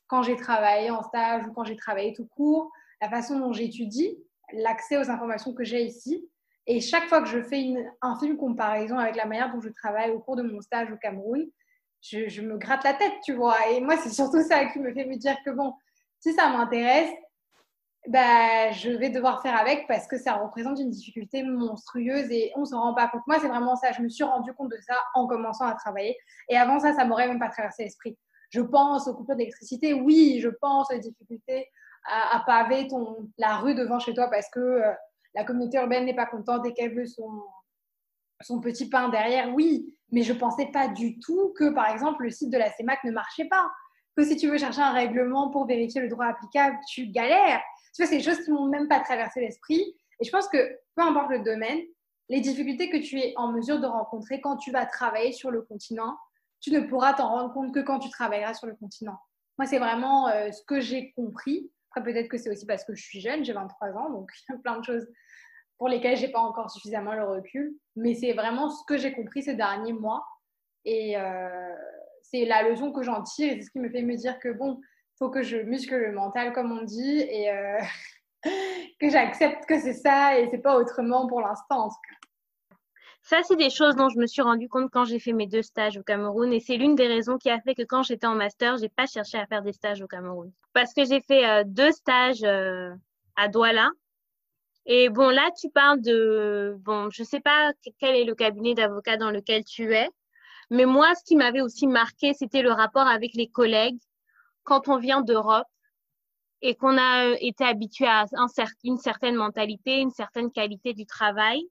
quand 0.07 0.23
j'ai 0.23 0.37
travaillé 0.37 0.91
en 0.91 1.03
stage 1.03 1.47
ou 1.47 1.53
quand 1.53 1.65
j'ai 1.65 1.77
travaillé 1.77 2.13
tout 2.13 2.27
court, 2.27 2.71
la 3.01 3.09
façon 3.09 3.41
dont 3.41 3.53
j'étudie, 3.53 4.17
l'accès 4.53 4.99
aux 4.99 5.11
informations 5.11 5.55
que 5.55 5.65
j'ai 5.65 5.83
ici. 5.83 6.29
Et 6.67 6.81
chaque 6.81 7.09
fois 7.09 7.23
que 7.23 7.29
je 7.29 7.43
fais 7.43 7.63
une, 7.63 7.91
un 8.03 8.19
film 8.19 8.37
comparaison 8.37 8.99
avec 8.99 9.17
la 9.17 9.25
manière 9.25 9.53
dont 9.53 9.61
je 9.61 9.71
travaille 9.71 10.11
au 10.11 10.21
cours 10.21 10.37
de 10.37 10.43
mon 10.43 10.61
stage 10.61 10.93
au 10.93 10.97
Cameroun, 10.97 11.51
je, 12.03 12.43
me 12.43 12.59
gratte 12.59 12.85
la 12.85 12.95
tête, 12.95 13.15
tu 13.25 13.33
vois. 13.33 13.57
Et 13.71 13.81
moi, 13.81 13.97
c'est 13.97 14.11
surtout 14.11 14.43
ça 14.43 14.67
qui 14.67 14.79
me 14.79 14.93
fait 14.93 15.07
me 15.07 15.17
dire 15.17 15.37
que 15.45 15.51
bon, 15.51 15.73
si 16.21 16.33
ça 16.33 16.49
m'intéresse, 16.51 17.11
bah, 18.09 18.73
je 18.73 18.91
vais 18.91 19.11
devoir 19.11 19.43
faire 19.43 19.57
avec 19.57 19.87
parce 19.87 20.07
que 20.07 20.19
ça 20.19 20.35
représente 20.35 20.81
une 20.81 20.91
difficulté 20.91 21.43
monstrueuse 21.45 22.31
et 22.31 22.53
on 22.57 22.65
se 22.65 22.75
rend 22.75 22.95
pas 22.95 23.09
compte. 23.09 23.23
Moi, 23.27 23.39
c'est 23.41 23.49
vraiment 23.49 23.77
ça. 23.77 23.93
Je 23.93 24.03
me 24.03 24.09
suis 24.09 24.25
rendu 24.25 24.53
compte 24.55 24.71
de 24.71 24.79
ça 24.87 24.95
en 25.15 25.27
commençant 25.27 25.67
à 25.67 25.75
travailler. 25.75 26.17
Et 26.49 26.57
avant 26.57 26.81
ça, 26.81 26.95
ça 26.95 27.05
m'aurait 27.05 27.29
même 27.29 27.39
pas 27.39 27.49
traversé 27.49 27.85
l'esprit. 27.85 28.19
Je 28.51 28.61
pense 28.61 29.09
aux 29.09 29.15
coupures 29.15 29.37
d'électricité, 29.37 29.95
oui, 29.95 30.41
je 30.43 30.49
pense 30.49 30.91
aux 30.93 30.99
difficultés 30.99 31.69
à, 32.05 32.43
paver 32.45 32.89
la 33.39 33.57
rue 33.59 33.75
devant 33.75 33.99
chez 33.99 34.13
toi 34.13 34.29
parce 34.29 34.51
que 34.51 34.61
euh, 34.61 34.93
la 35.35 35.45
communauté 35.45 35.79
urbaine 35.79 36.05
n'est 36.05 36.17
pas 36.17 36.27
contente 36.27 36.67
et 36.67 36.75
qu'elle 36.75 36.95
veut 36.95 37.07
son, 37.07 37.43
son 38.41 38.61
petit 38.61 38.89
pain 38.89 39.09
derrière, 39.09 39.55
oui, 39.55 39.95
mais 40.11 40.23
je 40.23 40.33
ne 40.33 40.39
pensais 40.39 40.67
pas 40.67 40.89
du 40.89 41.19
tout 41.19 41.55
que, 41.57 41.71
par 41.71 41.89
exemple, 41.89 42.25
le 42.25 42.31
site 42.31 42.51
de 42.51 42.59
la 42.59 42.71
CEMAC 42.71 43.03
ne 43.05 43.13
marchait 43.13 43.47
pas. 43.47 43.71
Que 44.15 44.25
si 44.25 44.37
tu 44.37 44.51
veux 44.51 44.59
chercher 44.59 44.83
un 44.83 44.93
règlement 44.93 45.51
pour 45.51 45.67
vérifier 45.67 46.03
le 46.03 46.09
droit 46.09 46.27
applicable, 46.27 46.77
tu 46.91 47.07
galères. 47.07 47.63
Tu 47.95 48.03
vois, 48.03 48.07
c'est 48.07 48.19
des 48.19 48.23
choses 48.23 48.43
qui 48.45 48.51
m'ont 48.51 48.69
même 48.69 48.89
pas 48.89 49.01
traversé 49.01 49.41
l'esprit. 49.41 49.97
Et 50.21 50.25
je 50.25 50.31
pense 50.31 50.49
que, 50.49 50.79
peu 50.95 51.03
importe 51.03 51.31
le 51.31 51.41
domaine, 51.41 51.81
les 52.29 52.41
difficultés 52.41 52.89
que 52.89 52.97
tu 52.97 53.19
es 53.19 53.35
en 53.37 53.53
mesure 53.53 53.81
de 53.81 53.87
rencontrer 53.87 54.41
quand 54.41 54.57
tu 54.57 54.71
vas 54.71 54.87
travailler 54.87 55.33
sur 55.33 55.51
le 55.51 55.63
continent, 55.63 56.17
tu 56.61 56.71
ne 56.71 56.81
pourras 56.81 57.15
t'en 57.15 57.29
rendre 57.29 57.53
compte 57.53 57.75
que 57.75 57.81
quand 57.81 57.99
tu 57.99 58.09
travailleras 58.09 58.55
sur 58.55 58.67
le 58.67 58.75
continent. 58.75 59.19
Moi, 59.59 59.67
c'est 59.67 59.79
vraiment 59.79 60.29
euh, 60.29 60.51
ce 60.51 60.63
que 60.65 60.81
j'ai 60.81 61.13
compris. 61.13 61.71
Après, 61.91 62.13
peut-être 62.13 62.29
que 62.29 62.39
c'est 62.39 62.51
aussi 62.51 62.65
parce 62.65 62.85
que 62.85 62.95
je 62.95 63.03
suis 63.03 63.21
jeune, 63.21 63.45
j'ai 63.45 63.53
23 63.53 63.89
ans, 63.91 64.11
donc 64.11 64.31
il 64.49 64.53
y 64.53 64.55
a 64.55 64.59
plein 64.59 64.79
de 64.79 64.85
choses 64.85 65.07
pour 65.77 65.89
lesquels 65.89 66.17
j'ai 66.17 66.29
pas 66.29 66.41
encore 66.41 66.71
suffisamment 66.71 67.13
le 67.13 67.25
recul. 67.25 67.77
Mais 67.97 68.15
c'est 68.15 68.33
vraiment 68.33 68.71
ce 68.71 68.83
que 68.87 68.97
j'ai 68.97 69.13
compris 69.13 69.43
ces 69.43 69.55
derniers 69.55 69.93
mois. 69.93 70.25
Et 70.85 71.19
euh, 71.19 71.75
c'est 72.23 72.45
la 72.45 72.69
leçon 72.69 72.93
que 72.93 73.03
j'en 73.03 73.23
tire 73.23 73.53
et 73.53 73.57
c'est 73.57 73.67
ce 73.67 73.71
qui 73.71 73.79
me 73.79 73.91
fait 73.91 74.03
me 74.03 74.17
dire 74.17 74.39
que 74.39 74.49
bon, 74.53 74.81
faut 75.23 75.31
que 75.31 75.45
je 75.45 75.59
muscle 75.59 75.97
le 75.97 76.11
mental, 76.11 76.53
comme 76.53 76.77
on 76.77 76.83
dit, 76.83 77.21
et 77.21 77.49
euh, 77.53 77.79
que 79.01 79.09
j'accepte 79.09 79.67
que 79.67 79.79
c'est 79.79 79.93
ça 79.93 80.37
et 80.37 80.49
c'est 80.51 80.59
pas 80.59 80.77
autrement 80.77 81.29
pour 81.29 81.41
l'instant. 81.41 81.91
Ça, 83.23 83.39
c'est 83.45 83.55
des 83.55 83.71
choses 83.71 83.95
dont 83.95 84.09
je 84.09 84.19
me 84.19 84.27
suis 84.27 84.43
rendu 84.43 84.69
compte 84.69 84.91
quand 84.91 85.05
j'ai 85.05 85.21
fait 85.21 85.33
mes 85.33 85.47
deux 85.47 85.63
stages 85.63 85.97
au 85.97 86.03
Cameroun. 86.03 86.53
Et 86.53 86.59
c'est 86.59 86.77
l'une 86.77 86.97
des 86.97 87.07
raisons 87.07 87.39
qui 87.39 87.51
a 87.51 87.61
fait 87.61 87.77
que 87.77 87.83
quand 87.83 88.03
j'étais 88.03 88.27
en 88.27 88.35
master, 88.35 88.79
j'ai 88.79 88.89
pas 88.89 89.07
cherché 89.07 89.39
à 89.39 89.47
faire 89.47 89.63
des 89.63 89.73
stages 89.73 90.03
au 90.03 90.09
Cameroun. 90.09 90.51
Parce 90.73 90.93
que 90.93 91.05
j'ai 91.05 91.21
fait 91.21 91.47
euh, 91.49 91.63
deux 91.65 91.93
stages 91.93 92.43
à 92.43 93.47
Douala, 93.47 93.91
et 94.87 95.09
bon, 95.09 95.29
là, 95.29 95.49
tu 95.57 95.71
parles 95.71 96.01
de, 96.01 96.75
bon, 96.81 97.11
je 97.11 97.23
sais 97.23 97.39
pas 97.39 97.73
quel 98.01 98.17
est 98.17 98.25
le 98.25 98.35
cabinet 98.35 98.75
d'avocats 98.75 99.17
dans 99.17 99.31
lequel 99.31 99.63
tu 99.63 99.95
es, 99.95 100.09
mais 100.71 100.87
moi, 100.87 101.15
ce 101.15 101.23
qui 101.23 101.37
m'avait 101.37 101.61
aussi 101.61 101.87
marqué, 101.87 102.33
c'était 102.35 102.63
le 102.63 102.73
rapport 102.73 103.07
avec 103.07 103.35
les 103.35 103.47
collègues 103.47 104.01
quand 104.65 104.89
on 104.89 104.99
vient 104.99 105.23
d'Europe 105.23 105.67
et 106.63 106.75
qu'on 106.77 106.97
a 106.97 107.27
euh, 107.27 107.37
été 107.41 107.65
habitué 107.65 108.07
à 108.07 108.27
une 108.85 108.99
certaine 108.99 109.35
mentalité, 109.37 109.99
une 109.99 110.11
certaine 110.11 110.51
qualité 110.51 110.95
du 110.95 111.07
travail. 111.07 111.63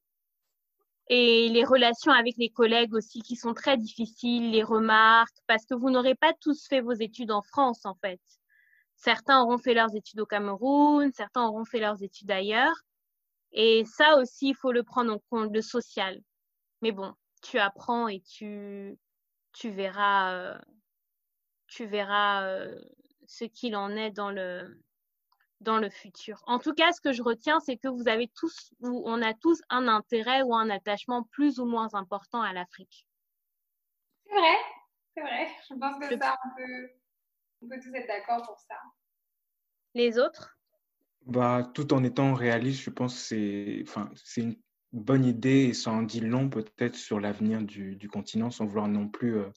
et 1.09 1.49
les 1.49 1.65
relations 1.65 2.11
avec 2.13 2.35
les 2.37 2.49
collègues 2.49 2.93
aussi 2.93 3.21
qui 3.21 3.35
sont 3.35 3.53
très 3.53 3.77
difficiles, 3.77 4.51
les 4.51 4.63
remarques, 4.63 5.35
parce 5.47 5.65
que 5.65 5.73
vous 5.75 5.89
n'aurez 5.89 6.15
pas 6.15 6.33
tous 6.39 6.67
fait 6.67 6.81
vos 6.81 6.93
études 6.93 7.31
en 7.31 7.41
France 7.41 7.85
en 7.85 7.95
fait. 7.95 8.21
Certains 8.95 9.41
auront 9.41 9.57
fait 9.57 9.73
leurs 9.73 9.95
études 9.95 10.19
au 10.21 10.25
Cameroun, 10.25 11.11
certains 11.13 11.43
auront 11.47 11.65
fait 11.65 11.79
leurs 11.79 12.03
études 12.03 12.31
ailleurs. 12.31 12.75
Et 13.51 13.83
ça 13.85 14.17
aussi, 14.17 14.49
il 14.49 14.55
faut 14.55 14.71
le 14.71 14.83
prendre 14.83 15.13
en 15.13 15.19
compte, 15.29 15.51
le 15.53 15.61
social. 15.61 16.21
Mais 16.81 16.91
bon, 16.91 17.13
tu 17.41 17.59
apprends 17.59 18.07
et 18.07 18.21
tu, 18.21 18.97
tu 19.53 19.69
verras, 19.71 20.33
euh, 20.33 20.57
tu 21.71 21.85
verras 21.85 22.43
euh, 22.43 22.79
ce 23.27 23.45
qu'il 23.45 23.75
en 23.77 23.95
est 23.95 24.11
dans 24.11 24.29
le, 24.29 24.83
dans 25.61 25.77
le 25.77 25.89
futur. 25.89 26.43
En 26.45 26.59
tout 26.59 26.73
cas, 26.73 26.91
ce 26.91 26.99
que 26.99 27.13
je 27.13 27.23
retiens, 27.23 27.59
c'est 27.61 27.77
que 27.77 27.87
vous 27.87 28.09
avez 28.09 28.27
tous, 28.27 28.73
ou 28.81 29.03
on 29.05 29.21
a 29.21 29.33
tous 29.33 29.61
un 29.69 29.87
intérêt 29.87 30.43
ou 30.43 30.53
un 30.53 30.69
attachement 30.69 31.23
plus 31.23 31.59
ou 31.59 31.65
moins 31.65 31.93
important 31.93 32.41
à 32.41 32.51
l'Afrique. 32.51 33.07
C'est 34.25 34.33
vrai, 34.33 34.57
c'est 35.15 35.21
vrai. 35.21 35.47
Je 35.69 35.75
pense 35.75 35.97
que 35.97 36.17
ça, 36.19 36.37
on 36.45 36.55
peut, 36.57 36.89
on 37.61 37.69
peut 37.69 37.79
tous 37.81 37.93
être 37.95 38.07
d'accord 38.07 38.45
pour 38.45 38.59
ça. 38.59 38.75
Les 39.93 40.19
autres? 40.19 40.57
Bah, 41.25 41.71
Tout 41.73 41.93
en 41.93 42.03
étant 42.03 42.33
réaliste, 42.33 42.81
je 42.81 42.89
pense 42.89 43.13
que 43.13 43.19
c'est 43.21 43.83
enfin, 43.87 44.11
une 44.35 44.61
bonne 44.93 45.25
idée 45.25 45.65
et 45.69 45.73
ça 45.73 45.91
en 45.91 46.01
dit 46.01 46.19
long 46.19 46.49
peut-être 46.49 46.95
sur 46.95 47.19
l'avenir 47.19 47.61
du, 47.61 47.95
du, 47.95 48.09
continent 48.09 48.51
sans 48.51 48.65
vouloir 48.65 48.87
non 48.87 49.07
plus 49.07 49.37
euh, 49.37 49.49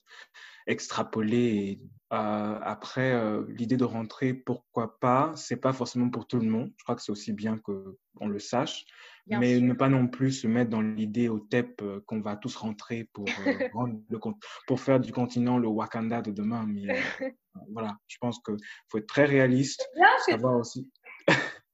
extrapoler. 0.67 1.81
Euh, 2.13 2.59
après, 2.61 3.13
euh, 3.13 3.43
l'idée 3.49 3.77
de 3.77 3.83
rentrer, 3.83 4.33
pourquoi 4.33 4.99
pas, 4.99 5.33
c'est 5.35 5.57
pas 5.57 5.73
forcément 5.73 6.09
pour 6.09 6.27
tout 6.27 6.39
le 6.39 6.47
monde. 6.47 6.71
Je 6.77 6.83
crois 6.83 6.95
que 6.95 7.01
c'est 7.01 7.11
aussi 7.11 7.33
bien 7.33 7.57
qu'on 7.57 8.27
le 8.27 8.39
sache. 8.39 8.85
mais 9.27 9.59
ne 9.59 9.73
pas 9.73 9.89
non 9.89 10.07
plus 10.07 10.31
se 10.31 10.47
mettre 10.47 10.69
dans 10.69 10.81
l'idée 10.81 11.27
au 11.27 11.39
TEP 11.39 11.83
qu'on 12.05 12.21
va 12.21 12.37
tous 12.37 12.55
rentrer 12.55 13.09
pour, 13.11 13.25
le, 14.09 14.19
pour 14.67 14.79
faire 14.79 14.99
du 14.99 15.11
continent 15.11 15.57
le 15.57 15.67
Wakanda 15.67 16.21
de 16.21 16.31
demain. 16.31 16.65
Mais 16.67 16.85
voilà, 17.73 17.97
je 18.07 18.17
pense 18.21 18.39
qu'il 18.39 18.55
faut 18.87 18.99
être 18.99 19.07
très 19.07 19.25
réaliste. 19.25 19.85
savoir 20.25 20.57
aussi. 20.59 20.89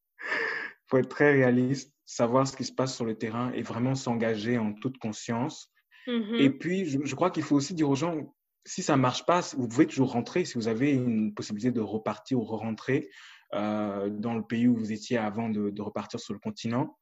faut 0.90 0.98
être 0.98 1.10
très 1.10 1.32
réaliste, 1.32 1.94
savoir 2.12 2.46
ce 2.46 2.58
qui 2.58 2.66
se 2.66 2.74
passe 2.74 2.94
sur 2.94 3.06
le 3.06 3.18
terrain 3.18 3.54
et 3.54 3.62
vraiment 3.62 3.96
s'engager 3.96 4.58
en 4.58 4.74
toute 4.74 4.98
conscience. 4.98 5.72
Mm-hmm. 6.08 6.42
Et 6.42 6.50
puis, 6.50 6.86
je, 6.86 7.16
crois 7.16 7.32
qu'il 7.32 7.44
faut 7.44 7.56
aussi 7.56 7.74
dire 7.74 7.90
aux 7.90 7.96
gens, 7.96 8.36
si 8.66 8.84
ça 8.84 8.98
ne 8.98 9.02
marche 9.02 9.26
pas, 9.26 9.40
vous 9.56 9.70
pouvez 9.70 9.88
toujours 9.88 10.12
rentrer. 10.12 10.44
Si 10.44 10.56
vous 10.56 10.68
avez 10.68 10.92
une 10.92 11.34
possibilité 11.34 11.72
de 11.72 11.80
repartir 11.80 12.38
ou 12.38 12.44
re-rentrer 12.44 13.10
euh, 13.54 14.10
dans 14.10 14.34
le 14.34 14.44
pays 14.44 14.68
où 14.68 14.76
vous 14.76 14.92
étiez 14.92 15.18
avant 15.18 15.48
de, 15.48 15.82
repartir 15.82 16.20
sur 16.20 16.34
le 16.34 16.40
continent. 16.40 16.98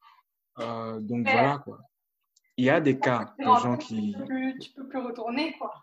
Euh, 0.60 1.00
donc 1.00 1.28
voilà, 1.28 1.58
quoi. 1.58 1.80
Il 2.58 2.66
y 2.66 2.70
a 2.70 2.80
des 2.80 3.00
cas 3.00 3.34
de 3.40 3.46
gens 3.46 3.78
qui... 3.78 4.14
Tu 4.14 4.20
peux, 4.20 4.26
plus, 4.26 4.74
peux 4.76 4.88
plus 4.90 5.00
retourner, 5.00 5.56
quoi. 5.58 5.74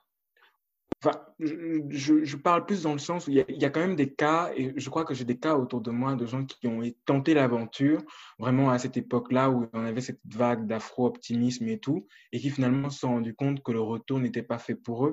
Enfin, 1.04 1.20
je, 1.38 2.24
je, 2.24 2.36
parle 2.36 2.64
plus 2.64 2.82
dans 2.82 2.92
le 2.92 2.98
sens 2.98 3.26
où 3.26 3.30
il 3.30 3.36
y, 3.36 3.40
a, 3.40 3.44
il 3.48 3.60
y, 3.60 3.64
a, 3.64 3.70
quand 3.70 3.80
même 3.80 3.96
des 3.96 4.12
cas, 4.12 4.50
et 4.56 4.72
je 4.76 4.90
crois 4.90 5.04
que 5.04 5.14
j'ai 5.14 5.24
des 5.24 5.38
cas 5.38 5.54
autour 5.54 5.82
de 5.82 5.90
moi 5.90 6.14
de 6.16 6.24
gens 6.24 6.44
qui 6.44 6.66
ont 6.66 6.80
tenté 7.04 7.34
l'aventure 7.34 8.02
vraiment 8.38 8.70
à 8.70 8.78
cette 8.78 8.96
époque-là 8.96 9.50
où 9.50 9.68
on 9.72 9.84
avait 9.84 10.00
cette 10.00 10.20
vague 10.24 10.66
d'afro-optimisme 10.66 11.68
et 11.68 11.78
tout, 11.78 12.06
et 12.32 12.40
qui 12.40 12.50
finalement 12.50 12.88
se 12.88 13.00
sont 13.00 13.10
rendus 13.10 13.34
compte 13.34 13.62
que 13.62 13.72
le 13.72 13.80
retour 13.80 14.20
n'était 14.20 14.42
pas 14.42 14.58
fait 14.58 14.74
pour 14.74 15.06
eux. 15.06 15.12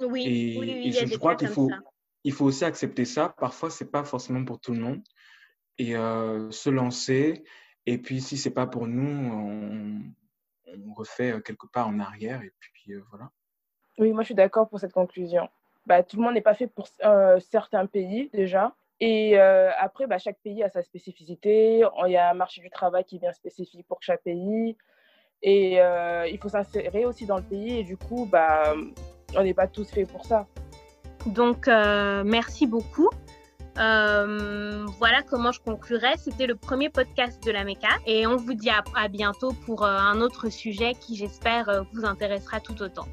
Oui, 0.00 0.24
et, 0.26 0.58
oui, 0.58 0.92
je, 0.92 1.16
crois 1.16 1.36
qu'il 1.36 1.48
faut, 1.48 1.70
il 2.24 2.32
faut 2.32 2.46
aussi 2.46 2.64
accepter 2.64 3.04
ça. 3.04 3.34
Parfois, 3.38 3.70
c'est 3.70 3.90
pas 3.90 4.04
forcément 4.04 4.44
pour 4.44 4.60
tout 4.60 4.72
le 4.72 4.80
monde. 4.80 5.02
Et 5.78 5.96
euh, 5.96 6.50
se 6.50 6.70
lancer. 6.70 7.44
Et 7.86 7.98
puis, 7.98 8.20
si 8.20 8.36
c'est 8.36 8.50
pas 8.50 8.66
pour 8.66 8.86
nous, 8.86 9.06
on, 9.06 10.02
on, 10.66 10.94
refait 10.94 11.32
euh, 11.32 11.40
quelque 11.40 11.66
part 11.66 11.88
en 11.88 11.98
arrière. 12.00 12.42
Et 12.42 12.52
puis, 12.58 12.94
euh, 12.94 13.02
voilà. 13.10 13.30
Oui, 13.98 14.12
moi, 14.12 14.22
je 14.22 14.26
suis 14.26 14.34
d'accord 14.34 14.68
pour 14.68 14.80
cette 14.80 14.92
conclusion. 14.92 15.48
Bah, 15.86 16.02
tout 16.02 16.16
le 16.16 16.22
monde 16.22 16.34
n'est 16.34 16.40
pas 16.40 16.54
fait 16.54 16.66
pour 16.66 16.88
certains 17.40 17.86
pays 17.86 18.30
déjà. 18.32 18.72
Et 19.00 19.38
après, 19.38 20.06
bah, 20.06 20.18
chaque 20.18 20.38
pays 20.38 20.62
a 20.62 20.68
sa 20.68 20.82
spécificité. 20.82 21.84
Il 22.06 22.10
y 22.10 22.16
a 22.16 22.30
un 22.30 22.34
marché 22.34 22.60
du 22.60 22.70
travail 22.70 23.04
qui 23.04 23.16
est 23.16 23.18
bien 23.18 23.32
spécifique 23.32 23.86
pour 23.86 24.02
chaque 24.02 24.22
pays. 24.22 24.76
Et 25.42 25.74
il 25.74 26.38
faut 26.40 26.48
s'insérer 26.48 27.04
aussi 27.04 27.26
dans 27.26 27.36
le 27.36 27.42
pays. 27.42 27.80
Et 27.80 27.84
du 27.84 27.96
coup, 27.96 28.26
bah, 28.30 28.74
on 29.36 29.42
n'est 29.42 29.54
pas 29.54 29.66
tous 29.66 29.90
faits 29.90 30.10
pour 30.10 30.24
ça. 30.24 30.46
Donc, 31.26 31.68
euh, 31.68 32.22
merci 32.24 32.66
beaucoup. 32.66 33.08
Euh, 33.78 34.86
voilà 34.98 35.22
comment 35.22 35.50
je 35.50 35.60
conclurai. 35.60 36.16
C'était 36.16 36.46
le 36.46 36.54
premier 36.54 36.90
podcast 36.90 37.42
de 37.44 37.50
la 37.50 37.64
MECA 37.64 37.88
et 38.06 38.26
on 38.26 38.36
vous 38.36 38.54
dit 38.54 38.70
à, 38.70 39.08
bientôt 39.08 39.52
pour 39.66 39.84
euh, 39.84 39.96
un 39.96 40.20
autre 40.20 40.48
sujet 40.48 40.94
qui, 40.94 41.16
j'espère, 41.16 41.84
vous 41.92 42.04
intéressera 42.04 42.60
tout 42.60 42.80
autant. 42.82 43.06